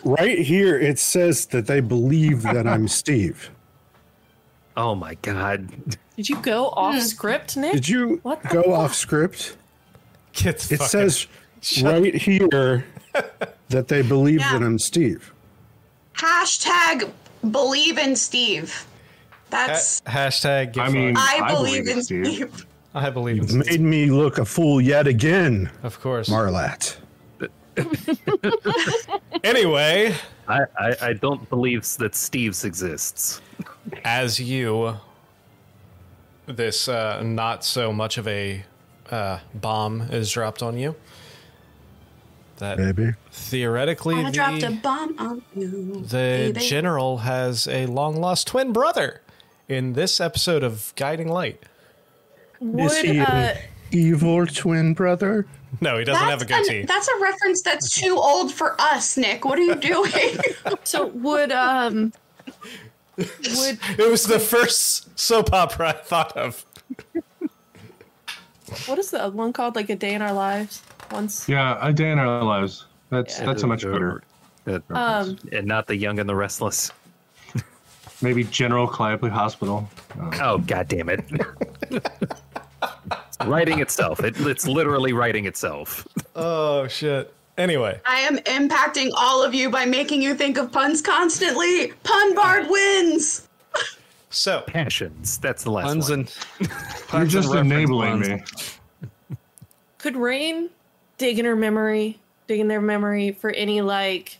[0.03, 3.49] right here it says that they believe that I'm Steve.
[4.75, 5.69] Oh my god.
[6.17, 6.99] Did you go off hmm.
[6.99, 7.71] script, Nick?
[7.71, 8.71] Did you What go fuck?
[8.73, 9.55] off script?
[10.33, 11.27] Get the It fucking- says
[11.81, 12.85] right here
[13.69, 14.51] that they believe Yeah.
[14.59, 15.33] that I'm Steve.
[16.17, 17.09] Hashtag
[17.51, 18.71] believe in Steve.
[19.51, 20.73] Ha- That's hashtag.
[20.73, 21.15] Get I mean.
[21.17, 22.25] I, I believe, believe in Steve.
[22.25, 22.65] Steve.
[22.95, 23.57] I believe in Steve.
[23.57, 26.29] You've made me look a fool yet again, Of course.
[26.29, 26.97] Marlat.
[29.43, 30.15] Anyway,
[30.47, 33.41] I, I, I don't believe that Steve's exists.
[34.05, 34.95] as you,
[36.45, 38.63] this uh, not so much of a
[39.11, 40.95] uh, bomb is dropped on you.
[42.57, 43.13] That Maybe.
[43.31, 46.01] theoretically I dropped a the, bomb on you.
[46.01, 46.59] the baby.
[46.61, 49.21] general has a long lost twin brother
[49.67, 51.61] in this episode of Guiding Light.
[52.59, 53.55] Would uh,
[53.91, 55.45] evil twin brother?
[55.81, 56.81] No, he doesn't have a That's goatee.
[56.81, 59.43] an- that's a reference that's too old for us, Nick.
[59.43, 60.37] What are you doing?
[60.83, 62.13] so would um
[63.17, 66.65] would it was the first soap opera I thought of.
[68.87, 69.75] What is the other one called?
[69.75, 70.81] Like a day in our lives.
[71.11, 72.85] Once Yeah, a day in our lives.
[73.09, 73.45] That's Yeah.
[73.45, 74.23] that's a much better.
[74.89, 76.91] Um and not the young and the restless.
[78.21, 79.89] Maybe General Calliope Hospital.
[80.19, 81.25] Uh, Oh god damn it.
[81.91, 84.23] It's writing itself.
[84.23, 86.07] It, it's literally writing itself.
[86.35, 87.33] Oh shit.
[87.57, 91.93] Anyway, I am impacting all of you by making you think of puns constantly.
[92.03, 93.42] Pun Bard wins.
[94.33, 95.37] So Passions.
[95.37, 96.19] That's the last Puns one.
[96.59, 96.69] and
[97.13, 98.27] You're just and enabling puns.
[99.29, 99.37] me.
[99.97, 100.69] could Rain
[101.17, 104.39] dig in her memory, dig in their memory for any like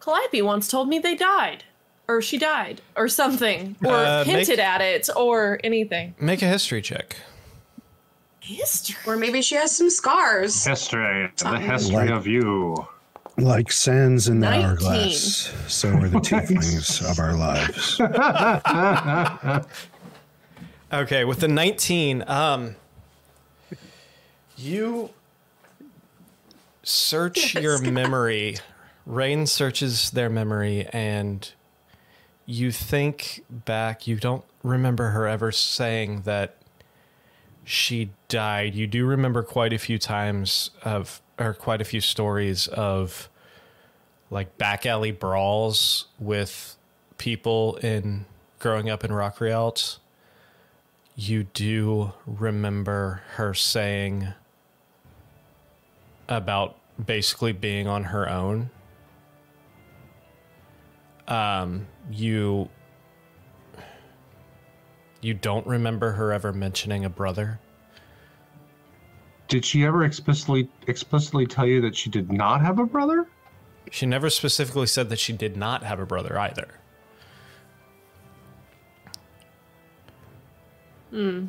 [0.00, 1.64] Calliope once told me they died.
[2.08, 6.14] Or she died, or something, or Uh, make- hinted at it, or anything.
[6.20, 7.16] make a history check.
[8.38, 8.94] History.
[9.08, 10.64] Or maybe she has some scars.
[10.64, 11.28] History.
[11.36, 12.86] The history of you.
[13.38, 14.64] Like sands in the 19.
[14.64, 18.00] hourglass, so are the tieflings of our lives.
[20.92, 22.76] Okay, with the 19, um
[24.56, 25.10] you
[26.84, 28.56] search your memory.
[29.04, 31.52] Rain searches their memory and
[32.46, 36.56] you think back, you don't remember her ever saying that
[37.64, 38.74] she died.
[38.76, 43.28] You do remember quite a few times of or quite a few stories of
[44.30, 46.76] like back alley brawls with
[47.18, 48.26] people in
[48.58, 49.98] growing up in Rock Rialt
[51.16, 54.28] you do remember her saying
[56.28, 58.70] about basically being on her own.
[61.26, 62.68] Um, you
[65.22, 67.58] you don't remember her ever mentioning a brother.
[69.48, 73.26] Did she ever explicitly explicitly tell you that she did not have a brother?
[73.90, 76.68] She never specifically said that she did not have a brother either.
[81.10, 81.46] Hmm.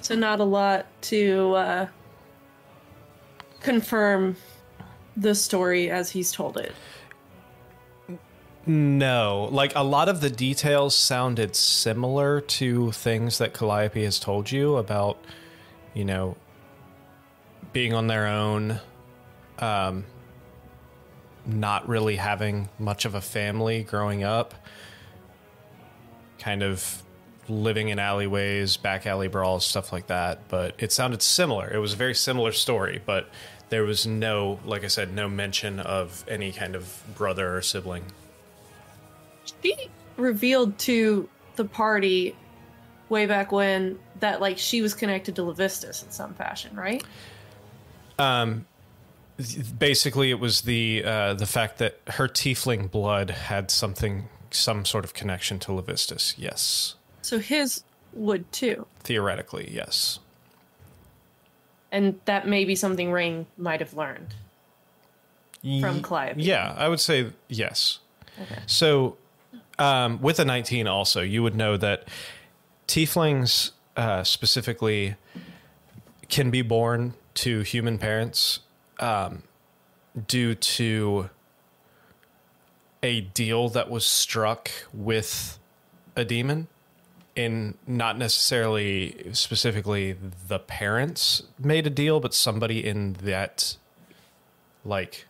[0.00, 1.86] So not a lot to uh,
[3.60, 4.36] confirm
[5.16, 6.74] the story as he's told it.
[8.66, 14.50] No, like a lot of the details sounded similar to things that Calliope has told
[14.50, 15.18] you about,
[15.92, 16.36] you know,
[17.74, 18.80] being on their own,
[19.58, 20.06] um,
[21.44, 24.54] not really having much of a family growing up,
[26.38, 27.02] kind of
[27.48, 30.48] living in alleyways, back alley brawls, stuff like that.
[30.48, 31.70] But it sounded similar.
[31.70, 33.28] It was a very similar story, but
[33.68, 38.04] there was no, like I said, no mention of any kind of brother or sibling.
[39.62, 42.36] She revealed to the party
[43.08, 47.02] way back when that like she was connected to Levistus in some fashion, right?
[48.18, 48.66] Um,
[49.78, 55.04] basically it was the uh, the fact that her tiefling blood had something some sort
[55.04, 56.34] of connection to Levistus.
[56.36, 58.86] Yes, So his would too.
[59.00, 60.20] theoretically, yes.
[61.90, 64.34] And that may be something Rain might have learned.
[65.80, 66.38] From Clive.
[66.38, 67.98] Yeah, I would say yes.
[68.42, 68.58] Okay.
[68.66, 69.16] So,
[69.78, 72.08] um, with a 19, also, you would know that
[72.86, 75.16] tieflings uh, specifically
[76.28, 78.60] can be born to human parents
[79.00, 79.42] um,
[80.26, 81.30] due to
[83.02, 85.58] a deal that was struck with
[86.16, 86.68] a demon.
[87.36, 93.76] In not necessarily specifically the parents made a deal, but somebody in that
[94.84, 95.26] like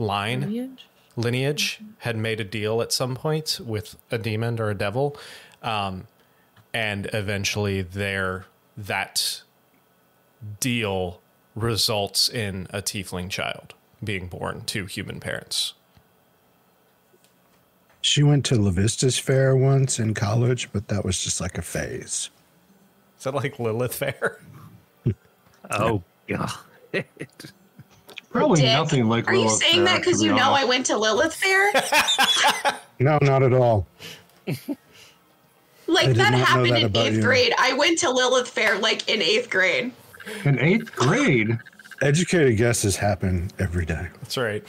[0.00, 0.86] line Lineage?
[1.16, 5.16] Lineage had made a deal at some point with a demon or a devil
[5.62, 6.06] um,
[6.72, 9.42] and eventually their that
[10.60, 11.20] deal
[11.54, 15.74] results in a tiefling child being born to human parents
[18.00, 22.30] She went to Levistus Fair once in college, but that was just like a phase.
[23.18, 24.40] is that like lilith fair
[25.70, 26.52] Oh god.
[28.32, 29.28] Probably Dick, nothing like.
[29.28, 31.72] Are you saying Fair, that because be you know I went to Lilith Fair?
[32.98, 33.86] No, not at all.
[35.88, 37.22] Like that happened that in eighth you.
[37.22, 37.52] grade.
[37.58, 39.92] I went to Lilith Fair like in eighth grade.
[40.44, 41.58] in eighth grade.
[42.00, 44.06] Educated guesses happen every day.
[44.20, 44.64] that's right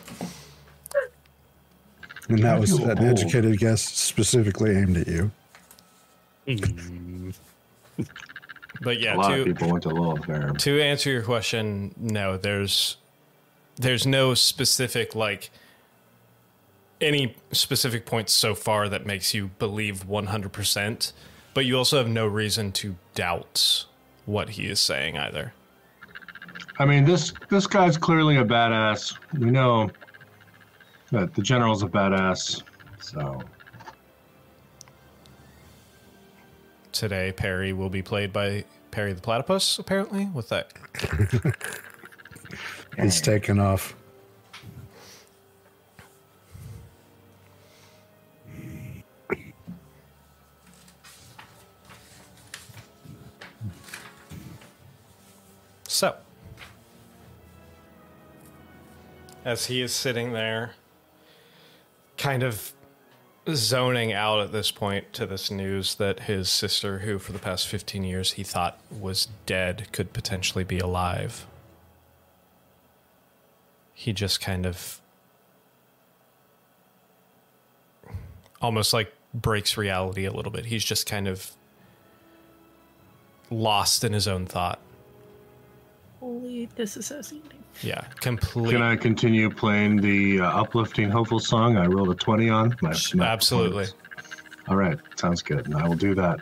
[2.29, 2.99] And that was an old.
[2.99, 5.31] educated guess specifically aimed at you.
[6.47, 7.29] Hmm.
[8.81, 10.51] But yeah, a lot of to people went to Lilith Fair.
[10.51, 12.97] to answer your question, no, there's
[13.75, 15.49] there's no specific like
[17.01, 21.11] any specific points so far that makes you believe 100%,
[21.53, 23.85] but you also have no reason to doubt
[24.25, 25.53] what he is saying either.
[26.79, 29.15] I mean, this this guy's clearly a badass.
[29.37, 29.91] We know
[31.11, 32.63] that the general's a badass.
[32.99, 33.41] So
[36.93, 40.71] Today, Perry will be played by Perry the Platypus, apparently, with that.
[42.97, 43.95] He's taken off.
[55.87, 56.15] So,
[59.45, 60.73] as he is sitting there,
[62.17, 62.73] kind of
[63.49, 67.67] zoning out at this point to this news that his sister, who for the past
[67.67, 71.45] 15 years he thought was dead, could potentially be alive,
[74.03, 74.99] he just kind of
[78.61, 80.65] almost like breaks reality a little bit.
[80.65, 81.51] He's just kind of
[83.49, 84.79] lost in his own thought.
[86.19, 87.61] Holy disassociating.
[87.81, 88.73] Yeah, completely.
[88.73, 92.75] can I continue playing the uh, uplifting, hopeful song I rolled a twenty on?
[92.81, 93.85] My, my Absolutely.
[93.85, 93.95] performance?
[94.67, 96.41] All right, sounds good, and I will do that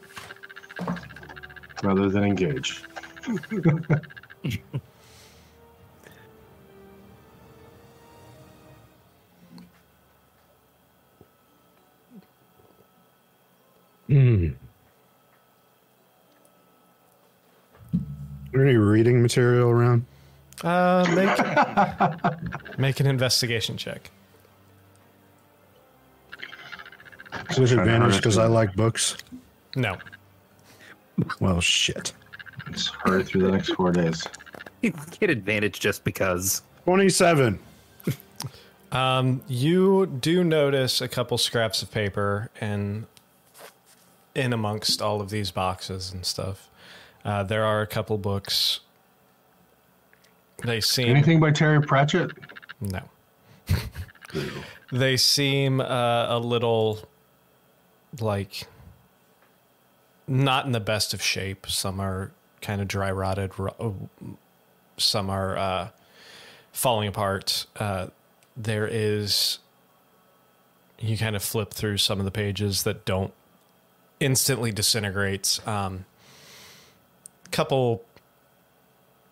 [1.84, 2.84] rather than engage.
[14.12, 14.50] Hmm.
[17.94, 18.00] Are
[18.52, 20.06] there any reading material around?
[20.66, 24.12] Uh, make make an investigation check.
[27.52, 28.38] Is it advantage because.
[28.38, 29.16] I like books?
[29.78, 29.98] No,
[31.40, 32.12] Well, shit.
[32.68, 34.28] Let's hurry through the next four days.
[34.82, 36.64] You get advantage just because.
[36.84, 37.60] 27.
[38.92, 43.06] um, you do notice a couple scraps of paper and
[44.36, 46.70] in amongst all of these boxes and stuff.
[47.24, 48.80] Uh, there are a couple books.
[50.64, 52.32] They seem Anything by Terry Pratchett?
[52.80, 53.02] no.
[54.92, 57.08] they seem uh, a little
[58.20, 58.68] like
[60.28, 61.68] not in the best of shape.
[61.68, 62.32] Some are
[62.62, 63.52] kind of dry rotted.
[63.60, 63.92] uh,
[64.98, 65.90] Some are uh,
[66.72, 67.66] falling apart.
[67.78, 68.08] Uh,
[68.58, 69.60] there is
[71.00, 73.34] you kind of flip through some of the pages that don't
[74.22, 75.66] instantly disintegrates.
[75.68, 76.06] Um,
[77.52, 78.04] couple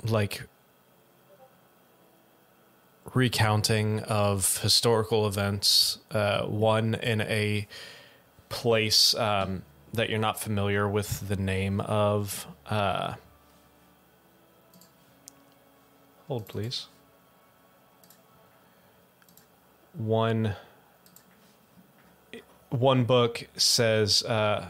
[0.03, 0.43] like
[3.13, 5.99] recounting of historical events.
[6.11, 7.67] Uh, one in a
[8.49, 9.63] place um,
[9.93, 12.47] that you're not familiar with the name of.
[12.67, 13.13] Uh,
[16.27, 16.87] hold, please.
[19.93, 20.55] One.
[22.69, 24.67] One book says uh,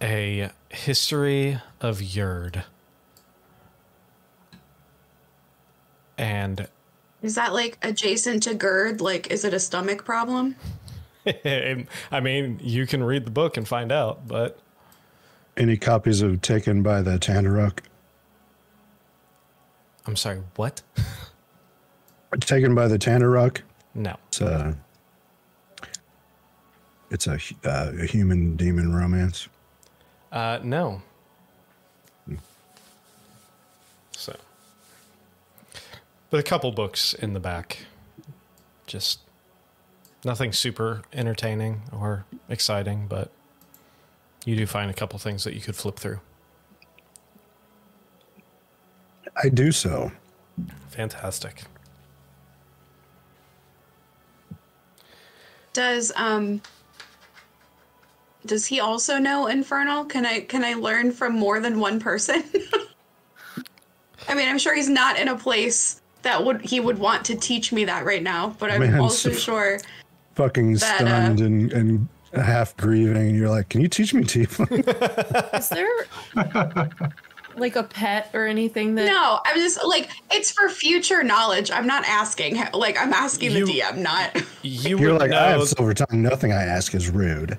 [0.00, 2.64] a history of Yurd.
[6.16, 6.68] And
[7.22, 9.00] Is that like adjacent to GERD?
[9.00, 10.56] Like, is it a stomach problem?
[11.44, 14.58] I mean, you can read the book and find out, but
[15.56, 17.80] Any copies of Taken by the Tandaruk?
[20.06, 20.82] I'm sorry, what?
[22.40, 23.60] Taken by the Tandaruk?
[23.94, 24.16] No.
[24.28, 24.76] It's a,
[27.10, 29.48] it's a, uh, a human demon romance.
[30.30, 31.02] Uh, no.
[34.12, 34.36] So,
[36.30, 37.86] but a couple books in the back.
[38.86, 39.20] Just
[40.24, 43.30] nothing super entertaining or exciting, but
[44.44, 46.20] you do find a couple things that you could flip through.
[49.42, 50.10] I do so.
[50.88, 51.62] Fantastic.
[55.72, 56.60] Does um
[58.46, 60.04] does he also know infernal?
[60.04, 62.42] Can I can I learn from more than one person?
[64.28, 67.36] I mean, I'm sure he's not in a place that would he would want to
[67.36, 69.80] teach me that right now, but I'm Man, also so- sure
[70.34, 73.16] Fucking That, uh, stunned and, and half grieving.
[73.16, 74.86] And you're like, can you teach me Tiefling?
[75.58, 75.88] Is there
[77.56, 81.72] like a pet or anything that No, I'm just like it's for future knowledge.
[81.72, 82.62] I'm not asking.
[82.72, 85.92] Like I'm asking You- the DM, not You You're would like, I know have silver
[85.94, 86.22] tongue.
[86.22, 87.58] Nothing I ask is rude.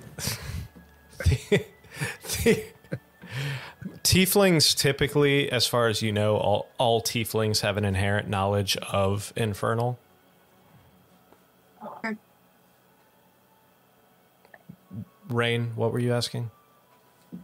[4.04, 9.34] Tieflings typically, as far as you know, all, all tieflings have an inherent knowledge of
[9.36, 10.00] infernal.
[15.30, 16.50] Rain, what were you asking?
[17.34, 17.38] I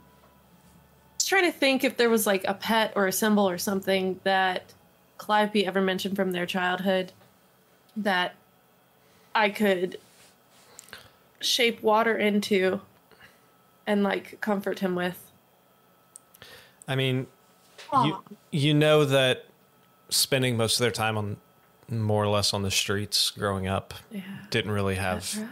[1.18, 4.20] was trying to think if there was like a pet or a symbol or something
[4.24, 4.74] that
[5.20, 7.12] Calliope ever mentioned from their childhood
[7.96, 8.36] that
[9.36, 10.00] I could
[11.42, 12.82] shape water into
[13.88, 15.32] and like comfort him with.
[16.88, 17.28] I mean,
[17.94, 19.46] you, you know that
[20.10, 21.38] spending most of their time on
[21.90, 24.22] more or less on the streets growing up Yeah.
[24.50, 25.50] didn't really have Pet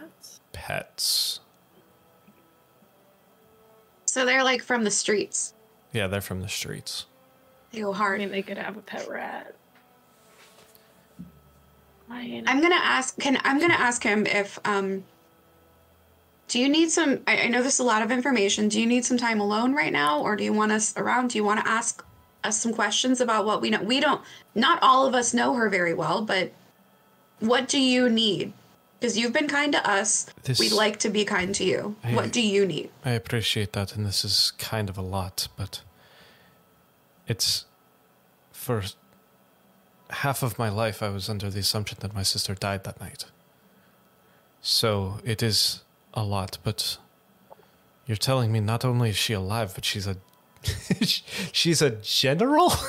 [0.52, 1.40] pets.
[4.06, 5.54] So they're like from the streets.
[5.92, 7.06] Yeah, they're from the streets.
[7.72, 8.20] They go I hard.
[8.20, 9.56] mean, they could have a pet rat.
[12.10, 12.44] Lion.
[12.48, 13.18] I'm gonna ask.
[13.20, 15.04] Can I'm gonna ask him if um.
[16.48, 17.22] Do you need some?
[17.26, 18.68] I, I know this is a lot of information.
[18.68, 21.30] Do you need some time alone right now, or do you want us around?
[21.30, 22.04] Do you want to ask
[22.44, 23.82] us some questions about what we know?
[23.82, 24.22] We don't.
[24.54, 26.52] Not all of us know her very well, but
[27.40, 28.54] what do you need?
[29.00, 31.96] Because you've been kind to us, This- we'd like to be kind to you.
[32.04, 32.90] I- what do you need?
[33.04, 35.82] I appreciate that, and this is kind of a lot, but
[37.28, 37.66] it's
[38.52, 38.84] for
[40.10, 43.26] half of my life I was under the assumption that my sister died that night.
[44.62, 45.82] So it is
[46.14, 46.98] a lot, but
[48.06, 50.18] you're telling me not only is she alive, but she's a
[51.52, 52.72] she's a general?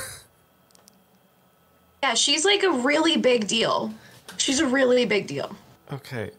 [2.02, 3.94] Yeah, she's like a really big deal.
[4.36, 5.56] She's a really big deal.
[5.90, 6.32] okay.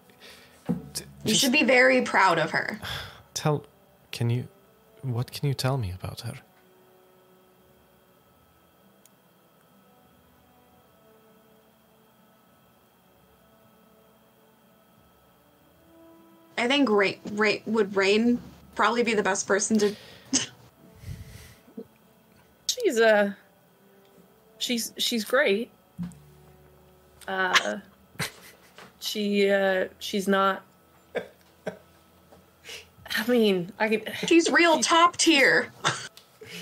[1.23, 2.79] You should be very proud of her.
[3.33, 3.65] Tell
[4.11, 4.47] can you
[5.01, 6.35] what can you tell me about her?
[16.57, 18.39] I think Ra- Ra- would Rain
[18.75, 19.95] probably be the best person to.
[22.67, 23.33] she's uh
[24.57, 25.69] she's she's great.
[27.27, 27.77] Uh
[28.99, 30.63] she uh she's not
[33.17, 35.71] I mean, I can She's real top tier.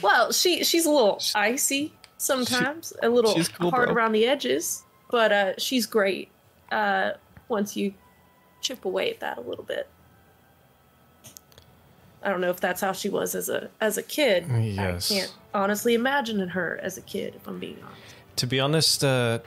[0.02, 3.96] well, she she's a little icy sometimes, a little cool, hard bro.
[3.96, 6.30] around the edges, but uh she's great.
[6.72, 7.12] Uh
[7.48, 7.94] once you
[8.64, 9.88] chip away at that a little bit.
[12.24, 14.46] I don't know if that's how she was as a as a kid.
[14.50, 15.12] Yes.
[15.12, 18.16] I can't honestly imagine her as a kid, if I'm being honest.
[18.38, 19.40] To be honest, uh,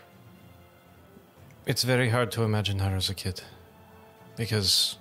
[1.64, 3.42] it's very hard to imagine her as a kid
[4.36, 4.98] because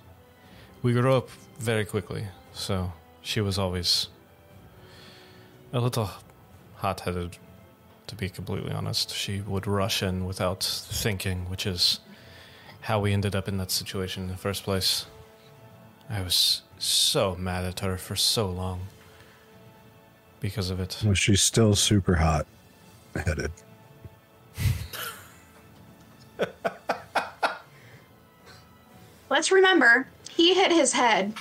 [0.82, 1.28] we grew up
[1.58, 2.26] very quickly.
[2.54, 4.08] So she was always
[5.72, 6.10] a little
[6.76, 7.36] hot headed,
[8.06, 9.14] to be completely honest.
[9.14, 12.00] She would rush in without thinking, which is
[12.86, 15.06] how we ended up in that situation in the first place.
[16.08, 18.82] I was so mad at her for so long
[20.38, 20.96] because of it.
[21.04, 22.46] Well, she's still super hot
[23.16, 23.50] headed.
[29.28, 31.34] Let's remember, he hit his head.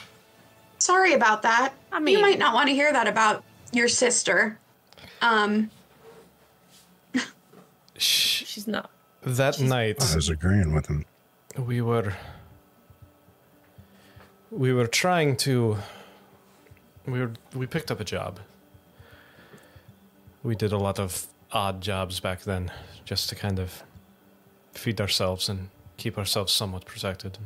[0.80, 1.74] Sorry about that.
[1.92, 4.58] I mean- you might not want to hear that about your sister.
[5.22, 5.70] Um,
[7.98, 8.90] She's not.
[9.22, 9.98] that night.
[10.12, 11.06] I was agreeing with him.
[11.58, 12.14] We were
[14.52, 15.78] we were trying to
[17.06, 18.40] we were we picked up a job.
[20.44, 22.72] We did a lot of odd jobs back then
[23.04, 23.84] just to kind of
[24.74, 27.38] feed ourselves and keep ourselves somewhat protected.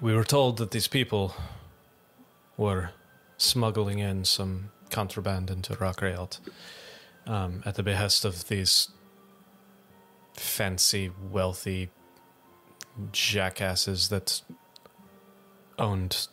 [0.00, 1.34] We were told that these people
[2.56, 2.90] were
[3.36, 6.40] smuggling in some contraband into Rockrealt
[7.26, 8.88] um, at the behest of these
[10.36, 11.90] fancy, wealthy
[13.12, 14.42] jackasses that
[15.78, 16.28] owned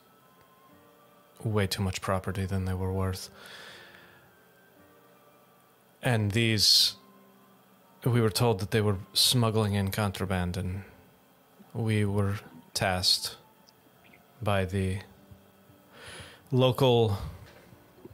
[1.43, 3.29] way too much property than they were worth.
[6.01, 6.95] And these,
[8.05, 10.83] we were told that they were smuggling in contraband, and
[11.73, 12.35] we were
[12.73, 13.37] tasked
[14.41, 14.99] by the
[16.51, 17.17] local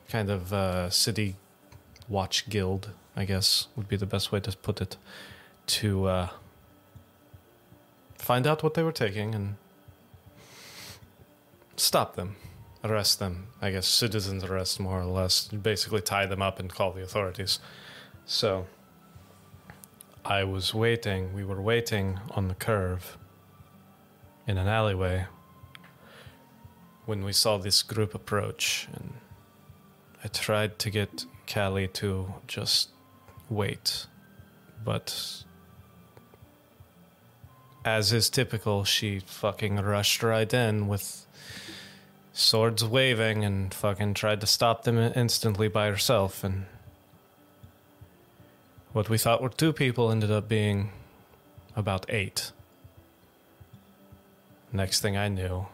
[0.10, 1.36] kind of uh, city
[2.10, 4.98] watch guild, I guess would be the best way to put it,
[5.68, 6.30] to uh,
[8.28, 9.56] find out what they were taking and
[11.78, 12.36] stop them,
[12.84, 13.48] arrest them.
[13.62, 17.62] I guess citizens arrest more or less, basically tie them up and call the authorities.
[18.26, 18.68] So
[20.26, 23.18] I was waiting, we were waiting on the curve
[24.45, 25.28] in an alleyway
[27.06, 29.14] when we saw this group approach and
[30.22, 32.90] I tried to get Callie to just
[33.49, 34.08] wait,
[34.84, 35.45] but
[37.88, 41.26] as is typical, she fucking rushed right in with
[42.34, 46.43] swords waving and fucking tried to stop them instantly by herself.
[46.43, 46.65] And
[48.91, 50.91] what we thought were two people ended up being
[51.77, 52.51] about eight.
[54.73, 55.68] Next thing I knew,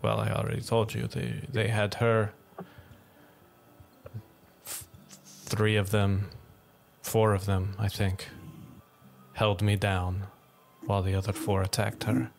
[0.00, 2.32] well, I already told you they they had her.
[4.64, 4.86] F-
[5.24, 6.30] Three of them,
[7.02, 8.28] four of them, I think,
[9.32, 10.28] held me down
[10.86, 12.30] while the other four attacked her.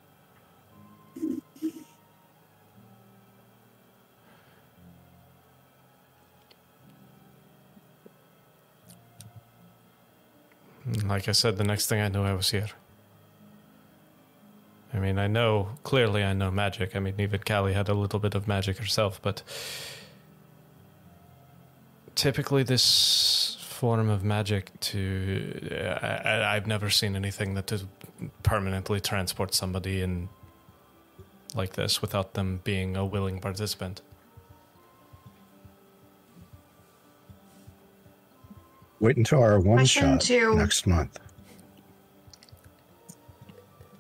[11.06, 12.70] Like I said, the next thing I knew, I was here.
[14.94, 16.96] I mean, I know, clearly, I know magic.
[16.96, 19.42] I mean, even Callie had a little bit of magic herself, but
[22.14, 25.70] typically, this form of magic to.
[25.72, 27.82] Uh, I, I, I've never seen anything that to
[28.44, 30.30] permanently transport somebody in
[31.54, 34.02] like this without them being a willing participant.
[39.00, 40.56] Wait until our one Question shot two.
[40.56, 41.20] next month.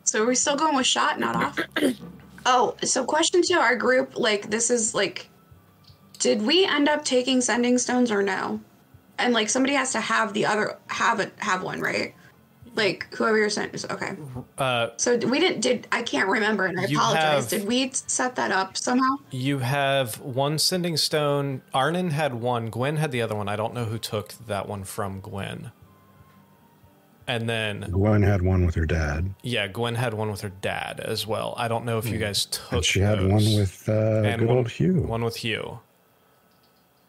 [0.06, 1.60] So are we still going with shot, not off?
[2.46, 5.30] oh, so question to our group, like this is like
[6.20, 8.62] did we end up taking sending stones or no?
[9.18, 12.14] And like somebody has to have the other have it have one, right?
[12.76, 14.18] Like whoever you're sending okay.
[14.58, 17.50] Uh, So we didn't did I can't remember and I apologize.
[17.52, 19.16] have- Did we set that up somehow?
[19.32, 21.62] You have one sending stone.
[21.74, 22.70] Arnon had one.
[22.70, 23.48] Gwen had the other one.
[23.48, 25.72] I don't know who took that one from Gwen.
[27.28, 31.00] And then, Gwen had one with her dad, yeah, Gwen had one with her dad
[31.00, 31.56] as well.
[31.58, 32.72] I don't know if you guys took.
[32.72, 33.92] and she had one with uh,
[34.24, 35.02] And good one- old Hugh.
[35.02, 35.80] One with Hugh.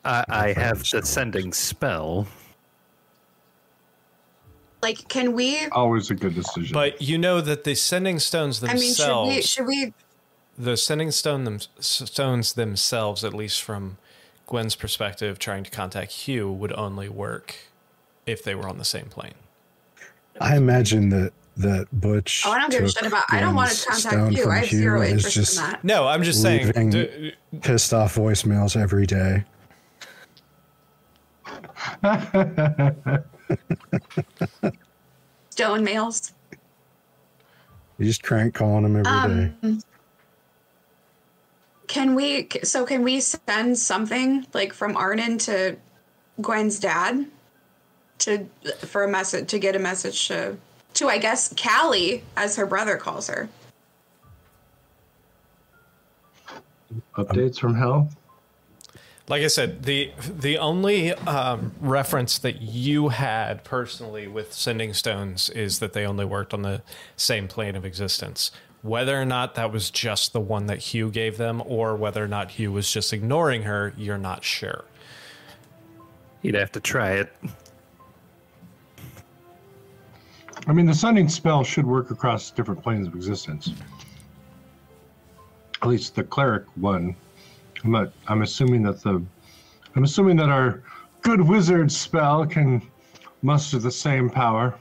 [0.06, 2.26] I, I have the sending spell.
[4.82, 6.72] Like can we Always a good decision.
[6.72, 9.94] But you know that the sending stones themselves I mean should we should we
[10.58, 13.98] the sending stone them, stones themselves, at least from
[14.46, 17.56] Gwen's perspective, trying to contact Hugh would only work
[18.26, 19.34] if they were on the same plane.
[20.40, 22.42] I imagine that that Butch.
[22.46, 24.48] Oh, I don't give a shit about I don't want to contact stone you.
[24.48, 25.84] I have Hugh zero and interest just in that.
[25.84, 26.66] No, I'm just saying.
[26.68, 29.44] Leaving- d- pissed off voicemails every day.
[35.50, 36.32] Stone mails.
[37.98, 39.52] You just crank calling them every day.
[39.62, 39.80] Um,
[41.86, 42.48] can we?
[42.62, 45.76] So can we send something like from Arnon to
[46.40, 47.26] Gwen's dad
[48.18, 48.46] to
[48.80, 50.56] for a message to get a message to
[50.94, 53.48] to I guess Callie as her brother calls her.
[57.16, 58.10] Updates from hell.
[59.28, 65.50] Like I said, the the only um, reference that you had personally with sending stones
[65.50, 66.82] is that they only worked on the
[67.16, 68.52] same plane of existence.
[68.82, 72.28] Whether or not that was just the one that Hugh gave them, or whether or
[72.28, 74.84] not Hugh was just ignoring her, you're not sure.
[76.42, 77.32] You'd have to try it.
[80.68, 83.72] I mean, the sending spell should work across different planes of existence.
[85.82, 87.16] At least the cleric one.
[87.86, 88.12] I'm not.
[88.26, 89.22] I'm assuming that the.
[89.94, 90.82] I'm assuming that our
[91.22, 92.82] good wizard spell can
[93.42, 94.76] muster the same power.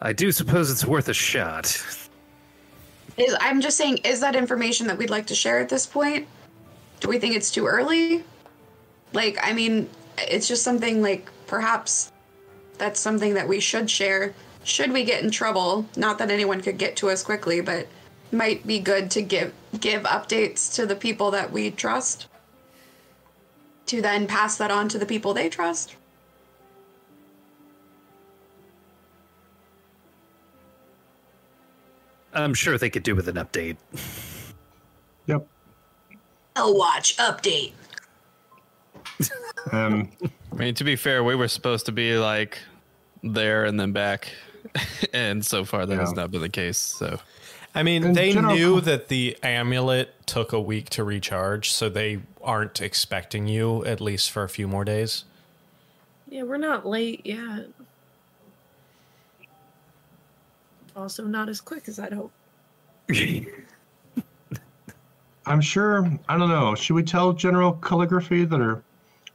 [0.00, 1.66] I do suppose it's worth a shot.
[3.16, 6.28] Is I'm just saying, is that information that we'd like to share at this point?
[7.00, 8.22] Do we think it's too early?
[9.12, 12.12] Like, I mean, it's just something like perhaps
[12.78, 14.32] that's something that we should share.
[14.64, 15.86] Should we get in trouble?
[15.96, 17.86] Not that anyone could get to us quickly, but
[18.32, 22.28] might be good to give give updates to the people that we trust.
[23.86, 25.96] To then pass that on to the people they trust.
[32.32, 33.76] I'm sure they could do with an update.
[35.26, 35.46] Yep.
[36.56, 37.72] I'll watch update.
[39.70, 40.10] Um,
[40.52, 42.58] I mean, to be fair, we were supposed to be like
[43.22, 44.32] there and then back,
[45.12, 46.78] and so far that has not been the case.
[46.78, 47.18] So
[47.74, 51.88] I mean, In they general- knew that the amulet took a week to recharge, so
[51.88, 55.24] they aren't expecting you at least for a few more days.
[56.28, 57.66] Yeah, we're not late yet.
[60.96, 62.32] Also, not as quick as I'd hope.
[65.46, 66.10] I'm sure.
[66.28, 66.74] I don't know.
[66.74, 68.82] Should we tell General Calligraphy that her,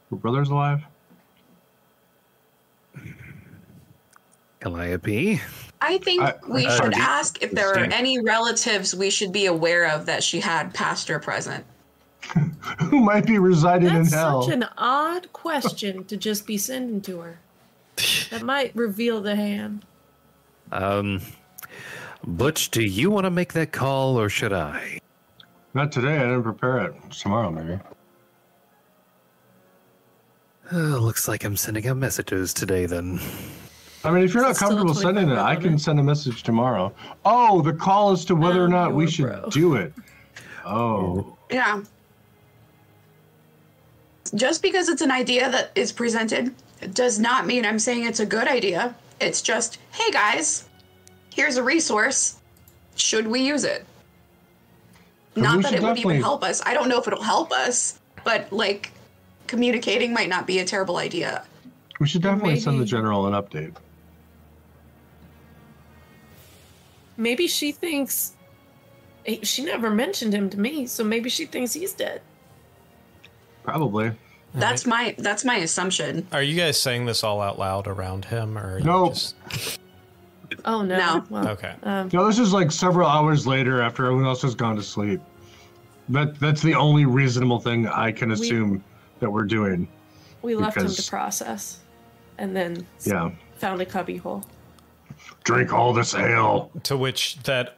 [0.09, 0.83] her brother's alive?
[4.69, 5.39] Calliope.
[5.79, 9.31] I think I- we I- should I- ask if there are any relatives we should
[9.31, 11.63] be aware of that she had past or present.
[12.79, 14.39] Who might be residing That's in hell?
[14.39, 17.39] That's such an odd question to just be sending to her.
[18.31, 19.85] That might reveal the hand.
[20.71, 21.21] Um,
[22.25, 24.97] Butch, do you want to make that call or should I?
[25.75, 26.15] Not today.
[26.17, 26.95] I didn't prepare it.
[27.11, 27.79] Tomorrow, maybe.
[30.73, 33.19] Uh, looks like I'm sending out messages today then.
[34.05, 36.93] I mean, if you're not comfortable sending it, I can send a message tomorrow.
[37.25, 39.49] Oh, the call is to whether or not we should bro.
[39.49, 39.93] do it.
[40.63, 41.81] Oh, Yeah.
[44.33, 46.53] Just because it's an idea that is presented
[46.93, 48.95] does not mean I'm saying it's a good idea.
[49.21, 50.67] It's just, hey guys,
[51.33, 52.37] here's a resource.
[52.95, 53.85] Should we use it?
[55.35, 56.61] And Not that should it would even help us.
[56.65, 58.91] I don't know if it'll help us, but like
[59.47, 61.43] communicating might not be a terrible idea.
[61.99, 63.75] we should definitely send the general an update.
[67.17, 68.33] Maybe she thinks
[69.25, 72.21] eh, she never mentioned him to me, so maybe she thinks he's dead.
[73.63, 74.11] Probably.
[74.53, 76.25] That's my that's my assumption.
[76.31, 79.13] Are you guys saying this all out loud around him, or are you Nope.
[79.13, 79.35] just
[80.63, 80.97] Oh no.
[80.97, 81.25] No.
[81.29, 81.75] Well, okay?
[81.83, 85.19] Um, No, this is like several hours later after everyone else has gone to sleep.
[86.09, 88.83] That that's the only reasonable thing I can assume
[89.19, 89.87] that we're doing.
[90.41, 91.79] we left him to process,
[92.37, 93.31] and then Yeah.
[93.57, 94.45] found a cubby hole.
[95.45, 96.71] Drink all this ale.
[96.83, 97.77] To which that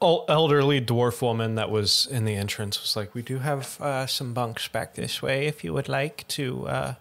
[0.00, 4.32] elderly dwarf woman that was in the entrance was like, "We do have uh, some
[4.32, 6.94] bunks back this way if you would like to uh,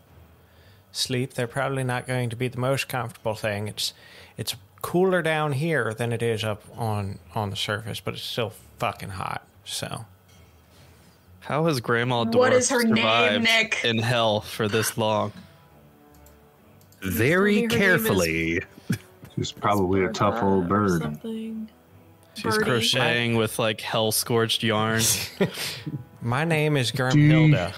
[0.92, 1.36] sleep.
[1.36, 3.68] They're probably not going to be the most comfortable thing.
[3.68, 3.94] It's
[4.36, 8.54] it's cooler down here than it is up on on the surface, but it's still
[8.80, 9.46] fucking hot.
[9.64, 10.06] So
[11.42, 13.82] How has Grandma Dwarf What is her name, survived Nick?
[13.84, 15.32] in hell for this long?
[17.02, 18.62] Very Her is- carefully.
[19.36, 21.02] She's probably a tough old bird.
[21.02, 21.70] Something.
[22.36, 22.66] She's Birdie.
[22.70, 25.02] crocheting with like hell scorched yarn.
[26.22, 27.74] my name is you- Grimhilda.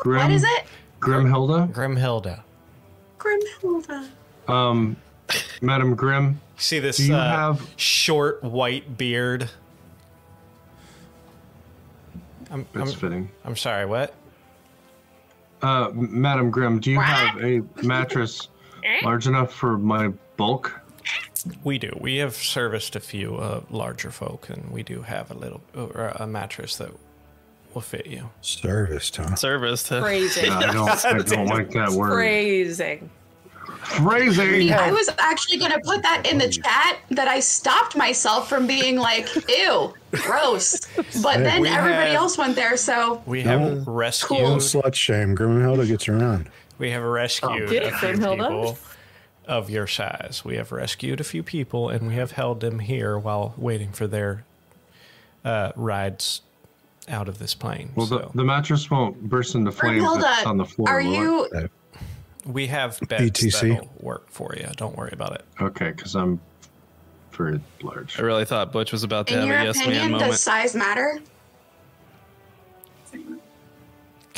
[0.00, 0.64] Grim, What is it?
[1.00, 1.72] Grimhilda?
[1.72, 2.42] Grimhilda.
[3.18, 4.08] Grimhilda.
[4.46, 4.96] Um,
[5.60, 9.50] Madam Grim, See this Do you uh, have- short white beard.
[12.50, 13.30] I'm, that's I'm, fitting.
[13.44, 14.14] I'm sorry, what?
[15.60, 18.48] Uh, Madam Grim, do you have a mattress
[19.02, 20.80] large enough for my bulk?
[21.64, 21.96] We do.
[22.00, 26.12] We have serviced a few uh, larger folk, and we do have a little or
[26.16, 26.90] a mattress that
[27.72, 28.28] will fit you.
[28.40, 29.34] Serviced, huh?
[29.36, 30.50] Service to Phrasing.
[30.50, 32.10] I don't, I don't like that word.
[32.12, 33.08] Phrasing.
[33.82, 34.72] Phrasing.
[34.72, 38.96] I was actually gonna put that in the chat that I stopped myself from being
[38.96, 40.80] like, ew, gross.
[41.22, 43.84] But then We everybody had- else went there, so We have No.
[43.86, 44.40] rescued.
[44.40, 45.36] No slut shame.
[45.36, 46.48] Grimhilda gets around.
[46.78, 48.48] We have rescued Get a it, few Grimhilda.
[48.48, 48.78] people
[49.46, 50.42] of your size.
[50.44, 54.06] We have rescued a few people, and we have held them here while waiting for
[54.06, 54.44] their
[55.44, 56.42] uh, rides
[57.08, 57.90] out of this plane.
[57.94, 60.88] Well, the, so the mattress won't burst into flames if on the floor.
[60.88, 61.62] are will it?
[61.62, 61.70] you?
[62.46, 63.68] we have beds BTC.
[63.76, 64.68] that'll work for you.
[64.76, 65.44] Don't worry about it.
[65.60, 66.38] Okay, because I'm
[67.32, 68.18] very large.
[68.18, 70.30] I really thought Butch was about to In have your a yes man opinion, moment.
[70.32, 71.18] does size matter?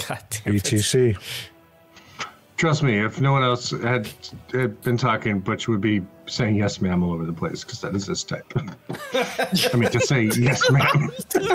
[0.09, 1.17] God damn it.
[2.61, 2.62] ETC.
[2.62, 4.09] Trust me, if no one else had,
[4.53, 7.95] had been talking, Butch would be saying yes, ma'am, all over the place because that
[7.95, 8.45] is his type.
[8.55, 11.11] I mean, to say yes, ma'am.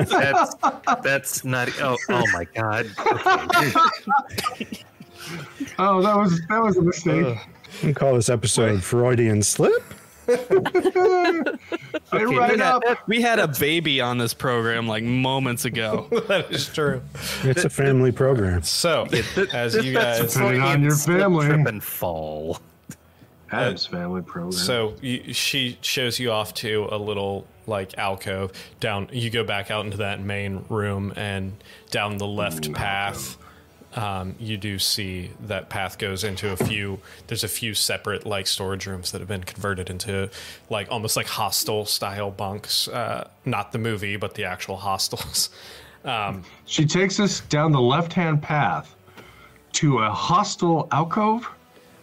[0.09, 0.55] That's
[1.03, 1.69] that's not.
[1.81, 2.87] Oh, oh my god.
[2.97, 4.81] Okay.
[5.79, 7.25] Oh, that was that was a mistake.
[7.25, 7.35] Uh,
[7.83, 9.83] we call this episode Freudian slip.
[10.25, 10.35] Say
[12.13, 16.07] Okay, right we, had, we had a baby on this program like moments ago.
[16.27, 17.01] that is true.
[17.43, 18.63] It's a family program.
[18.63, 19.07] So,
[19.53, 21.47] as you guys, Depending on your family.
[21.47, 22.59] Trip and fall.
[23.51, 24.51] Addams family program.
[24.51, 29.09] So you, she shows you off to a little like alcove down.
[29.11, 31.53] You go back out into that main room and
[31.91, 33.37] down the left path.
[33.95, 36.99] Um, you do see that path goes into a few.
[37.27, 40.29] There's a few separate like storage rooms that have been converted into
[40.69, 42.89] like almost like hostel style bunks.
[42.89, 45.49] Uh, not the movie, but the actual hostels.
[46.05, 48.95] Um, she takes us down the left-hand path
[49.73, 51.49] to a hostile alcove.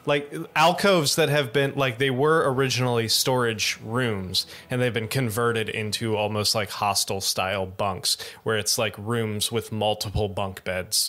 [0.06, 5.68] like alcoves that have been like they were originally storage rooms and they've been converted
[5.68, 11.08] into almost like hostel style bunks where it's like rooms with multiple bunk beds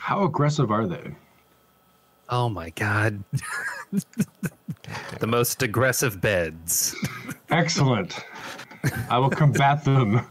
[0.00, 1.14] How aggressive are they?
[2.30, 3.22] Oh my god.
[5.20, 6.96] the most aggressive beds.
[7.50, 8.18] Excellent.
[9.10, 10.22] I will combat them.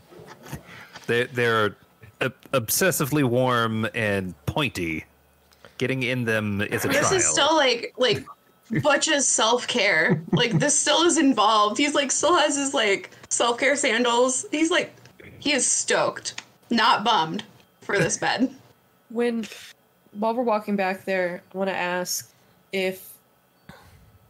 [1.06, 1.76] They they're
[2.20, 5.06] obsessively warm and pointy.
[5.78, 7.14] Getting in them is a This trial.
[7.14, 8.26] This is still like like
[8.82, 10.20] Butch's self care.
[10.32, 11.78] Like this still is involved.
[11.78, 14.48] He's like still has his like self care sandals.
[14.50, 14.96] He's like
[15.38, 16.42] he is stoked,
[16.72, 17.44] not bummed
[17.82, 18.52] for this bed.
[19.10, 19.46] When
[20.12, 22.32] while we're walking back there, I want to ask
[22.72, 23.14] if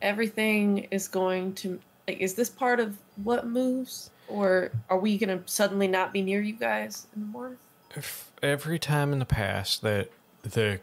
[0.01, 5.37] everything is going to like is this part of what moves or are we going
[5.37, 7.57] to suddenly not be near you guys anymore?
[7.95, 10.09] if every time in the past that
[10.43, 10.79] the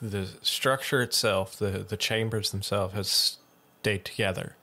[0.00, 3.38] the structure itself, the the chambers themselves, has
[3.80, 4.56] stayed together.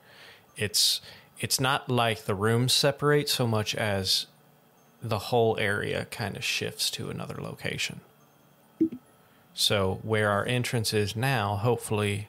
[0.56, 1.00] It's
[1.40, 4.26] it's not like the rooms separate so much as
[5.02, 8.00] the whole area kind of shifts to another location.
[9.58, 12.28] So where our entrance is now, hopefully,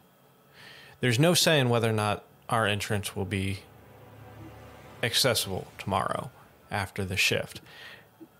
[1.00, 3.60] there's no saying whether or not our entrance will be
[5.04, 6.32] accessible tomorrow
[6.72, 7.62] after the shift.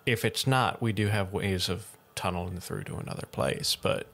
[0.08, 1.86] If it's not, we do have ways of
[2.16, 4.08] tunneling through to another place, but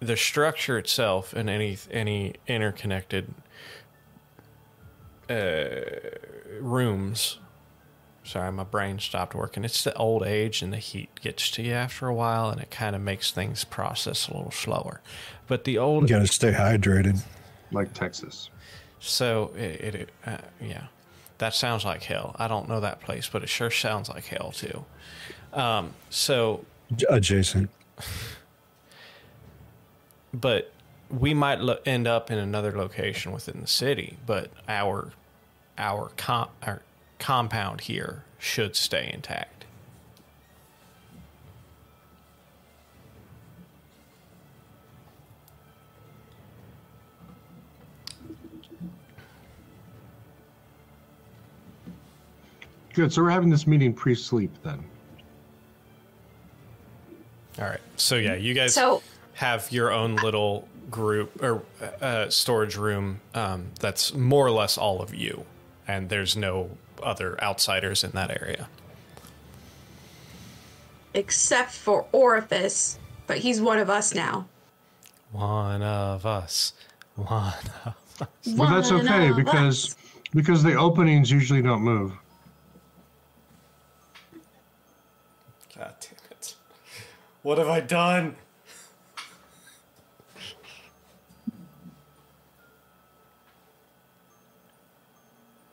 [0.00, 3.32] the structure itself and any any interconnected
[5.30, 5.76] uh,
[6.60, 7.38] rooms.
[8.26, 9.64] Sorry, my brain stopped working.
[9.64, 12.70] It's the old age and the heat gets to you after a while, and it
[12.72, 15.00] kind of makes things process a little slower.
[15.46, 17.20] But the old You gotta stay hydrated.
[17.70, 18.50] like Texas.
[18.98, 20.86] So it, it uh, yeah,
[21.38, 22.34] that sounds like hell.
[22.36, 24.84] I don't know that place, but it sure sounds like hell too.
[25.52, 26.64] Um, so,
[27.08, 27.70] Adjacent.
[30.34, 30.72] but
[31.10, 35.12] we might lo- end up in another location within the city, but our
[35.78, 36.82] our com- our
[37.18, 39.64] compound here should stay intact.
[52.94, 53.12] Good.
[53.12, 54.82] So we're having this meeting pre-sleep then.
[57.58, 57.80] All right.
[57.96, 59.02] So yeah, you guys So-
[59.34, 61.62] have your own little group or
[62.00, 65.44] uh, storage room um, that's more or less all of you,
[65.86, 66.70] and there's no
[67.02, 68.68] other outsiders in that area.
[71.14, 74.46] Except for Orifice, but he's one of us now.
[75.32, 76.72] One of us.
[77.16, 77.54] One
[77.84, 78.28] of us.
[78.56, 79.96] Well, that's okay because us.
[80.34, 82.12] because the openings usually don't move.
[85.76, 86.54] God damn it.
[87.42, 88.36] What have I done?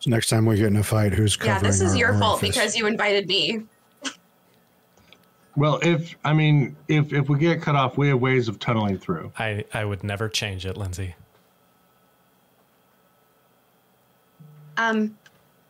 [0.04, 2.14] So next time we get in a fight, who's covering Yeah, this is our your
[2.20, 2.58] fault orifice?
[2.58, 3.64] because you invited me.
[5.56, 8.98] Well, if I mean, if if we get cut off, we have ways of tunneling
[8.98, 9.32] through.
[9.40, 11.16] I, I would never change it, Lindsay.
[14.76, 15.18] Um,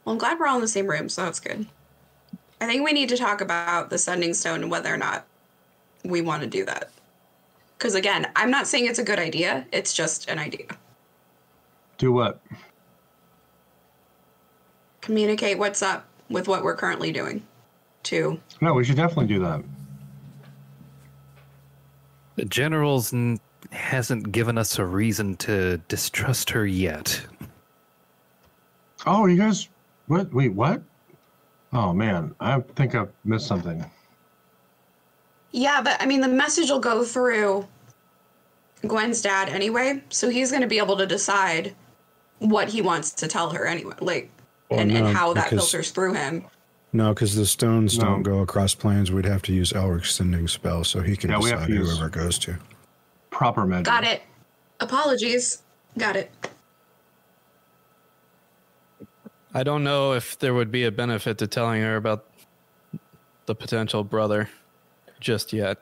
[0.03, 1.67] well, I'm glad we're all in the same room, so that's good.
[2.59, 5.27] I think we need to talk about the sending stone and whether or not
[6.05, 6.89] we want to do that.
[7.77, 9.67] Because again, I'm not saying it's a good idea.
[9.71, 10.65] It's just an idea.
[11.99, 12.41] Do what?
[15.07, 17.43] Communicate what's up with what we're currently doing.
[18.03, 18.39] too.
[18.61, 19.61] No, we should definitely do that.
[22.37, 23.39] The general's n-
[23.71, 27.21] hasn't given us a reason to distrust her yet.
[29.05, 29.67] Oh, you guys,
[30.07, 30.33] what?
[30.33, 30.81] Wait, what?
[31.73, 33.83] Oh man, I think I've missed something.
[35.51, 37.67] yeah, but I mean, the message will go through
[38.87, 41.75] Gwen's dad anyway, so he's going to be able to decide
[42.39, 44.29] what he wants to tell her anyway, like,
[44.73, 46.45] Well, and, no, and how that because- filters through him.
[46.95, 48.05] No, because the stones No.
[48.05, 49.11] don't go across planes.
[49.11, 52.05] We'd have to use Elric's sending spell, so he can Yeah, decide to use- whoever
[52.07, 52.57] it goes to.
[53.31, 53.85] Proper magic.
[53.85, 54.21] Got it.
[54.79, 55.63] Apologies.
[55.97, 56.31] Got it.
[59.53, 62.25] I don't know if there would be a benefit to telling her about
[63.45, 64.49] the potential brother
[65.19, 65.79] just yet.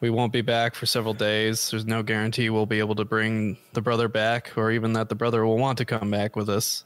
[0.00, 1.70] We won't be back for several days.
[1.70, 5.14] There's no guarantee we'll be able to bring the brother back or even that the
[5.14, 6.84] brother will want to come back with us.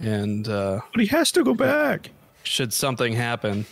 [0.00, 2.10] And uh, But he has to go back.
[2.42, 3.64] should something happen,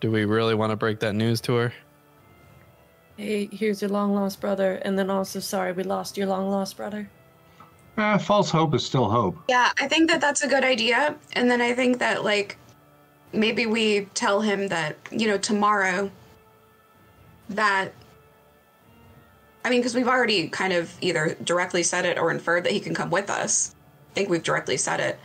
[0.00, 1.72] do we really want to break that news to her?
[3.16, 6.76] Hey, here's your long lost brother, and then also sorry we lost your long lost
[6.76, 7.08] brother.
[7.96, 9.36] Eh, false hope is still hope.
[9.48, 11.14] Yeah, I think that that's a good idea.
[11.34, 12.58] And then I think that, like,
[13.32, 16.10] maybe we tell him that, you know, tomorrow
[17.50, 17.92] that.
[19.64, 22.80] I mean, because we've already kind of either directly said it or inferred that he
[22.80, 23.74] can come with us.
[24.10, 25.18] I think we've directly said it.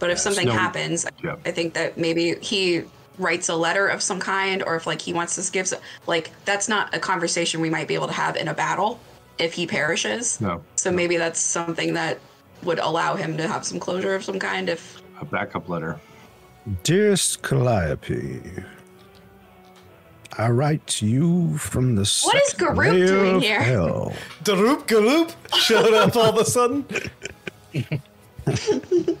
[0.00, 1.40] But if something no- happens, Yep.
[1.46, 2.82] I think that maybe he
[3.18, 5.72] writes a letter of some kind, or if like he wants to give,
[6.08, 8.98] like that's not a conversation we might be able to have in a battle
[9.38, 10.40] if he perishes.
[10.40, 12.18] No, So maybe that's something that
[12.62, 14.68] would allow him to have some closure of some kind.
[14.68, 16.00] If a backup letter.
[16.82, 18.40] Dearest Calliope,
[20.38, 23.60] I write to you from the What is second Garroot layer doing here?
[23.62, 24.14] hell.
[24.44, 26.84] Daroop Galoop showed up all of a sudden.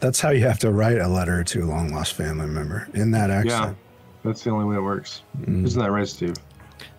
[0.00, 3.10] That's how you have to write a letter to a long lost family member in
[3.12, 3.50] that accent.
[3.50, 3.78] Yeah, accent.
[4.24, 5.22] that's the only way it works.
[5.40, 5.64] Mm.
[5.64, 6.34] Isn't that right, Steve?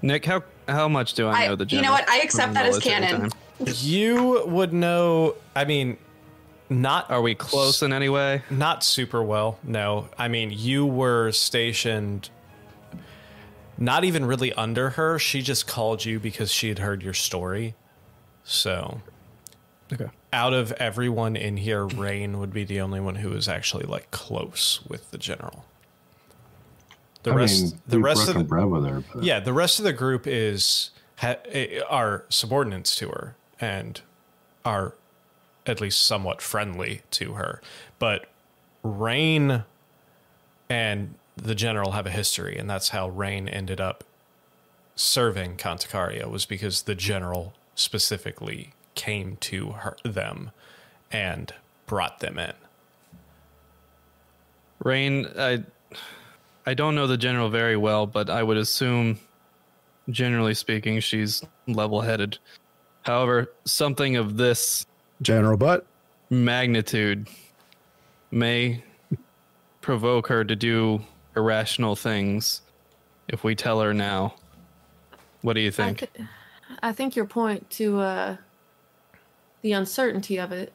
[0.01, 2.09] Nick, how how much do I I- know the you know what?
[2.09, 3.21] I accept that as canon.
[3.21, 3.31] time?
[3.65, 5.33] You would know.
[5.55, 5.97] I mean,
[6.69, 8.43] not Are we close in any way?
[8.51, 9.57] Not super well.
[9.63, 12.29] No, I mean you were stationed
[13.79, 15.17] not even really under her.
[15.19, 17.75] She just called you because she had heard your story.
[18.43, 19.01] So,
[19.93, 20.09] Okay.
[20.34, 24.11] out of everyone in here, Rain would be the only one who was actually like
[24.11, 25.65] close with the general.
[27.23, 29.03] The I rest, mean, the rest of the, her.
[29.22, 34.01] Yeah, the rest of the group is ha, eh, are subordinates to her and
[34.64, 34.93] are
[35.65, 37.61] at least somewhat friendly to her.
[37.99, 38.27] But
[38.84, 39.64] Rain
[40.69, 44.03] and the general have a history, and that's how Rain ended up
[44.95, 50.51] serving Contacaria was because the general specifically came to her them
[51.09, 51.53] and
[51.85, 52.53] brought them in.
[54.83, 55.63] Rain, I
[56.65, 59.19] I don't know the general very well, but I would assume,
[60.09, 62.37] generally speaking, she's level-headed.
[63.03, 64.85] However, something of this
[65.21, 65.85] General but
[66.29, 67.27] magnitude
[68.31, 68.83] may
[69.81, 71.01] provoke her to do
[71.35, 72.61] irrational things
[73.29, 74.35] if we tell her now.
[75.41, 75.99] What do you I, think?
[75.99, 76.27] th-
[76.83, 78.37] I think your point to uh,
[79.68, 80.72] the uncertainty of it.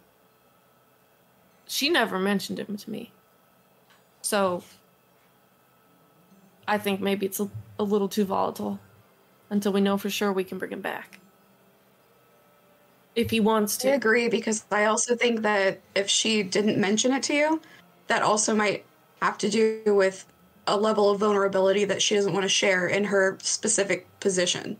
[1.66, 3.10] She never mentioned him to me,
[4.20, 4.62] so
[6.68, 7.48] I think maybe it's a,
[7.78, 8.78] a little too volatile
[9.48, 11.20] until we know for sure we can bring him back.
[13.14, 13.92] If he wants to.
[13.92, 17.62] I agree because I also think that if she didn't mention it to you,
[18.08, 18.84] that also might
[19.22, 20.26] have to do with
[20.66, 24.76] a level of vulnerability that she doesn't want to share in her specific position.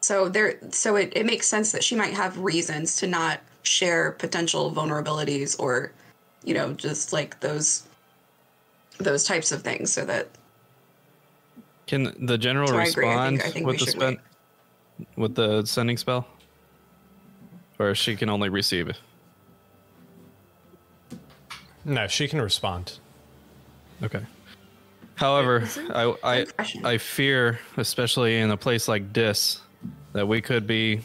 [0.00, 4.12] So there so it, it makes sense that she might have reasons to not share
[4.12, 5.92] potential vulnerabilities or
[6.44, 7.84] you know, just like those
[8.98, 10.28] those types of things so that
[11.86, 13.06] Can the general So I agree.
[13.08, 14.14] I respond think- I think with the should spell
[15.16, 16.26] with the sending spell,
[17.78, 18.98] or she can only receive it?
[21.84, 22.98] No, she can respond.
[24.02, 24.20] Okay.
[25.14, 26.46] However, I I,
[26.84, 29.60] I fear, especially in a place like this,
[30.12, 31.00] that we could be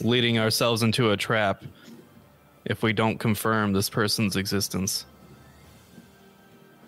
[0.00, 1.62] leading ourselves into a trap
[2.64, 5.04] if we don't confirm this person's existence.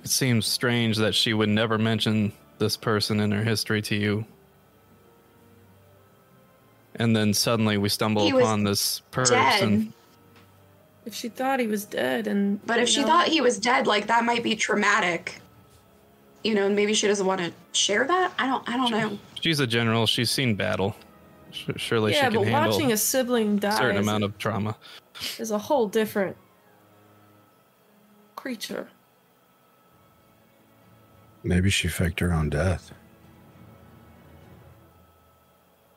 [0.04, 4.24] It seems strange that she would never mention this person in her history to you.
[6.96, 9.10] And then suddenly we stumble He upon this dead.
[9.10, 9.92] person.
[11.04, 13.58] if she thought he was dead, and But if you she know, thought he was
[13.58, 15.40] dead, like that might be traumatic.
[16.44, 18.32] You know, and maybe she doesn't want to share that.
[18.38, 18.68] I don't.
[18.68, 19.18] I don't know.
[19.44, 20.06] She's a general.
[20.06, 20.96] She's seen battle.
[21.50, 22.44] Sh- Surely yeah, she can handle.
[22.44, 24.74] Yeah, but handle watching a a sibling die A certain is, amount of trauma.
[25.38, 26.34] is a whole different
[28.36, 28.88] creature.
[31.42, 32.94] Maybe she faked her own death.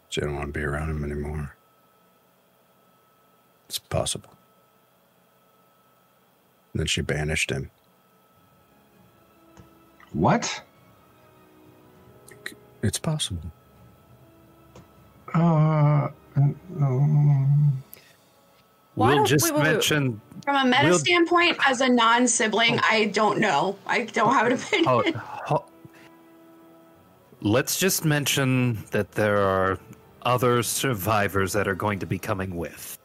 [0.10, 1.56] She didn't want to be around him anymore.
[3.70, 4.32] It's possible.
[6.74, 7.72] And then she banished him.
[10.12, 10.64] what?
[12.88, 13.52] It's possible.
[15.36, 16.08] Uh,
[16.38, 17.84] um,
[18.96, 19.72] Why we'll just wait, wait, wait.
[19.74, 20.22] mention.
[20.46, 23.78] From a meta We'll- standpoint, as a non-sibling, I don't know.
[23.86, 24.88] I don't have an opinion.
[24.88, 25.04] Oh,
[25.46, 25.66] ho-
[27.42, 29.78] let's just mention that there are
[30.22, 32.98] other survivors that are going to be coming with.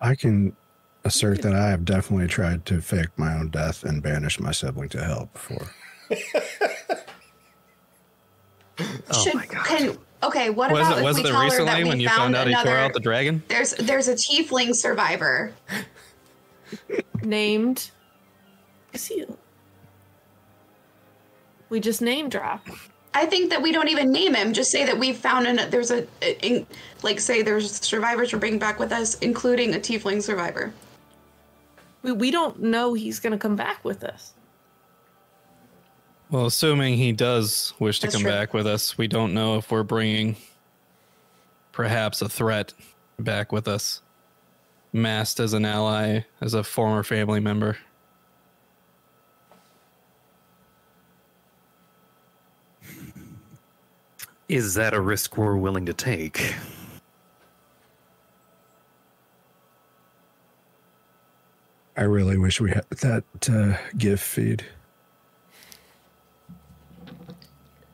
[0.00, 0.56] I can
[1.04, 4.88] assert that I have definitely tried to fake my own death and banish my sibling
[4.90, 5.68] to hell before.
[8.78, 9.66] Oh Should, my god!
[9.66, 11.88] Can, okay, what Was about it, was if we it tell her that recently we
[11.88, 12.70] when you found found out he another?
[12.70, 13.42] tore out the dragon?
[13.48, 15.52] there's there's a tiefling survivor.
[17.22, 17.90] Named
[18.94, 19.38] Seal.
[21.68, 22.66] We just name drop.
[23.14, 24.52] I think that we don't even name him.
[24.52, 26.06] Just say that we found an there's a,
[26.44, 26.66] in,
[27.02, 30.72] like say there's survivors we're bringing back with us, including a tiefling survivor.
[32.02, 34.33] We, we don't know he's going to come back with us.
[36.30, 38.30] Well, assuming he does wish to That's come true.
[38.30, 40.36] back with us, we don't know if we're bringing
[41.70, 42.72] perhaps a threat
[43.18, 44.00] back with us,
[44.92, 47.78] masked as an ally, as a former family member.
[54.48, 56.54] Is that a risk we're willing to take?
[61.96, 64.64] I really wish we had that uh, gift feed.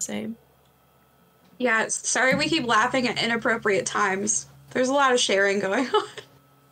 [0.00, 0.36] Same.
[1.58, 4.46] Yeah, sorry we keep laughing at inappropriate times.
[4.70, 6.02] There's a lot of sharing going on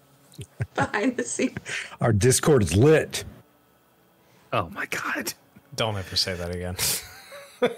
[0.75, 1.59] behind the scenes.
[2.01, 3.25] Our Discord is lit.
[4.53, 5.35] Oh my god!
[5.77, 6.77] Don't ever say that again.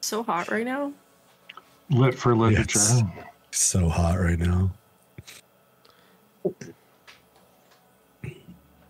[0.00, 0.92] So hot right now.
[1.88, 2.78] lit for literature.
[2.78, 3.02] Yes.
[3.52, 4.70] So hot right now.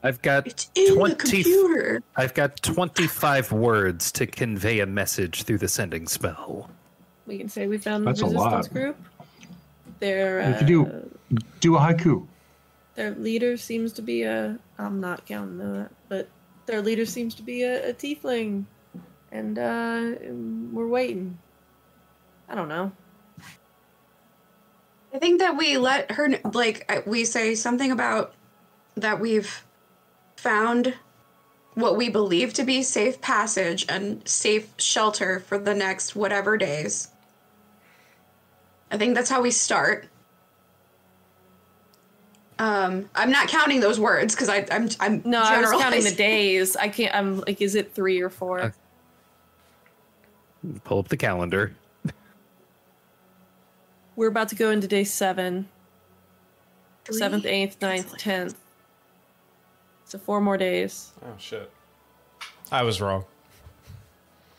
[0.05, 2.03] I've got It's in the 20 computer.
[2.17, 6.71] I've got 25 words to convey a message through the sending spell.
[7.27, 8.73] We can say we found the That's a resistance lot.
[8.73, 8.97] group.
[10.01, 11.11] Their You uh, could do
[11.61, 12.27] do a haiku.
[12.97, 14.59] their leader seems to be a.
[14.79, 16.29] I'm not counting that, but
[16.67, 18.65] their leader seems to be a, a tiefling,
[19.33, 20.17] and uh,
[20.71, 21.39] we're waiting.
[22.51, 22.93] I don't know.
[25.15, 28.35] I think that we let her kn- like we say something about
[28.97, 29.65] that we've
[30.45, 30.95] found
[31.73, 37.09] what we believe to be safe passage and safe shelter for the next whatever days.
[38.91, 40.07] I think that's how we start.
[42.59, 46.77] Um, I'm not counting those words because I'm I'm No, I was counting the days.
[46.77, 47.13] I can't.
[47.15, 48.61] I'm like, is it three or four?
[48.61, 48.73] Okay.
[50.85, 51.75] Pull up the calendar.
[54.15, 55.69] We're about to go into day seven,
[57.05, 57.17] Three.
[57.17, 58.55] seventh, eighth, ninth, tenth.
[60.05, 61.13] So four more days.
[61.25, 61.71] Oh shit.
[62.71, 63.25] I was wrong.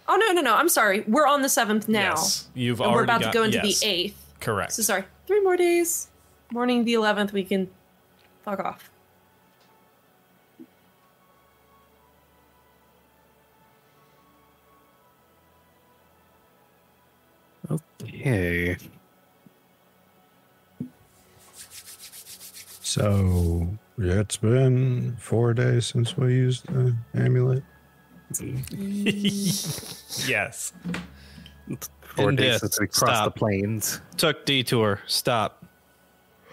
[0.08, 0.56] Oh no, no, no!
[0.56, 1.04] I'm sorry.
[1.08, 3.58] We're on the seventh now, Yes, you've and already we're about got, to go into
[3.64, 4.34] yes, the eighth.
[4.40, 4.74] Correct.
[4.74, 6.10] So sorry, three more days.
[6.52, 7.70] Morning the eleventh, we can
[8.44, 8.92] fuck off.
[17.72, 18.78] Okay.
[22.82, 27.64] So yeah, it's been four days since we used the amulet.
[30.28, 30.74] yes.
[32.02, 33.34] Four And days this, since we crossed stop.
[33.34, 34.02] the plains.
[34.18, 35.02] Took detour.
[35.08, 35.66] Stop.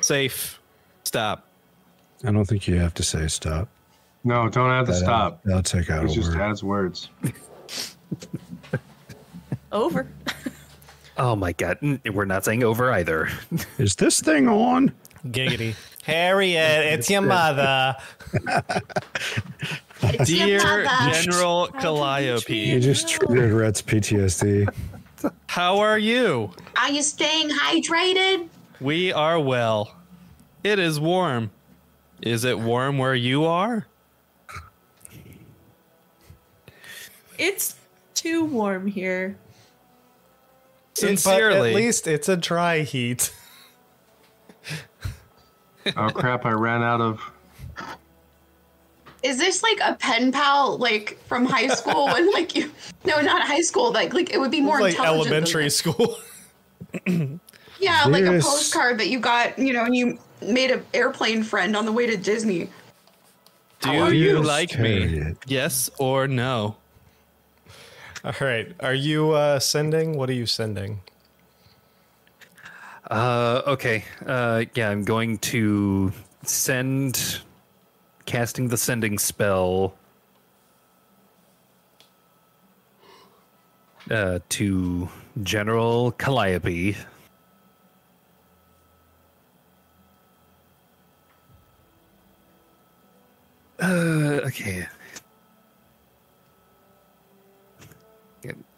[0.01, 0.61] Safe.
[1.05, 1.49] Stop.
[2.25, 3.69] I don't think you have to say stop.
[4.25, 5.43] No, don't have to That- uh, stop.
[5.45, 6.41] That'll take out It a just word.
[6.41, 7.09] adds words.
[9.73, 10.07] Over.
[11.17, 13.29] Oh my god, n- we're not saying over either.
[13.79, 14.93] Is this thing on?
[15.27, 15.75] Giggity.
[16.03, 17.95] Harriet, it's your mother.
[20.25, 20.59] Dear
[21.13, 24.69] General Calliope, You just triggered Rhett's PTSD.
[25.47, 26.51] how are you?
[26.77, 28.49] Are you staying hydrated?
[28.81, 29.95] We are well.
[30.65, 31.53] It is warm.
[32.21, 33.87] Is it warm where you are?
[37.39, 37.77] It's
[38.15, 39.37] too warm here.
[40.95, 41.71] But Sincerely.
[41.71, 43.33] at least it's a dry heat.
[45.97, 46.45] Oh crap!
[46.45, 47.21] I ran out of.
[49.23, 52.73] Is this like a pen pal like from high school when like you
[53.05, 55.77] no not high school like like it would be more like intelligent elementary this.
[55.77, 56.19] school.
[57.83, 61.77] Yeah, like a postcard that you got, you know, and you made an airplane friend
[61.77, 62.71] on the way to Disney.
[63.81, 64.43] Do are you you?
[64.43, 65.01] like me?
[65.01, 65.37] Harriet.
[65.47, 66.77] Yes or no?
[68.25, 68.73] All right.
[68.79, 70.17] Are you uh, sending?
[70.17, 71.01] What are you sending?
[73.11, 74.05] Uh, okay.
[74.25, 76.13] Uh, yeah, I'm going to
[76.45, 77.41] send
[78.27, 79.95] casting the sending spell
[84.11, 85.09] uh, to
[85.43, 86.97] General Calliope.
[93.81, 94.87] Uh, okay.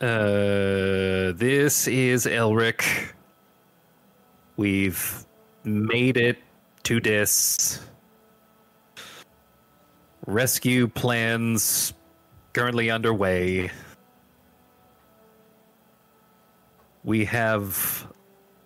[0.00, 3.13] Uh, this is Elric.
[4.56, 5.24] We've
[5.64, 6.38] made it
[6.84, 7.80] to Dis.
[10.26, 11.92] Rescue plans
[12.52, 13.70] currently underway.
[17.02, 18.06] We have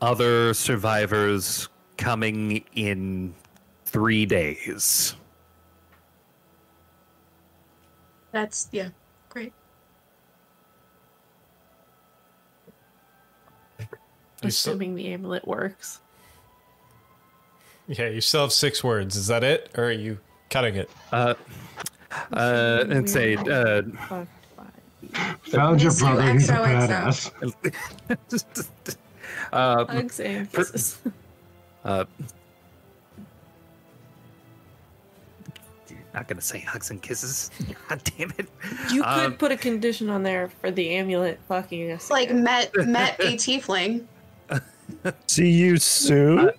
[0.01, 3.35] other survivors coming in
[3.85, 5.17] three days.
[8.31, 8.91] That's yeah,
[14.41, 14.47] great.
[14.47, 16.01] You still, Assuming the amulet works.
[17.89, 19.17] yeah, you still have six words.
[19.17, 20.19] Is that it, or are you
[20.51, 20.91] cutting it?
[21.13, 21.35] Uh,
[22.33, 23.83] uh, and say, uh,
[25.51, 26.33] Found your brother.
[26.33, 27.31] He's a XOXO.
[28.11, 28.97] badass.
[29.53, 30.99] uh, hugs and kisses.
[31.85, 32.05] uh,
[36.15, 37.51] not gonna say hugs and kisses.
[37.89, 38.49] God damn it!
[38.91, 42.11] You could Um, put a condition on there for the amulet fucking us.
[42.11, 44.05] Like met met a tiefling.
[45.27, 46.51] See you soon.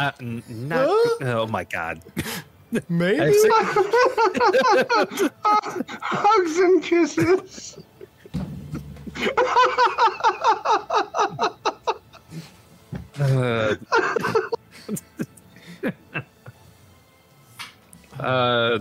[0.00, 0.88] Uh, n- not.
[1.22, 2.00] oh my god!
[2.88, 3.20] Maybe.
[3.20, 3.50] I say-
[6.00, 7.78] Hugs and kisses.
[13.18, 13.74] Uh,
[18.20, 18.78] uh,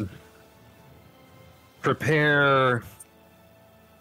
[1.82, 2.84] prepare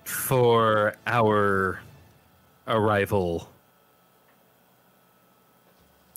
[0.05, 1.81] for our
[2.69, 3.49] arrival.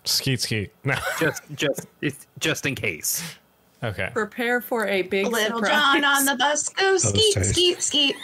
[0.10, 0.72] Skeet skeet.
[0.84, 0.96] No.
[1.20, 1.88] Just, just,
[2.40, 3.24] just in case.
[3.84, 4.10] Okay.
[4.14, 5.72] Prepare for a big Little surprise.
[6.02, 7.50] John on the bus goes Those skeet, taste.
[7.52, 8.16] skeet, skeet,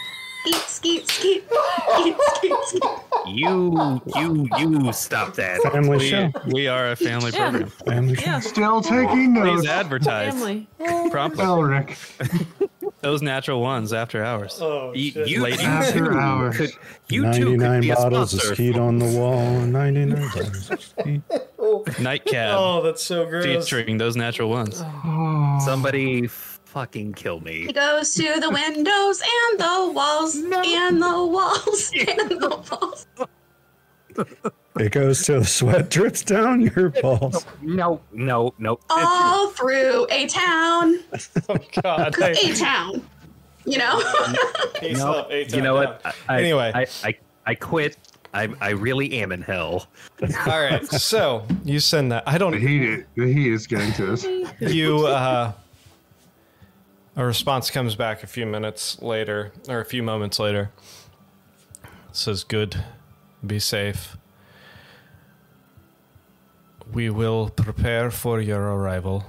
[0.44, 1.44] skeet, skeet, skeet,
[1.96, 2.82] skeet, skeet, skeet.
[3.28, 5.60] You, you, you stop that.
[5.72, 6.30] Family We, show.
[6.48, 7.50] we are a family Yeah.
[7.50, 7.70] program.
[7.70, 8.22] Family show.
[8.26, 9.62] Yeah, Still taking notes.
[9.62, 10.68] Please advertise family.
[11.10, 11.44] promptly.
[11.44, 12.68] Elric.
[13.02, 14.58] Those natural ones after hours.
[14.60, 15.62] Oh, You, you Lady.
[15.62, 16.56] After too hours.
[16.56, 16.70] could,
[17.08, 18.54] you too could 99 be bottles of sponsor.
[18.54, 21.22] skeet on the wall 99 bottles of skeet.
[22.00, 23.44] Nightcap Oh, that's so gross.
[23.44, 24.82] featuring those natural ones.
[24.82, 27.66] Oh, Somebody fucking kill me.
[27.66, 33.06] He goes to the windows and the walls and the walls and the walls.
[34.78, 37.46] It goes till the sweat drips down your balls.
[37.62, 38.78] No, no, no.
[38.90, 40.98] All through a town,
[41.48, 42.14] Oh, God.
[42.22, 43.02] a town.
[43.64, 44.00] You know,
[44.78, 46.00] peace No, you know what?
[46.28, 46.70] I, Anyway.
[46.74, 47.14] I, I,
[47.46, 47.96] I quit.
[48.32, 49.86] I, I really am in hell.
[50.22, 50.86] All right.
[50.86, 52.22] So you send that.
[52.26, 52.52] I don't.
[52.52, 54.24] heat, the heat is getting to us.
[54.60, 55.06] You.
[55.06, 55.52] uh
[57.16, 60.70] A response comes back a few minutes later, or a few moments later.
[62.12, 62.84] says, "Good.
[63.44, 64.15] Be safe.
[66.92, 69.24] We will prepare for your arrival."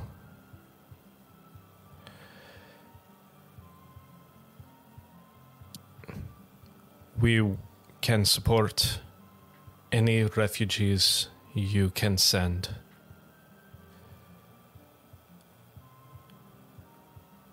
[7.19, 7.57] We
[8.01, 9.01] can support
[9.91, 12.75] any refugees you can send.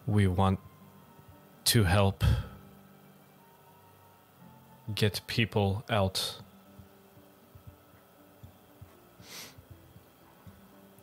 [0.06, 0.60] We want
[1.64, 2.22] to help
[4.94, 6.43] get people out.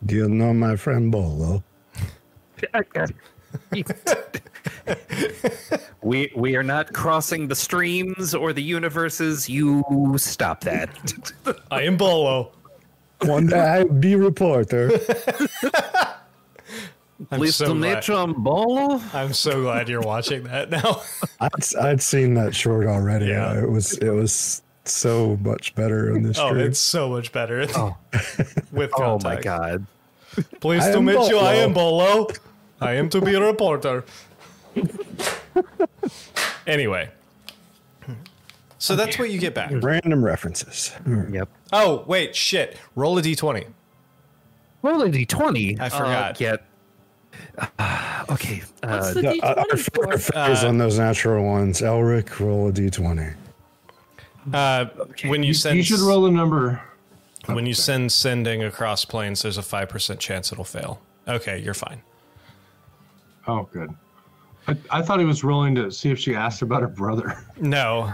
[0.05, 1.63] Do you know my friend Bolo?
[6.01, 9.49] we we are not crossing the streams or the universes.
[9.49, 9.83] You
[10.17, 10.89] stop that.
[11.71, 12.51] I am Bolo.
[13.23, 14.91] One day I'll be reporter.
[17.29, 18.99] I'm Please so, to glad, you on Bolo.
[19.13, 21.03] I'm so glad you're watching that now.
[21.39, 23.27] I'd, I'd seen that short already.
[23.27, 23.61] Yeah.
[23.61, 26.65] It was it was so much better in this oh, stream.
[26.65, 27.95] it's so much better Oh.
[28.71, 29.23] with Oh context.
[29.25, 29.85] my god.
[30.59, 31.37] Pleased I to am meet you.
[31.37, 32.27] I am Bolo.
[32.79, 34.05] I am to be a reporter.
[36.67, 37.09] anyway.
[38.79, 39.71] So that's what you get back.
[39.73, 40.91] Random references.
[41.05, 41.47] Yep.
[41.71, 42.77] Oh, wait, shit.
[42.95, 43.67] Roll a d20.
[44.81, 45.79] Roll a d20.
[45.79, 46.31] I forgot.
[46.31, 46.65] Uh, get.
[47.77, 48.63] Uh, okay.
[48.83, 50.17] What's Uh, the uh, our, D20 our for?
[50.17, 51.81] figures on those natural ones.
[51.81, 53.35] Elric, roll a d20.
[54.53, 54.85] Uh,
[55.25, 56.81] when you send You should roll a number.
[57.47, 60.99] when you send sending across planes, there's a five percent chance it'll fail.
[61.27, 62.01] Okay, you're fine.
[63.47, 63.93] Oh, good.
[64.67, 67.43] I, I thought he was rolling to see if she asked about her brother.
[67.59, 68.13] No.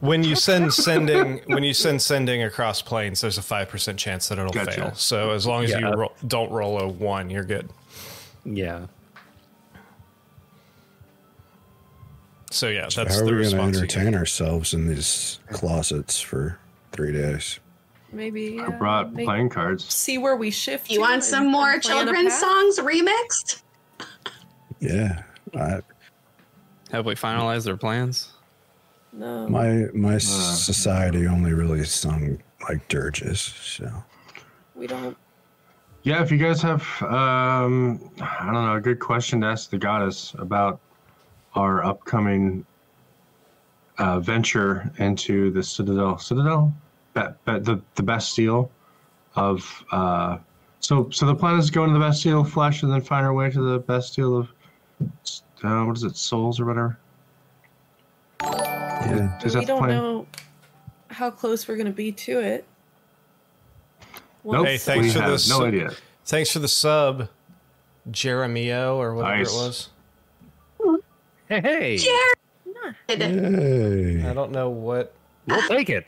[0.00, 4.28] When you send sending when you send sending across planes, there's a five percent chance
[4.28, 4.72] that it'll Gotcha.
[4.72, 4.94] fail.
[4.94, 5.78] So as long as Yeah.
[5.80, 7.68] you ro- don't roll a one, you're good.
[8.44, 8.86] yeah.
[12.56, 13.76] So yeah, that's How are the we going to response.
[13.76, 16.58] you entertain ourselves in these closets for
[16.92, 17.60] three days?
[18.12, 19.84] Maybe I uh, brought make- playing cards.
[19.92, 20.90] see where we shift.
[20.90, 23.62] you want some more and plan a children's songs remixed?
[24.80, 25.22] Yeah,
[25.54, 25.80] I,
[26.92, 28.32] Have we finalized our plans?
[29.12, 29.48] No.
[29.48, 30.18] my my Uh.
[30.18, 33.40] society only really sung like dirges.
[33.40, 33.90] So
[34.74, 35.14] we don't.
[36.04, 39.78] Yeah, if you guys have, um, I don't know, a good question to ask the
[39.78, 40.80] goddess about
[41.56, 42.64] our upcoming
[43.98, 46.18] uh, venture into the Citadel.
[46.18, 46.72] Citadel?
[47.14, 48.70] That, that the the Bastille
[49.34, 49.84] of.
[49.90, 50.38] Uh,
[50.80, 53.32] so so the plan is to go into the Bastille flesh and then find our
[53.32, 54.48] way to the Bastille of.
[55.64, 56.98] Uh, what is it, souls or whatever?
[58.42, 59.90] yeah, Is that we the don't plan?
[59.96, 60.26] know
[61.08, 62.64] how close we're going to be to it.
[64.44, 65.48] Nope, Hey, thanks we for have this.
[65.48, 65.90] No idea.
[66.26, 67.28] Thanks for the sub,
[68.10, 69.52] Jeremio or whatever Nice.
[69.52, 69.88] it was.
[71.48, 71.96] Hey, hey.
[73.08, 74.28] Yay.
[74.28, 75.14] I don't know what
[75.46, 76.06] We'll take it.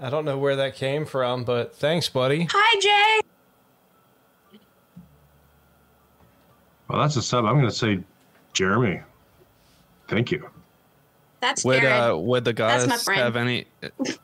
[0.00, 2.48] I don't know where that came from, but thanks, buddy.
[2.50, 3.20] Hi, Jay.
[6.88, 7.44] Well, that's a sub.
[7.44, 8.00] I'm going to say
[8.52, 9.00] Jeremy.
[10.08, 10.48] Thank you.
[11.40, 12.10] That's Would Jared.
[12.12, 13.66] uh, would the That's my goddess have any?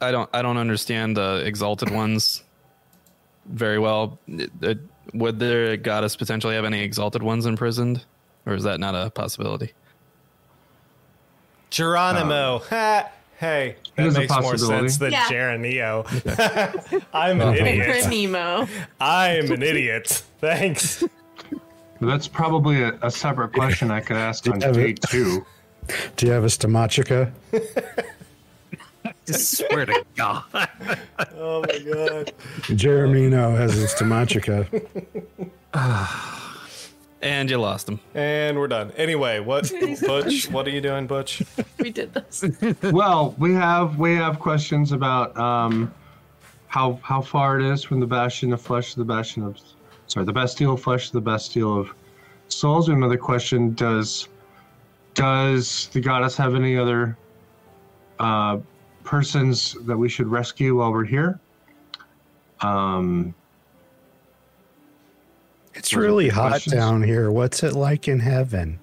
[0.00, 2.44] I don't I don't understand the exalted ones
[3.46, 4.18] very well.
[4.62, 4.74] Uh,
[5.14, 8.04] Would the goddess potentially have any exalted ones imprisoned,
[8.46, 9.72] or is that not a possibility?
[11.70, 12.56] Geronimo.
[12.56, 13.10] Um, ha!
[13.38, 15.28] Hey, It that is a makes more sense than Yeah.
[15.28, 16.04] Geronimo.
[17.14, 17.64] I'm an uh-huh.
[17.64, 18.06] idiot.
[18.10, 18.68] Nemo.
[19.00, 20.22] I'm an idiot.
[20.40, 21.02] Thanks.
[22.02, 25.00] That's probably a, a separate question I could ask on day it.
[25.02, 25.46] two.
[26.16, 27.32] Do you have a stomachica?
[29.04, 30.44] I swear to God.
[31.36, 32.32] Oh my god.
[32.68, 34.66] Jeremino has a stomachica.
[37.22, 38.00] And you lost him.
[38.14, 38.92] And we're done.
[38.96, 39.70] Anyway, what
[40.06, 40.50] Butch?
[40.50, 41.42] What are you doing, Butch?
[41.78, 42.44] We did this.
[42.82, 45.92] well, we have we have questions about um,
[46.68, 49.58] how how far it is from the bastion of flesh to the bastion of
[50.08, 51.90] sorry the bastille of flesh to the bastille of
[52.48, 52.86] souls.
[52.86, 54.28] We have another question: Does
[55.14, 57.16] does the goddess have any other
[58.18, 58.58] uh,
[59.04, 61.40] persons that we should rescue while we're here?
[62.60, 63.34] Um,
[65.80, 66.74] It's really hot questions?
[66.74, 67.30] down here.
[67.30, 68.78] What's it like in heaven?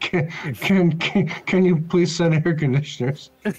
[0.00, 3.30] can, can can can you please send air conditioners?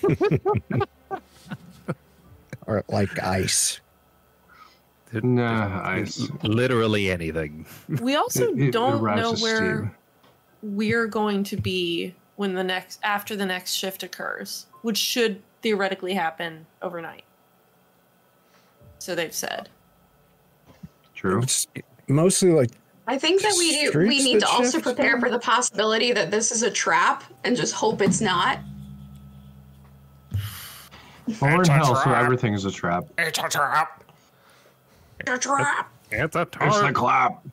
[2.68, 3.80] Or like ice?
[5.14, 6.30] Nah, ice.
[6.44, 7.66] Literally anything.
[8.02, 9.92] We also It- it don't know where steam.
[10.62, 16.14] we're going to be when the next after the next shift occurs, which should theoretically
[16.14, 17.24] happen overnight.
[19.00, 19.70] So they've said.
[21.16, 21.42] True.
[21.44, 21.68] It's
[22.08, 22.72] mostly like
[23.08, 24.84] I think that we do, we need to also shift?
[24.84, 28.60] prepare for the possibility that this is a trap and just hope it's not.
[31.42, 33.06] Well, we're in hell, so everything is a trap.
[33.18, 34.04] It's a trap.
[35.22, 35.92] It's a trap.
[36.12, 36.68] It's a trap.
[36.68, 37.46] It's the clap.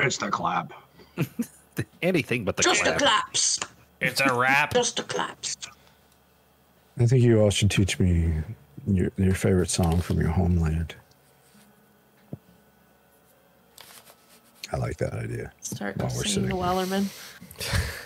[0.00, 0.72] It's the clap.
[2.02, 2.98] Anything but the Just a clap.
[2.98, 3.60] claps.
[4.00, 4.74] It's a rap.
[4.74, 5.56] Just a claps.
[6.98, 8.32] I think you all should teach me
[8.86, 10.94] your, your favorite song from your homeland.
[14.76, 15.52] I like that idea.
[15.62, 17.08] Start While we're singing the sitting.
[17.08, 17.08] Wellerman.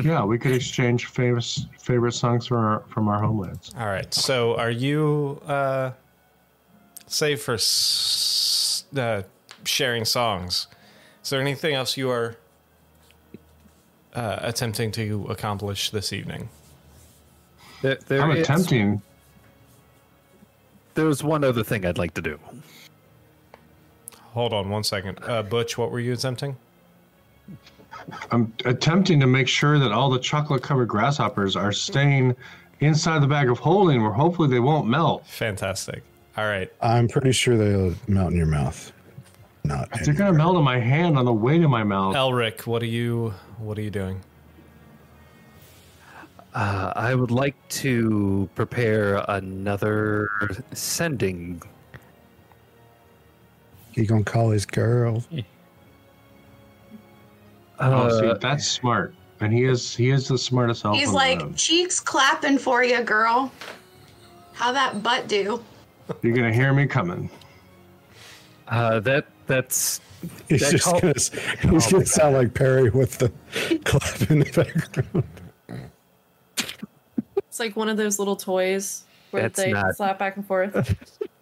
[0.00, 3.72] Yeah, we could exchange famous favorite songs from our from our homelands.
[3.76, 4.14] All right.
[4.14, 5.90] So, are you, uh,
[7.08, 9.22] save for s- uh,
[9.64, 10.68] sharing songs?
[11.24, 12.36] Is there anything else you are
[14.14, 16.48] uh, attempting to accomplish this evening?
[17.82, 19.02] There, there I'm is- attempting.
[20.94, 22.38] There's one other thing I'd like to do.
[24.32, 25.18] Hold on one second.
[25.22, 26.56] Uh, Butch, what were you attempting?
[28.30, 32.36] I'm attempting to make sure that all the chocolate covered grasshoppers are staying
[32.80, 35.26] inside the bag of holding, where hopefully they won't melt.
[35.26, 36.02] Fantastic.
[36.36, 36.72] All right.
[36.80, 38.92] I'm pretty sure they'll melt in your mouth.
[39.64, 42.14] Not They're gonna melt in my hand on the way to my mouth.
[42.14, 44.20] Elric, what are you what are you doing?
[46.54, 50.28] Uh, I would like to prepare another
[50.72, 51.60] sending.
[53.98, 55.24] He gonna call his girl.
[57.80, 60.94] oh, see, Uh, that's smart, and he is he is the smartest elf.
[60.96, 63.50] He's in the like, cheeks clapping for you, girl.
[64.52, 65.60] How that butt do?
[66.22, 67.28] You're gonna hear me coming.
[68.68, 70.00] uh, that that's
[70.48, 71.30] He's That just call- gonna, he's
[71.64, 73.28] Oh gonna my sound like Perry with the
[73.84, 75.24] clap in the background.
[77.36, 80.94] It's like one of those little toys where That's they not- slap back and forth.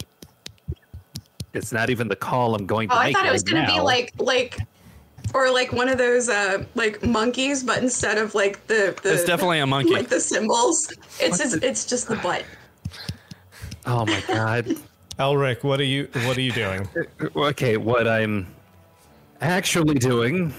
[1.57, 3.67] it's not even the call I'm going to Oh, I make thought it was right
[3.67, 4.59] gonna be like like
[5.35, 9.25] or like one of those uh like monkeys, but instead of like the, the It's
[9.25, 9.93] definitely a monkey.
[9.93, 12.45] like the cymbals, it's just, it's just the butt.
[13.87, 14.67] Oh my god.
[15.19, 16.87] Elric, what are you what are you doing?
[17.35, 18.47] okay, what I'm
[19.41, 20.53] actually doing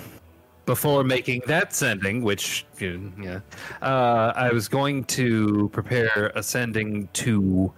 [0.66, 3.40] before making that sending, which yeah,
[3.82, 7.72] uh, I was going to prepare a sending to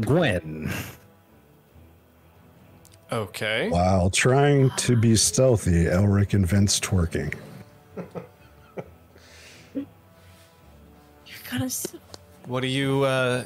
[0.00, 0.72] Gwen.
[3.12, 3.68] Okay.
[3.68, 7.34] While trying to be stealthy, Elric invents twerking.
[9.74, 9.84] You're
[11.50, 11.66] gonna.
[11.66, 11.94] s-
[12.46, 13.44] What are you uh,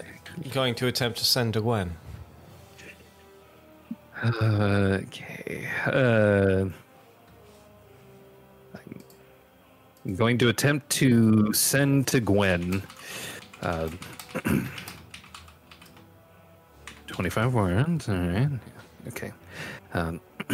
[0.53, 1.91] going to attempt to send to Gwen?
[4.25, 5.69] Okay.
[5.87, 6.67] Uh,
[10.05, 12.85] I'm going to attempt to send to Gwen.
[13.63, 13.89] Uh,
[17.09, 18.09] 25 words.
[18.09, 18.49] All right.
[19.09, 19.33] Okay.
[19.95, 20.21] Um,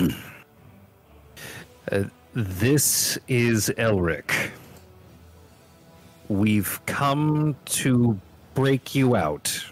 [1.91, 2.05] uh,
[2.35, 4.51] this is Elric.
[6.29, 8.19] We've come to
[8.55, 9.67] break you out.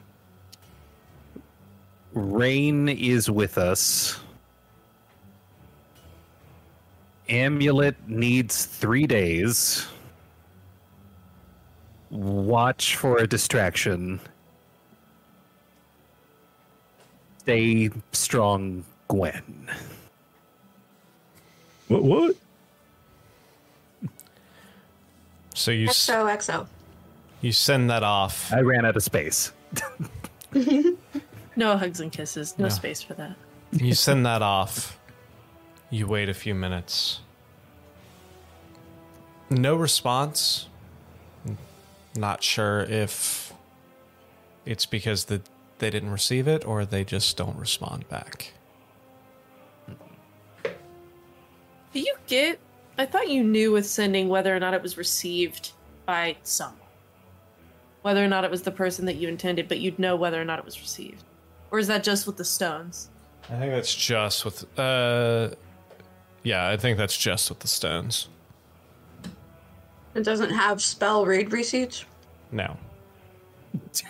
[2.12, 4.20] Rain is with us.
[7.28, 9.86] Amulet needs three days.
[12.10, 14.20] Watch for a distraction.
[17.38, 19.68] Stay strong, Gwen.
[21.88, 22.04] What?
[22.04, 22.36] What?
[25.54, 26.66] So you s- XOXO.
[27.40, 28.52] you send that off.
[28.52, 29.52] I ran out of space.
[30.54, 32.54] No hugs and kisses.
[32.56, 32.68] No No.
[32.68, 33.34] space for that.
[33.72, 34.98] You send that off.
[35.90, 37.20] You wait a few minutes.
[39.50, 40.68] No response.
[42.14, 43.52] Not sure if
[44.64, 45.42] it's because the,
[45.80, 48.52] they didn't receive it or they just don't respond back.
[52.26, 52.58] Get?
[52.98, 55.72] I thought you knew with sending whether or not it was received
[56.06, 56.76] by someone.
[58.02, 60.44] Whether or not it was the person that you intended, but you'd know whether or
[60.44, 61.24] not it was received.
[61.70, 63.10] Or is that just with the stones?
[63.44, 64.78] I think that's just with.
[64.78, 65.50] Uh,
[66.42, 68.28] yeah, I think that's just with the stones.
[70.14, 72.04] It doesn't have spell read receipts.
[72.52, 72.76] No.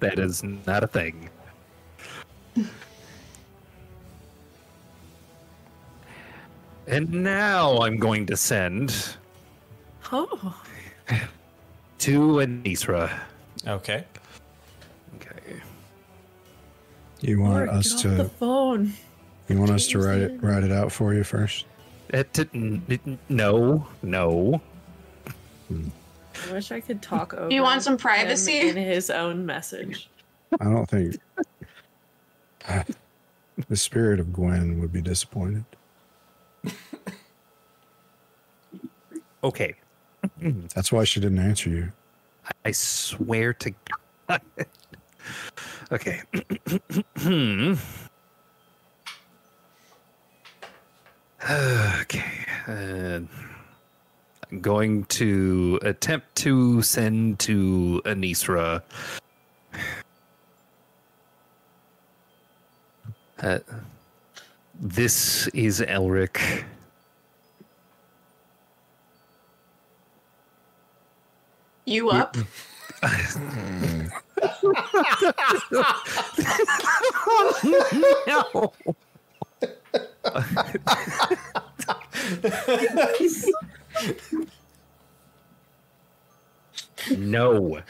[0.00, 1.30] That is not a thing.
[6.86, 9.16] and now I'm going to send
[10.12, 10.62] Oh.
[11.98, 13.10] to Anisra.
[13.66, 14.04] Okay.
[15.16, 15.60] Okay.
[17.20, 18.28] You want Lord, us get off the to?
[18.30, 18.92] phone.
[19.48, 21.66] You want us to write it write it out for you first?
[22.10, 22.82] It didn't.
[22.88, 24.60] it- no, no.
[25.70, 27.52] I wish I could talk over.
[27.52, 28.60] You want some privacy?
[28.60, 30.08] in his own message?
[30.60, 31.16] I don't think
[33.68, 35.64] the spirit of Gwen would be disappointed.
[39.44, 39.74] Okay.
[40.74, 41.92] That's why she didn't answer you.
[42.64, 43.74] I swear to
[44.28, 44.40] God.
[45.92, 46.22] okay.
[51.48, 52.24] Okay.
[52.66, 53.20] Uh,
[54.50, 58.82] I'm going to attempt to send to Anisra.
[63.40, 63.58] Uh,
[64.80, 66.64] this is Elric.
[71.84, 72.36] You up?
[78.26, 78.72] no.
[87.16, 87.82] no.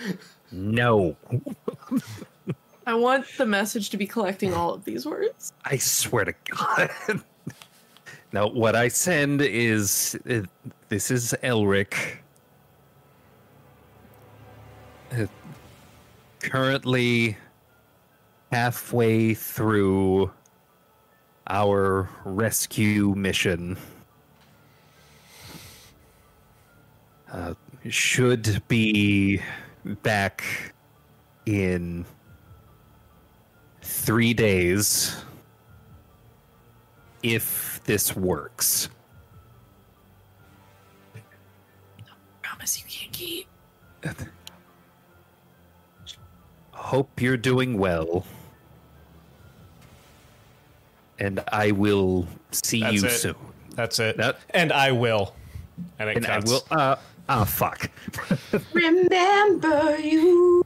[0.53, 1.17] No.
[2.87, 5.53] I want the message to be collecting all of these words.
[5.65, 6.91] I swear to God.
[8.33, 10.43] now, what I send is uh,
[10.89, 12.19] this is Elric.
[15.13, 15.27] Uh,
[16.39, 17.37] currently
[18.53, 20.31] halfway through
[21.49, 23.77] our rescue mission.
[27.33, 27.55] Uh,
[27.89, 29.43] should be
[29.85, 30.45] back
[31.47, 32.05] in
[33.87, 35.17] three days
[37.23, 38.89] if this works.
[42.43, 43.47] Promise you can't keep.
[46.73, 48.27] Hope you're doing well.
[51.19, 53.11] And I will see That's you it.
[53.11, 53.35] soon.
[53.75, 54.17] That's it.
[54.17, 55.35] That- and I will.
[55.99, 56.51] And it And I cuts.
[56.51, 56.65] will.
[56.71, 56.97] Uh,
[57.29, 57.91] ah, fuck.
[58.73, 60.65] Remember you.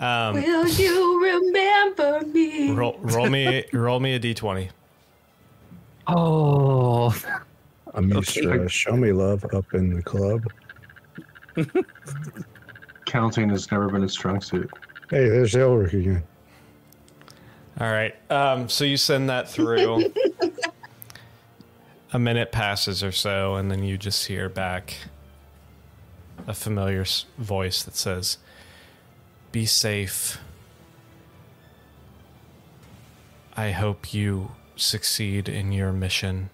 [0.00, 2.72] Um, Will you remember me?
[2.72, 4.70] roll, roll me roll me a d20.
[6.06, 7.14] Oh,
[7.94, 10.44] Amistra, show me love up in the club.
[13.04, 14.70] Counting has never been a strong suit.
[15.10, 16.24] Hey, there's Elric again.
[17.78, 18.14] All right.
[18.30, 20.12] Um, so you send that through.
[22.12, 24.96] a minute passes or so, and then you just hear back
[26.46, 27.04] a familiar
[27.38, 28.38] voice that says,
[29.52, 30.38] Be safe.
[33.56, 36.50] I hope you succeed in your mission.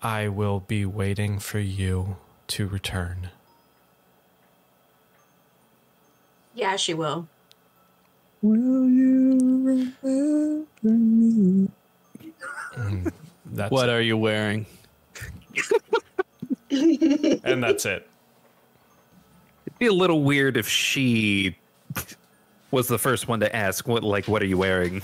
[0.00, 2.16] I will be waiting for you
[2.48, 3.30] to return.
[6.54, 7.26] Yeah, she will.
[8.42, 11.68] Will you remember me?
[12.76, 13.12] Mm,
[13.46, 14.66] that's What are you wearing?
[17.44, 18.06] and that's it.
[19.66, 21.56] it'd be a little weird if she
[22.70, 25.02] was the first one to ask, "What, like, what are you wearing?"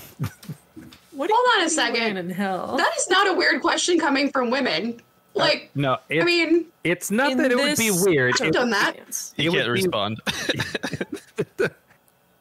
[1.13, 2.17] What do Hold you on a think you're wearing second.
[2.17, 2.77] In hell.
[2.77, 4.99] That is not a weird question coming from women.
[5.35, 8.33] Uh, like, No, it, I mean, it's not that it would be weird.
[8.41, 8.95] I've It- done that.
[8.95, 9.33] circumstance.
[9.37, 10.19] You can't be- respond.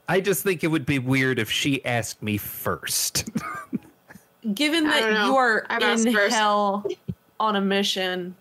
[0.09, 3.29] I just think it would be weird if she asked me first.
[4.55, 6.35] Given that you are I've in first.
[6.35, 6.85] hell
[7.39, 8.35] on a mission,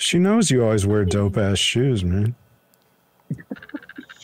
[0.00, 2.34] She knows you always wear dope ass shoes, man.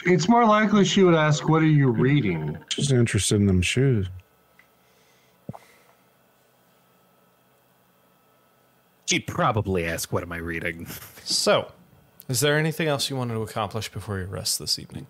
[0.06, 4.08] It's more likely she would ask, "What are you reading?" She's interested in them shoes.
[9.05, 10.86] She'd probably ask, "What am I reading?"
[11.24, 11.72] So,
[12.28, 15.06] is there anything else you wanted to accomplish before your rest this evening?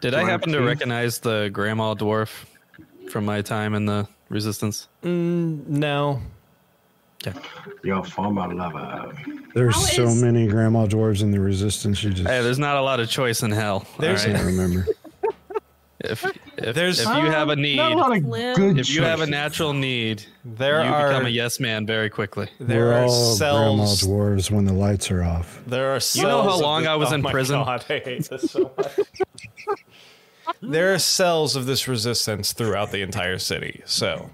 [0.00, 2.46] Did I happen to recognize the grandma dwarf
[3.10, 4.88] from my time in the resistance?
[5.02, 6.20] Mm, no.
[7.26, 7.34] Yeah.
[7.82, 9.12] Your former lover.
[9.54, 12.02] There's How so is- many grandma dwarves in the resistance.
[12.02, 13.84] You just Hey, there's not a lot of choice in hell.
[13.98, 14.86] There's all can't remember.
[16.02, 16.24] If
[16.56, 19.26] if, There's- if you have a need, a lot of good if you have a
[19.26, 22.48] natural need, There you are become a yes man very quickly.
[22.58, 25.60] there We're are all grandma dwarves when the lights are off.
[25.66, 26.22] There are cells.
[26.22, 27.56] You know how long this- I was oh in my prison?
[27.62, 29.76] God, I hate this so much.
[30.60, 34.30] There are cells of this resistance throughout the entire city, so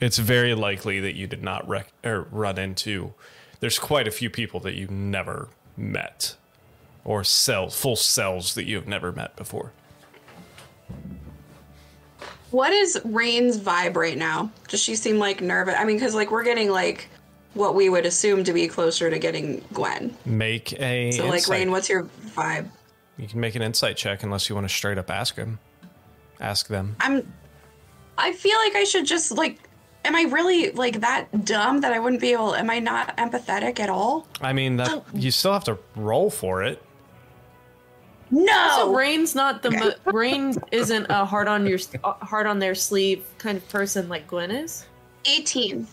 [0.00, 3.14] it's very likely that you did not rec- or run into.
[3.60, 6.36] There's quite a few people that you never met,
[7.04, 9.72] or cells, full cells that you have never met before.
[12.50, 14.50] What is Rain's vibe right now?
[14.68, 15.74] Does she seem like nervous?
[15.76, 17.08] I mean, because like we're getting like
[17.54, 20.16] what we would assume to be closer to getting Gwen.
[20.24, 22.04] Make a So like insight- Rain, what's your
[22.36, 22.68] vibe?
[23.16, 25.58] You can make an insight check unless you want to straight up ask him,
[26.40, 26.96] ask them.
[27.00, 27.32] I'm.
[28.16, 29.58] I feel like I should just like.
[30.06, 32.54] Am I really like that dumb that I wouldn't be able?
[32.54, 34.26] Am I not empathetic at all?
[34.40, 36.82] I mean that you still have to roll for it.
[38.30, 38.72] No.
[38.76, 42.74] So Rain's not the mo- Rain isn't a hard on your uh, hard on their
[42.74, 44.86] sleeve kind of person like Gwen is.
[45.26, 45.86] 18.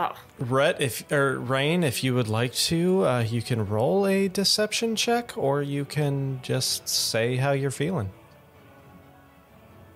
[0.00, 4.28] Oh, Rhett, if or Rain, if you would like to, uh, you can roll a
[4.28, 8.10] deception check, or you can just say how you're feeling.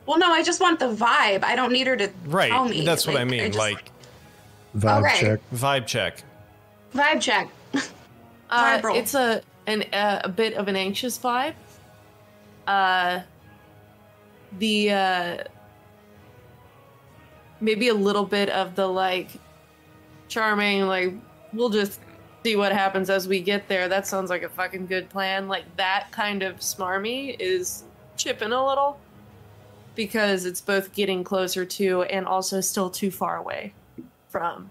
[0.05, 1.44] Well, no, I just want the vibe.
[1.44, 2.84] I don't need her to Right, tell me.
[2.84, 3.47] that's what I Like, mean.
[3.47, 3.84] just- like
[4.76, 5.20] Vibe Okay.
[5.20, 5.40] check.
[5.55, 6.22] vibe check.
[6.94, 7.48] vibe check.
[7.74, 7.81] uh,
[8.50, 8.97] Vibe roll.
[8.97, 11.55] it's a an uh, a bit of an anxious vibe.
[12.66, 13.20] Uh,
[14.58, 15.36] the uh,
[17.60, 19.28] maybe a little bit of the like
[20.33, 21.12] charming, like
[21.52, 22.01] we'll just
[22.43, 23.89] see what happens as we get there.
[23.89, 25.47] That sounds like a fucking good plan.
[25.49, 27.85] Like that kind of smarmy is
[28.17, 28.99] chipping a little
[29.94, 33.75] because it's both getting closer to and also still too far away
[34.31, 34.70] from.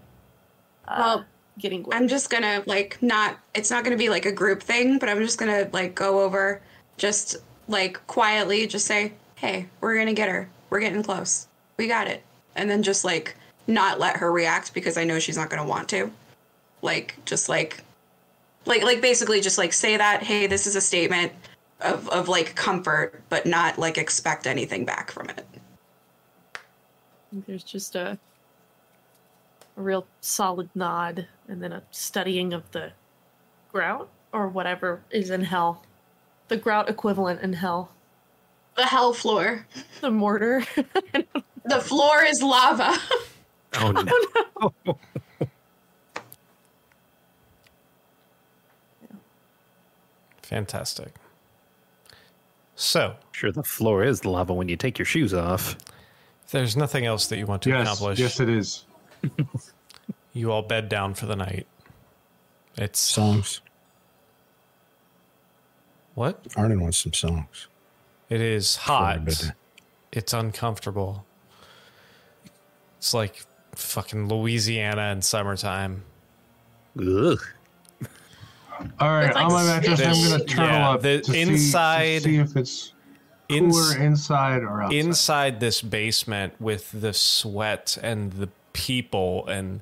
[0.88, 1.24] Uh, Well,
[1.58, 1.86] getting.
[1.92, 3.38] I'm just gonna like not.
[3.54, 6.60] It's not gonna be like a group thing, but I'm just gonna like go over,
[6.96, 7.36] just
[7.68, 10.48] like quietly, just say, "Hey, we're gonna get her.
[10.70, 11.46] We're getting close.
[11.76, 12.22] We got it."
[12.56, 15.88] And then just like not let her react because I know she's not gonna want
[15.90, 16.10] to.
[16.82, 17.82] Like just like,
[18.66, 21.32] like like basically just like say that, "Hey, this is a statement
[21.80, 25.46] of of like comfort, but not like expect anything back from it."
[27.46, 28.18] There's just a
[29.76, 32.92] a real solid nod and then a studying of the
[33.70, 35.82] grout or whatever is in hell.
[36.48, 37.90] The grout equivalent in hell.
[38.76, 39.66] The hell floor.
[40.00, 40.64] The mortar.
[41.64, 42.98] The floor is lava.
[43.74, 44.70] Oh no!
[44.86, 44.98] Oh,
[50.42, 51.14] Fantastic.
[52.74, 55.76] So, Sure, the floor is lava when you take your shoes off.
[56.44, 58.18] if there's nothing else that you want to Yes, accomplish.
[58.18, 58.84] yes, it is.
[60.32, 61.66] you all bed down for the night.
[62.76, 63.60] It's Songs.
[66.14, 66.46] what?
[66.56, 67.68] Arnon wants some songs.
[68.28, 69.24] It is before we hot.
[69.26, 69.52] bed down.
[70.12, 71.24] It's uncomfortable.
[72.98, 73.44] It's like
[73.74, 76.02] fucking Louisiana in summertime.
[76.98, 77.38] Ugh.
[78.98, 82.22] All right, like on my mattress, I'm gonna turtle yeah, up the to, see, inside-
[82.22, 82.92] to see if it's
[83.48, 84.96] Ins- cooler inside or outside.
[84.96, 89.80] inside this basement with the sweat and the people and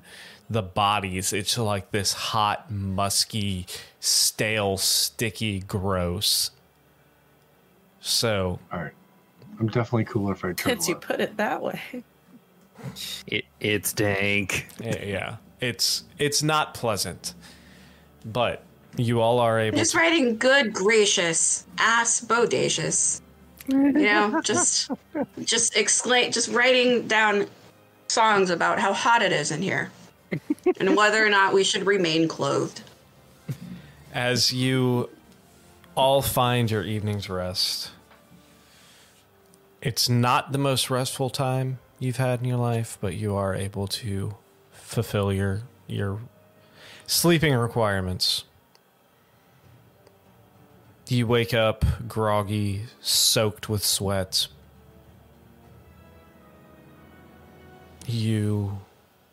[0.49, 3.65] the bodies it's like this hot musky
[4.01, 6.51] stale sticky gross
[8.01, 8.91] so All right,
[9.59, 11.01] I'm definitely cooler if I turtle Since you up.
[11.01, 11.79] put it that way.
[13.27, 14.67] It, it's dank.
[14.79, 17.33] yeah it's it's not pleasant
[18.25, 18.63] but
[18.97, 23.21] you all are able just to writing good gracious ass bodacious
[23.67, 24.89] you know just
[25.43, 27.47] just exclaim just writing down
[28.07, 29.91] songs about how hot it is in here
[30.79, 32.81] and whether or not we should remain clothed
[34.13, 35.09] as you
[35.95, 37.91] all find your evening's rest.
[39.81, 43.87] It's not the most restful time you've had in your life, but you are able
[43.87, 44.35] to
[44.71, 46.19] fulfill your your
[47.05, 48.43] sleeping requirements.
[51.07, 54.47] You wake up groggy, soaked with sweat.
[58.07, 58.79] You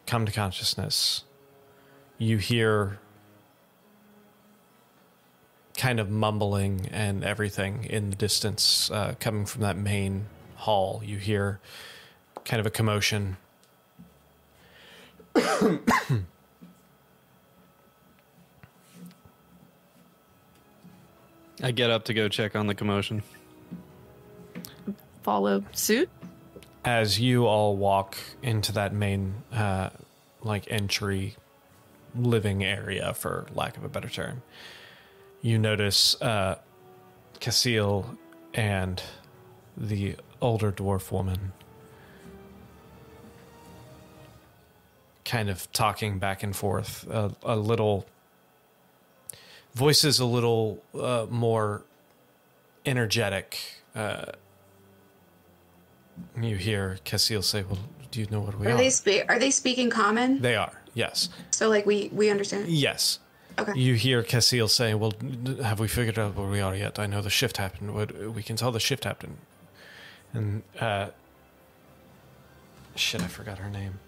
[0.07, 1.25] come to consciousness.
[2.19, 2.99] You hear
[5.77, 11.01] kind of mumbling and everything in the distance uh, coming from that main hall.
[11.05, 11.61] You hear
[12.45, 13.37] kind of a commotion.
[21.63, 23.23] I get up to go check on the commotion.
[25.23, 26.09] Follow suit.
[26.85, 29.91] as you all walk into that main uh,
[30.43, 31.37] like entry
[32.15, 34.43] living area for lack of a better term
[35.43, 36.57] you notice uh
[37.41, 38.17] Casil
[38.55, 39.03] and
[39.77, 41.53] the older dwarf woman,
[45.29, 48.07] kind of talking back and forth, a, a little
[49.75, 51.83] voices a little uh, more
[52.87, 53.59] energetic.
[53.95, 54.33] Uh,
[56.41, 57.79] you hear Cassil say, "Well,
[58.11, 60.41] do you know what we Are are?" they spe- are they speaking common?
[60.41, 62.69] They are, yes, So like we we understand.
[62.69, 63.21] yes.
[63.59, 63.73] Okay.
[63.77, 65.13] You hear Cassil say, "Well,
[65.63, 66.99] have we figured out where we are yet?
[66.99, 67.93] I know the shift happened.
[67.95, 69.37] What we can tell the shift happened."
[70.33, 71.09] And uh,
[72.95, 73.99] shit, I forgot her name.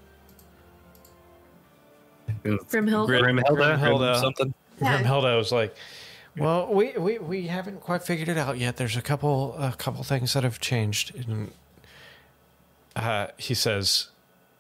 [2.45, 3.09] Grimhild.
[3.09, 4.21] Grimhilda, Grimhilda.
[4.21, 4.55] something.
[4.81, 5.03] Yeah.
[5.03, 5.75] Grimhilda was like,
[6.37, 8.77] "Well, we, we, we haven't quite figured it out yet.
[8.77, 11.53] There's a couple a couple things that have changed." And
[12.97, 14.09] uh, he says,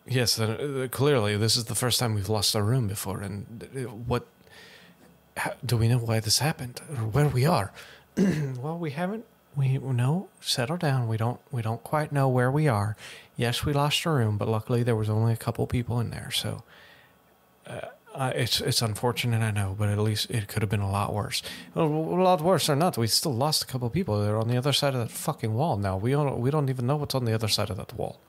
[0.07, 3.21] "Yes, then, uh, clearly this is the first time we've lost our room before.
[3.21, 4.27] And uh, what
[5.37, 7.73] how, do we know why this happened or where we are?"
[8.17, 9.25] well, we haven't.
[9.57, 11.09] We no settle down.
[11.09, 11.41] We don't.
[11.51, 12.97] We don't quite know where we are.
[13.37, 16.31] Yes, we lost a room, but luckily there was only a couple people in there,
[16.31, 16.63] so.
[18.15, 21.15] Uh, it's it's unfortunate, I know, but at least it could have been a lot
[21.15, 21.43] worse.
[21.77, 24.21] A lot worse or not, we still lost a couple of people.
[24.21, 25.97] They're on the other side of that fucking wall now.
[25.97, 28.21] We don't we don't even know what's on the other side of that wall.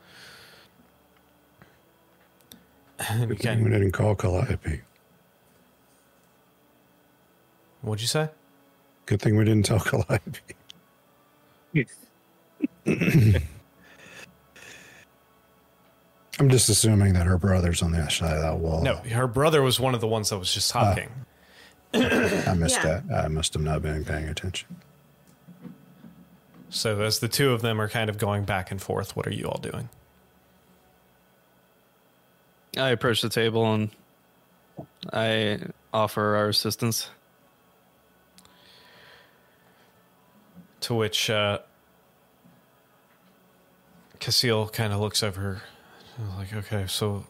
[2.99, 4.81] And you Good thing can, we didn't call Calliope.
[7.81, 8.29] what'd you say?
[9.07, 10.39] Good thing we didn't talk tell Calliope.
[16.39, 18.81] I'm just assuming that her brother's on the other side of that wall.
[18.81, 21.09] No, her brother was one of the ones that was just talking.
[21.93, 23.01] I missed Yeah.
[23.07, 23.25] that.
[23.25, 24.67] I must have not been paying attention.
[26.69, 29.33] so as the two of them are kind of going back and forth, what are
[29.33, 29.89] you all doing?
[32.77, 33.89] I approach the table and
[35.11, 35.59] I
[35.93, 37.09] offer our assistance.
[40.81, 41.59] To which uh,
[44.19, 45.61] Cassil kind of looks over,
[46.37, 47.25] like, okay, so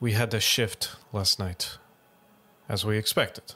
[0.00, 1.78] we had to shift last night,
[2.68, 3.54] as we expected.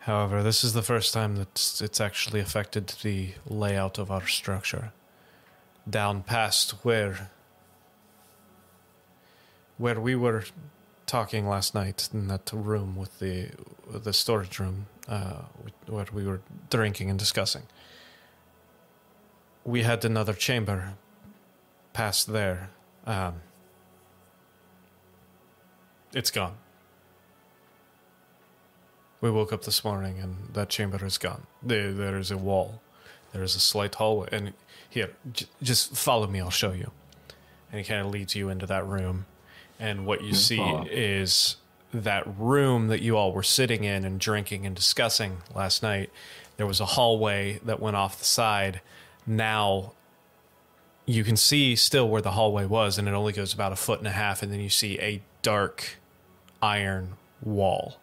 [0.00, 4.92] However, this is the first time that it's actually affected the layout of our structure.
[5.88, 7.30] Down past where
[9.78, 10.44] where we were
[11.06, 13.50] talking last night in that room with the
[13.92, 15.42] the storage room uh,
[15.86, 16.40] where we were
[16.70, 17.62] drinking and discussing.
[19.64, 20.94] We had another chamber
[21.92, 22.70] past there.
[23.08, 23.36] Um,
[26.12, 26.54] it's gone.
[29.22, 31.46] We woke up this morning and that chamber is gone.
[31.62, 32.82] There, there is a wall.
[33.32, 34.28] There is a slight hallway.
[34.30, 34.52] And
[34.88, 36.38] here, j- just follow me.
[36.40, 36.92] I'll show you.
[37.72, 39.24] And he kind of leads you into that room.
[39.80, 40.86] And what you see follow.
[40.90, 41.56] is
[41.94, 46.10] that room that you all were sitting in and drinking and discussing last night.
[46.58, 48.82] There was a hallway that went off the side.
[49.26, 49.92] Now
[51.08, 53.98] you can see still where the hallway was, and it only goes about a foot
[53.98, 55.96] and a half, and then you see a dark
[56.60, 57.98] iron wall.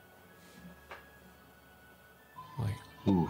[2.59, 2.73] Like
[3.07, 3.29] Ooh.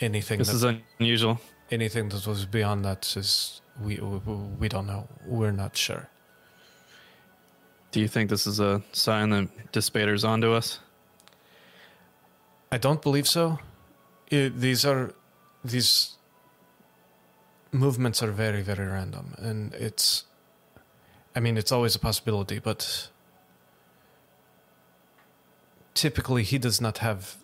[0.00, 1.38] anything This that, is unusual.
[1.70, 4.18] anything that was beyond that is we, we
[4.60, 5.08] we don't know.
[5.26, 6.08] We're not sure.
[7.92, 10.80] Do you think this is a sign that Dispater's onto us?
[12.72, 13.58] I don't believe so.
[14.30, 15.12] It, these are
[15.64, 16.16] these
[17.74, 20.24] movements are very very random, and it's.
[21.36, 23.08] I mean, it's always a possibility, but
[25.94, 27.36] typically he does not have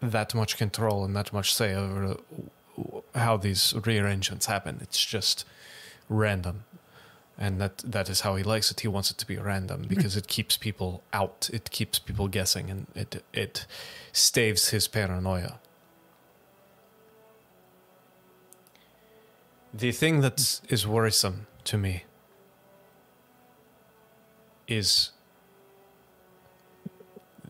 [0.00, 2.16] that much control and that much say over
[3.14, 4.78] how these rearrangements happen.
[4.82, 5.44] It's just
[6.08, 6.64] random.
[7.38, 8.80] And that that is how he likes it.
[8.80, 9.88] He wants it to be random mm-hmm.
[9.88, 11.48] because it keeps people out.
[11.52, 13.66] It keeps people guessing and it it
[14.12, 15.58] staves his paranoia.
[19.74, 22.04] The thing that is worrisome to me
[24.68, 25.12] is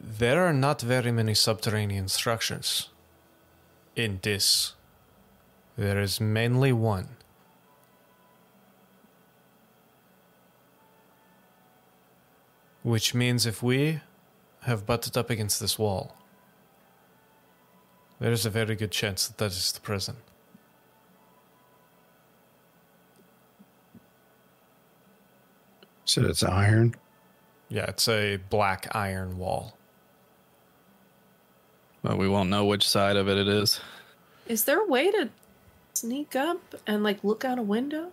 [0.00, 2.90] there are not very many subterranean structures
[3.96, 4.74] in this.
[5.76, 7.08] There is mainly one.
[12.84, 14.00] Which means if we
[14.62, 16.16] have butted up against this wall,
[18.20, 20.16] there is a very good chance that that is the prison.
[26.12, 26.94] So it's iron.
[27.70, 29.78] Yeah, it's a black iron wall.
[32.02, 33.80] But we won't know which side of it it is.
[34.46, 35.30] Is there a way to
[35.94, 38.12] sneak up and like look out a window?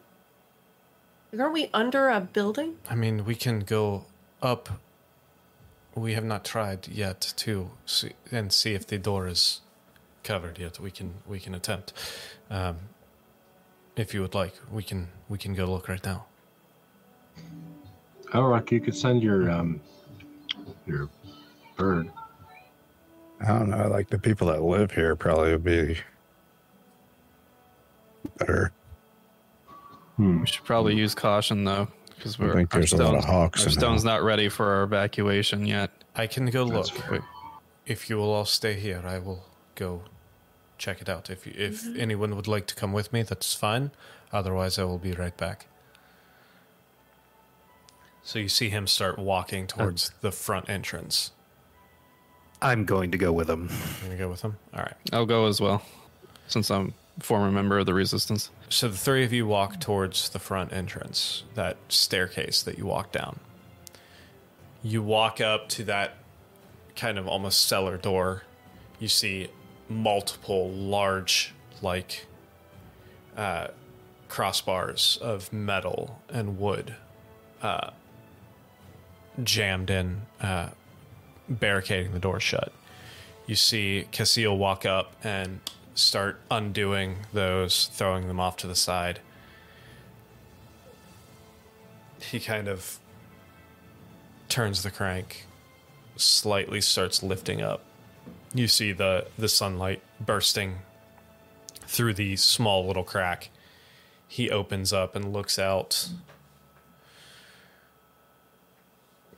[1.34, 2.78] Like, aren't we under a building?
[2.90, 4.06] I mean, we can go
[4.42, 4.70] up.
[5.94, 9.60] We have not tried yet to see and see if the door is
[10.24, 10.80] covered yet.
[10.80, 11.92] We can we can attempt.
[12.50, 12.78] Um,
[13.98, 16.28] if you would like, we can we can go look right now.
[18.34, 19.80] Elrock, you could send your um
[20.86, 21.10] your
[21.78, 22.10] bird.
[23.42, 23.88] I don't know.
[23.88, 25.98] Like the people that live here probably would be
[28.38, 28.72] better.
[30.18, 30.42] Hmm.
[30.42, 33.64] We should probably use caution though, because we're think our there's a lot of hawks
[33.64, 34.14] Our stone's hell.
[34.16, 35.92] not ready for our evacuation yet.
[36.16, 36.90] I can go look.
[36.90, 37.24] Fair.
[37.86, 40.02] If you will all stay here, I will go
[40.78, 41.30] check it out.
[41.30, 43.92] If you, if anyone would like to come with me, that's fine.
[44.32, 45.66] Otherwise, I will be right back.
[48.24, 51.32] So you see him start walking towards the front entrance.
[52.62, 53.70] I'm going to go with him.
[54.02, 54.58] You gonna go with him?
[54.74, 54.94] All right.
[55.14, 55.82] I'll go as well,
[56.48, 58.50] since I'm a former member of the resistance.
[58.68, 63.12] So the three of you walk towards the front entrance, that staircase that you walk
[63.12, 63.40] down.
[64.84, 66.16] You walk up to that
[66.96, 68.44] kind of almost cellar door.
[69.00, 69.48] You see
[69.88, 72.28] multiple large, like,
[73.38, 73.70] uh,
[74.30, 76.96] crossbars of metal and wood
[77.62, 77.92] uh,
[79.44, 80.70] jammed in, uh,
[81.48, 82.72] barricading the door shut.
[83.48, 85.60] You see Casil walk up and
[85.96, 89.20] start undoing those, throwing them off to the side.
[92.22, 93.00] He kind of
[94.50, 95.46] turns the crank,
[96.16, 97.84] slightly starts lifting up.
[98.54, 100.80] You see the, the sunlight bursting
[101.82, 103.50] through the small little crack.
[104.28, 106.10] He opens up and looks out,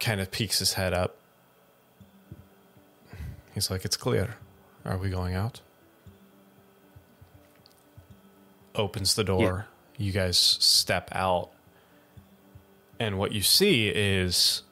[0.01, 1.15] kind of peeks his head up.
[3.53, 4.35] He's like, It's clear.
[4.83, 5.61] Are we going out?
[8.75, 9.67] Opens the door.
[9.97, 11.51] You guys step out.
[12.99, 14.63] And what you see is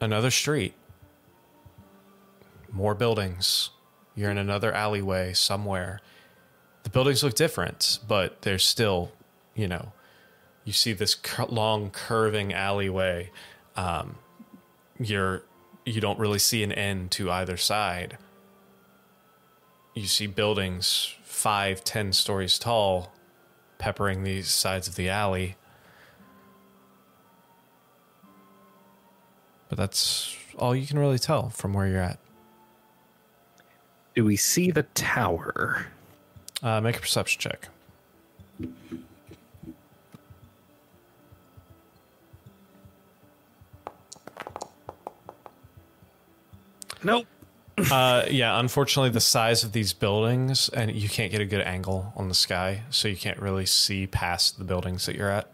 [0.00, 0.74] another street,
[2.70, 3.70] more buildings.
[4.14, 6.00] You're in another alleyway somewhere.
[6.84, 9.12] The buildings look different, but they're still,
[9.54, 9.92] you know,
[10.64, 13.30] you see this cur- long curving alleyway.
[13.76, 14.16] Um,
[14.98, 15.44] you're
[15.84, 18.18] you don't really see an end to either side.
[19.94, 23.12] You see buildings five, ten stories tall,
[23.78, 25.56] peppering the sides of the alley.
[29.68, 32.18] But that's all you can really tell from where you're at.
[34.14, 35.86] Do we see the tower?
[36.62, 37.68] Uh, make a perception check.
[47.04, 47.26] Nope.
[47.90, 52.12] Uh, yeah, unfortunately, the size of these buildings, and you can't get a good angle
[52.16, 55.50] on the sky, so you can't really see past the buildings that you're at.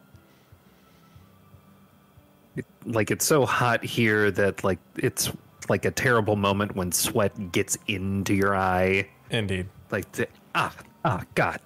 [2.85, 5.31] Like it's so hot here that like it's
[5.68, 9.09] like a terrible moment when sweat gets into your eye.
[9.31, 9.68] Indeed.
[9.91, 11.60] Like the, ah ah God.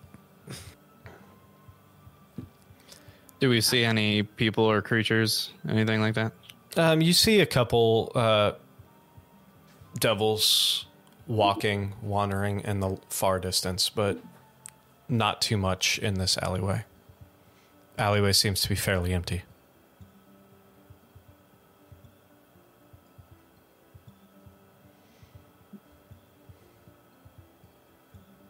[3.41, 6.33] Do we see any people or creatures, anything like that?
[6.77, 8.52] Um, you see a couple uh,
[9.99, 10.87] devils
[11.27, 14.19] walking, wandering in the far distance, but
[15.09, 16.85] not too much in this alleyway.
[17.99, 19.43] Alleyway seems to be fairly empty.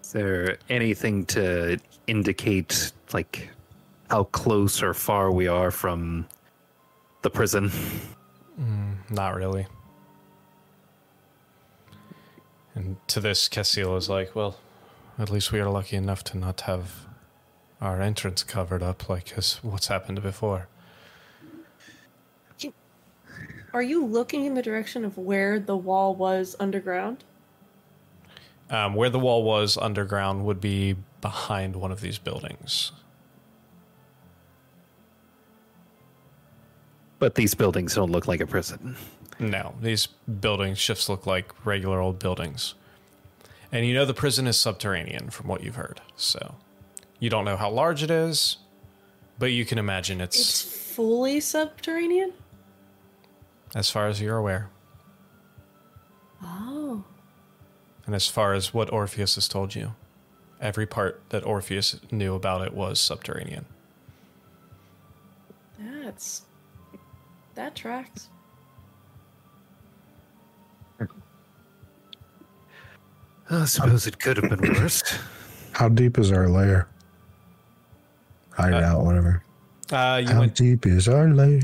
[0.02, 3.48] Is there anything to indicate like
[4.10, 6.26] how close or far we are from
[7.22, 7.70] the prison?
[8.60, 9.66] Mm, not really.
[12.74, 14.56] And to this, Cassil is like, well,
[15.18, 17.06] at least we are lucky enough to not have
[17.80, 20.68] our entrance covered up like as what's happened before.
[23.74, 27.24] Are you looking in the direction of where the wall was underground?
[28.68, 32.92] Um, where the wall was underground would be behind one of these buildings.
[37.18, 38.96] But these buildings don't look like a prison.
[39.38, 42.74] No, these buildings just look like regular old buildings.
[43.72, 46.00] And you know the prison is subterranean from what you've heard.
[46.16, 46.56] So
[47.18, 48.58] you don't know how large it is,
[49.38, 50.62] but you can imagine it's, It's
[50.94, 52.32] fully subterranean?
[53.74, 54.68] as far as you're aware.
[56.42, 57.02] Oh.
[58.04, 59.94] And as far as what Orpheus has told you,
[60.60, 63.64] every part that Orpheus knew about it was subterranean.
[65.78, 66.42] That's.
[67.54, 68.28] That tracks.
[73.52, 75.02] I suppose it could have been worse.
[75.72, 76.88] How deep is our lair?
[78.50, 79.42] Hideout, whatever.
[79.90, 81.60] Uh, you How went deep is our lair?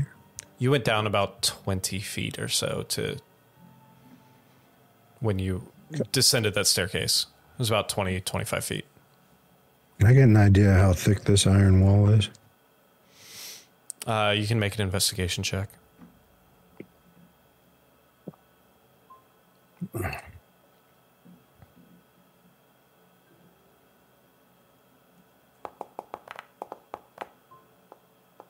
[0.59, 3.17] you went down about twenty feet or so to
[5.19, 5.71] when you
[6.11, 7.25] descended that staircase.
[7.53, 8.85] It was about 20, 25 feet.
[9.99, 12.29] Can I get an idea how thick this iron wall is?
[14.07, 15.67] Uh, you can make an investigation check.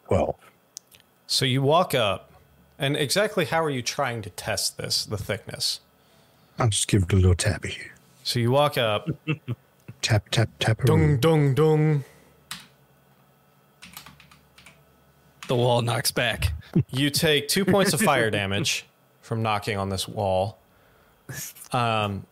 [0.10, 0.40] Well,
[1.28, 2.32] So you walk up,
[2.78, 5.80] and exactly how are you trying to test this, the thickness?
[6.58, 7.78] I'll just give it a little tappy.
[8.24, 9.10] So you walk up,
[10.02, 10.82] Tap, tap, tap.
[10.84, 12.04] dung, dung, dung.
[15.48, 16.54] The wall knocks back.
[16.90, 18.86] You take two points of fire damage
[19.22, 20.58] from knocking on this wall.
[21.74, 22.26] Um,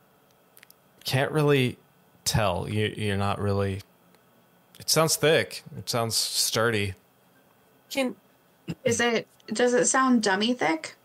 [1.04, 1.78] can't really
[2.26, 2.70] tell.
[2.70, 3.82] You, you're not really.
[4.80, 5.64] It sounds thick.
[5.78, 6.94] It sounds sturdy.
[7.90, 8.16] Can
[8.84, 9.28] Is it?
[9.48, 10.96] Does it sound dummy thick?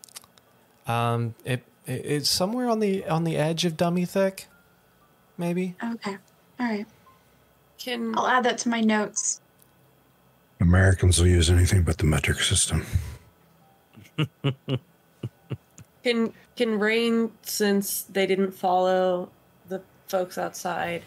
[0.85, 4.47] Um, it, it it's somewhere on the on the edge of dummy thick,
[5.37, 5.75] maybe.
[5.83, 6.17] Okay.
[6.59, 6.85] All right.
[7.77, 9.41] can I'll add that to my notes.
[10.59, 12.85] Americans will use anything but the metric system.
[16.03, 19.29] can can Rain, since they didn't follow
[19.67, 21.03] the folks outside,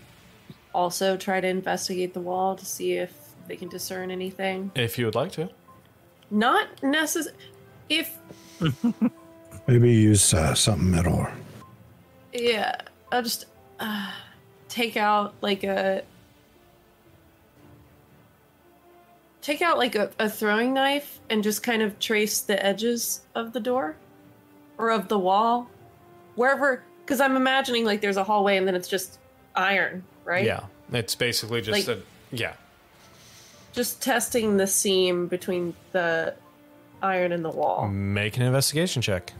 [0.74, 3.12] also try to investigate the wall to see if
[3.46, 4.72] they can discern anything?
[4.74, 5.48] If you would like to.
[6.30, 7.36] Not necessary.
[7.88, 8.16] If
[9.66, 11.26] Maybe use uh, something metal.
[12.32, 12.76] yeah,
[13.12, 13.46] I'll just
[13.80, 14.12] uh,
[14.68, 16.02] take out like a
[19.42, 23.52] take out like a, a throwing knife and just kind of trace the edges of
[23.52, 23.96] the door
[24.78, 25.70] or of the wall
[26.34, 29.18] wherever because i'm imagining like there's a hallway and then it's just
[29.54, 32.54] iron right Yeah, it's basically just Like- a yeah.
[33.76, 36.34] Just testing the seam between the
[37.02, 39.32] iron and the wall Make an investigation check.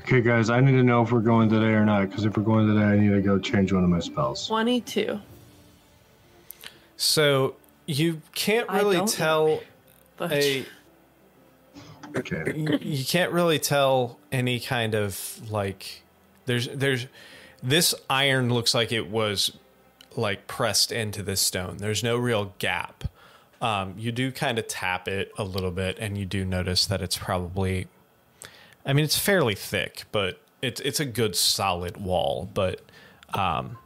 [0.00, 2.08] Okay, guys, I need to know if we're going today or not.
[2.08, 4.48] Because if we're going today, I need to go change one of my spells.
[4.48, 5.20] 22
[6.96, 7.54] So
[7.86, 9.62] you can't I really don't tell
[10.16, 10.64] but a
[12.16, 12.52] Okay.
[12.56, 16.02] you you can't really tell any kind of like
[16.46, 17.06] there's there's
[17.62, 19.56] this iron looks like it was
[20.16, 21.76] like pressed into this stone.
[21.78, 23.04] There's no real gap.
[23.60, 27.02] Um, you do kind of tap it a little bit and you do notice that
[27.02, 27.88] it's probably
[28.86, 32.80] i mean it's fairly thick but it's it's a good solid wall but
[33.34, 33.76] um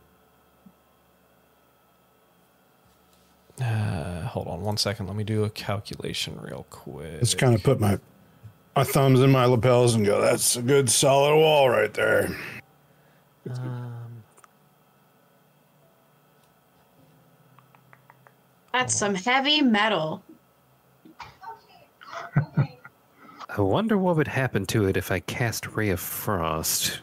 [3.60, 5.06] uh, hold on one second.
[5.06, 7.20] Let me do a calculation real quick.
[7.20, 7.98] Just kind of put my
[8.74, 12.36] my thumbs in my lapels and go, that's a good solid wall right there.
[18.74, 20.20] That's some heavy metal.
[22.36, 27.00] I wonder what would happen to it if I cast Ray of Frost.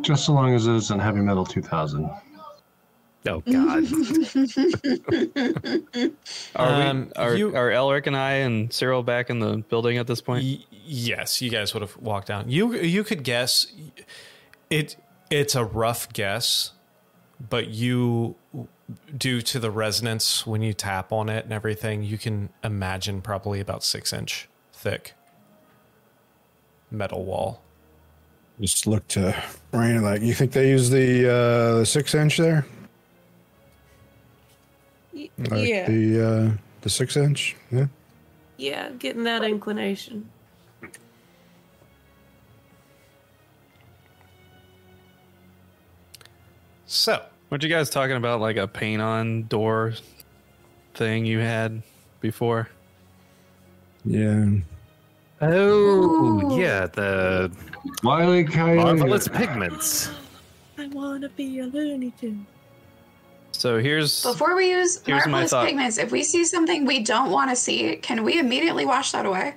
[0.00, 2.10] Just so long as it isn't heavy metal 2000.
[3.28, 3.84] Oh God!
[6.56, 7.12] Are Um, we?
[7.22, 10.42] Are, you- are Elric and I and Cyril back in the building at this point?
[10.42, 12.50] Y- yes, you guys would have walked down.
[12.50, 13.68] You you could guess
[14.70, 14.96] it.
[15.30, 16.72] It's a rough guess,
[17.50, 18.34] but you,
[19.16, 23.60] due to the resonance when you tap on it and everything, you can imagine probably
[23.60, 25.14] about six inch thick
[26.90, 27.62] metal wall.
[28.60, 29.34] Just look to
[29.72, 31.30] Rain like, you think they use the
[31.80, 32.64] uh, six inch there?
[35.12, 36.50] Y- Like yeah the uh,
[36.82, 37.56] the six inch?
[37.70, 37.86] Yeah.
[38.56, 40.30] yeah getting that inclination
[46.86, 49.94] So Weren't you guys talking about like a paint on door
[50.94, 51.82] thing you had
[52.20, 52.68] before?
[54.04, 54.46] Yeah.
[55.40, 57.52] Oh yeah, the
[58.02, 58.82] Wiley Coyote.
[58.82, 60.10] marvelous pigments.
[60.78, 62.46] i want to be a looney tune
[63.52, 65.66] So here's Before we use Here's my marvelous thought.
[65.66, 69.26] pigments, if we see something we don't want to see, can we immediately wash that
[69.26, 69.54] away?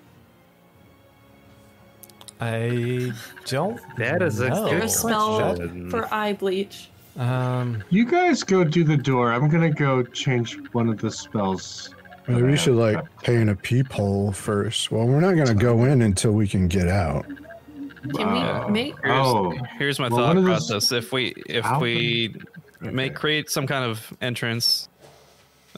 [2.42, 3.12] I
[3.46, 3.82] don't.
[3.98, 4.70] That is a know.
[4.70, 5.90] good there's a spell question.
[5.90, 9.32] for eye bleach Um, You guys go do the door.
[9.34, 11.94] I'm gonna go change one of the spells.
[12.28, 14.92] Maybe we should like paint a peephole first.
[14.92, 17.26] Well, we're not going to go in until we can get out.
[17.26, 18.68] can Wow.
[18.68, 19.54] we make here's, Oh.
[19.80, 20.92] here's my Well, thought one of process.
[20.92, 22.36] If we if How we
[22.82, 24.88] make create some kind of entrance,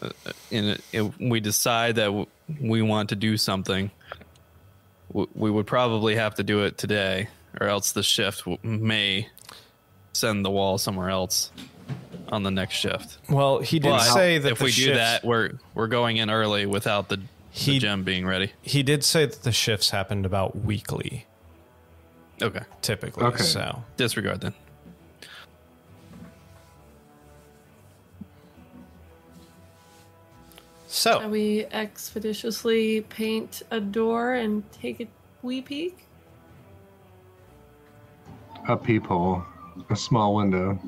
[0.02, 0.10] uh,
[0.52, 2.28] in it, if we decide that w-
[2.60, 3.90] we want to do something,
[5.08, 7.30] w- we would probably have to do it today,
[7.62, 9.30] or else the shift w- may
[10.14, 11.52] send the wall somewhere else
[12.30, 13.18] on the next shift.
[13.30, 16.30] Well, he did but say that if we shifts, do that, we're we're going in
[16.30, 18.52] early without the, he, the being ready.
[18.62, 21.26] He did say that the shifts happened about weekly.
[22.42, 22.62] Okay.
[22.82, 23.24] Typically.
[23.24, 23.44] Okay.
[23.44, 24.54] So disregard then.
[30.88, 35.08] So Shall we expeditiously paint a door and take a
[35.42, 36.06] wee peek?
[38.68, 39.44] A peephole
[39.90, 40.80] a small window.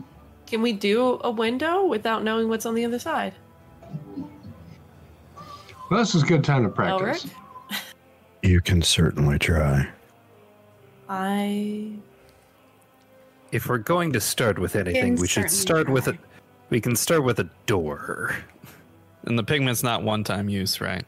[0.45, 3.33] Can we do a window without knowing what's on the other side?
[5.89, 7.27] Well, this is a good time to practice.
[8.41, 9.87] You can certainly try.
[11.07, 11.91] I
[13.51, 16.17] If we're going to start with anything, Can we should certainly start with a.
[16.69, 18.35] We can start with a door.
[19.25, 21.05] And the pigment's not one time use, right?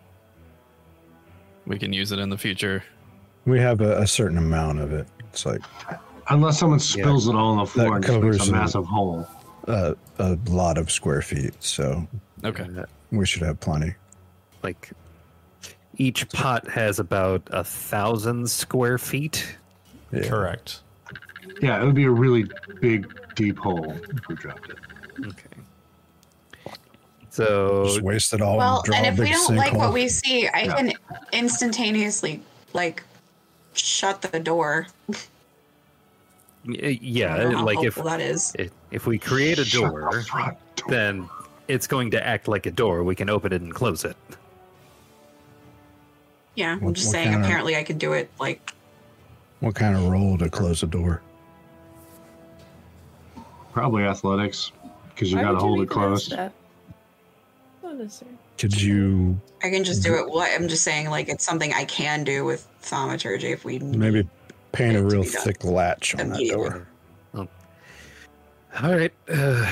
[1.65, 2.83] We can use it in the future.
[3.45, 5.07] We have a, a certain amount of it.
[5.19, 5.61] It's like
[6.29, 8.51] Unless someone spills it all on the floor That and covers a it.
[8.51, 9.27] massive hole.
[9.67, 12.07] a, a lot of square feet, so
[12.43, 12.67] Okay.
[12.77, 13.93] Uh, we should have plenty.
[14.63, 14.91] Like
[15.97, 19.55] each pot has about a thousand square feet.
[20.11, 20.27] Yeah.
[20.27, 20.81] correct.
[21.61, 22.45] Yeah, it would be a really
[22.81, 24.77] big, deep hole if we dropped it.
[25.25, 25.61] Okay.
[27.29, 28.57] So Just waste it all.
[28.57, 30.75] Well, and, draw and a if we don't like what we see, I Yeah.
[30.75, 30.93] can
[31.33, 32.41] instantaneously
[32.73, 33.03] like
[33.73, 34.87] shut the door.
[36.67, 38.53] y- uh, I yeah, don't know how like if that is.
[38.57, 40.25] if if we create a Shut the door,
[40.87, 41.29] then
[41.67, 43.03] it's going to act like a door.
[43.03, 44.15] We can open it and close it.
[46.55, 47.25] Yeah, I'm What- just what saying.
[47.31, 48.71] kind of- Apparently, I could do it like
[49.61, 51.21] What kind of roll to close a door?
[53.73, 54.71] Probably athletics,
[55.09, 56.31] because you why got to hold it even ask closed.
[56.31, 56.53] that?
[57.83, 58.31] Not necessary.
[58.57, 60.29] Could you I can just do it.
[60.29, 64.25] What I'm just saying, like it's something I can do with thaumaturgy if we maybe
[64.75, 66.69] paint a real be done thick latch on that immediately.
[66.69, 66.87] door?
[68.81, 69.71] All right, uh,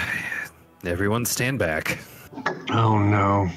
[0.85, 1.99] everyone, stand back.
[2.69, 3.49] Oh no!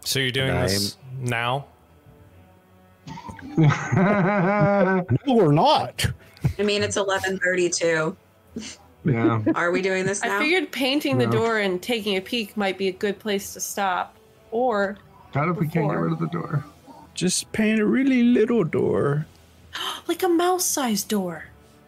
[0.00, 1.66] So you're doing this now?
[3.56, 6.06] No, we're not.
[6.58, 8.16] I mean, it's 11:32.
[9.04, 10.36] yeah, Are we doing this now?
[10.36, 13.60] I figured painting the door and taking a peek might be a good place to
[13.60, 14.16] stop.
[14.50, 14.96] Or
[15.34, 16.64] not if we can't get rid of the door.
[17.14, 19.26] Just paint a really little door.
[20.08, 21.44] like a mouse-sized door.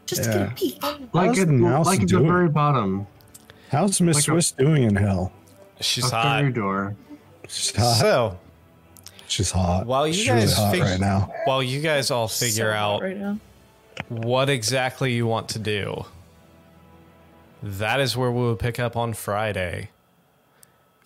[0.06, 0.82] Just to get a peek.
[1.12, 3.08] Like How's at, the mouse like at the very bottom,
[3.70, 5.32] How's Miss Like a- Swiss doing in hell?
[5.80, 6.54] She's a hot.
[6.54, 6.94] door.
[7.48, 7.96] She's hot.
[7.96, 8.38] So,
[9.28, 9.86] She's hot.
[9.86, 11.32] While you She's guys really hot fig- right now.
[11.46, 13.36] while you guys all figure So out right
[14.08, 16.04] what exactly you want to do,
[17.62, 19.90] that is where we will pick up on Friday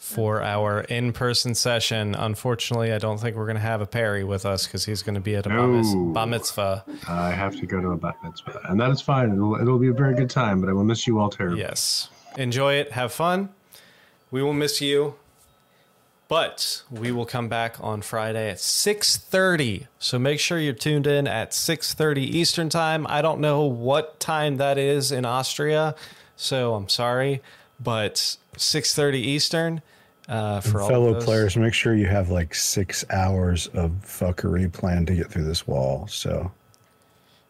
[0.00, 2.14] for our in-person session.
[2.14, 5.14] Unfortunately, I don't think we're going to have a Perry with us because he's going
[5.14, 6.06] to be at a bar, No.
[6.12, 6.84] bar mitzvah.
[7.06, 9.30] I have to go to a bat mitzvah, and that is fine.
[9.30, 11.60] It'll, it'll be a very good time, but I will miss you all terribly.
[11.60, 12.08] Yes.
[12.38, 12.92] Enjoy it.
[12.92, 13.50] Have fun.
[14.30, 15.14] We will miss you.
[16.28, 19.86] But we will come back on Friday at 6:30.
[19.98, 23.04] So make sure you're tuned in at 6:30 Eastern Time.
[23.08, 25.94] I don't know what time that is in Austria,
[26.36, 27.42] so I'm sorry,
[27.80, 29.82] but 6:30 Eastern
[30.30, 31.24] uh, for all Fellow those.
[31.24, 35.66] players, make sure you have like six hours of fuckery planned to get through this
[35.66, 36.06] wall.
[36.08, 36.50] So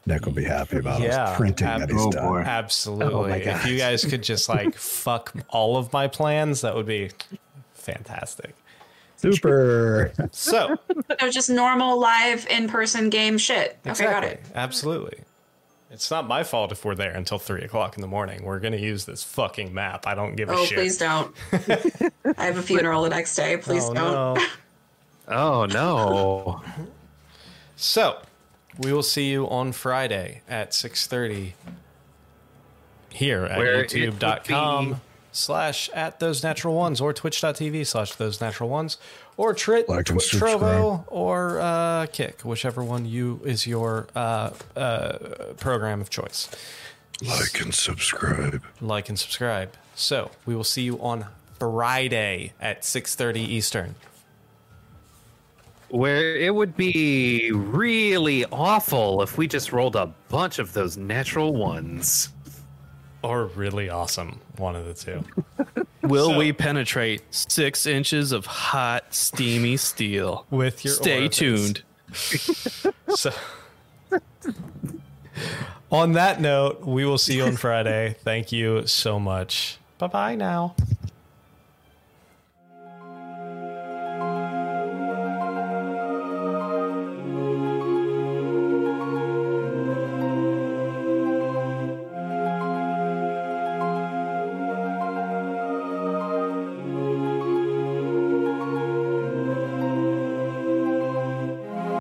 [0.07, 2.29] Nick will be happy about Yeah, us printing that he's ab- oh, done.
[2.29, 2.39] boy.
[2.41, 3.15] Absolutely.
[3.15, 6.87] Oh my if you guys could just like fuck all of my plans, that would
[6.87, 7.11] be
[7.75, 8.55] fantastic.
[9.17, 10.13] Super.
[10.33, 10.79] So,
[11.21, 13.79] So just normal live in-person game shit.
[13.83, 14.07] Okay, Exactly.
[14.13, 14.43] got it.
[14.55, 15.19] Absolutely.
[15.91, 18.45] It's not my fault if we're there until three o'clock in the morning.
[18.45, 20.07] We're gonna use this fucking map.
[20.07, 20.79] I don't give a Oh, shit.
[20.79, 21.35] Oh, please don't.
[22.39, 23.57] I have a funeral the next day.
[23.57, 24.15] Please Oh, don't.
[24.39, 24.47] no.
[25.29, 26.63] Oh no!
[27.77, 28.19] so,
[28.79, 31.55] we will see you on Friday at six thirty
[33.11, 34.97] here at Where it would youtube.com be-
[35.33, 38.97] slash at those natural ones or twitch.tv slash those natural ones
[39.41, 44.51] or Trit, Like and Tw- Trovo or uh, Kick, whichever one you is your uh,
[44.77, 45.13] uh,
[45.57, 46.51] program of choice.
[47.27, 48.63] like and subscribe.
[48.83, 49.73] like and subscribe.
[49.95, 51.25] So we will see you on
[51.59, 53.95] Friday at 6:30 Eastern.
[55.89, 61.55] Where it would be really awful if we just rolled a bunch of those natural
[61.55, 62.29] ones.
[63.23, 65.25] Or really awesome, one of the two.
[66.09, 70.47] Will So- we penetrate six inches of hot, steamy steel?
[70.51, 71.37] With your Stay orifice.
[71.39, 71.83] tuned.
[73.17, 73.33] So
[75.91, 78.17] on that note, we will see you on Friday.
[78.23, 79.79] Thank you so much.
[79.99, 80.75] Bye bye now.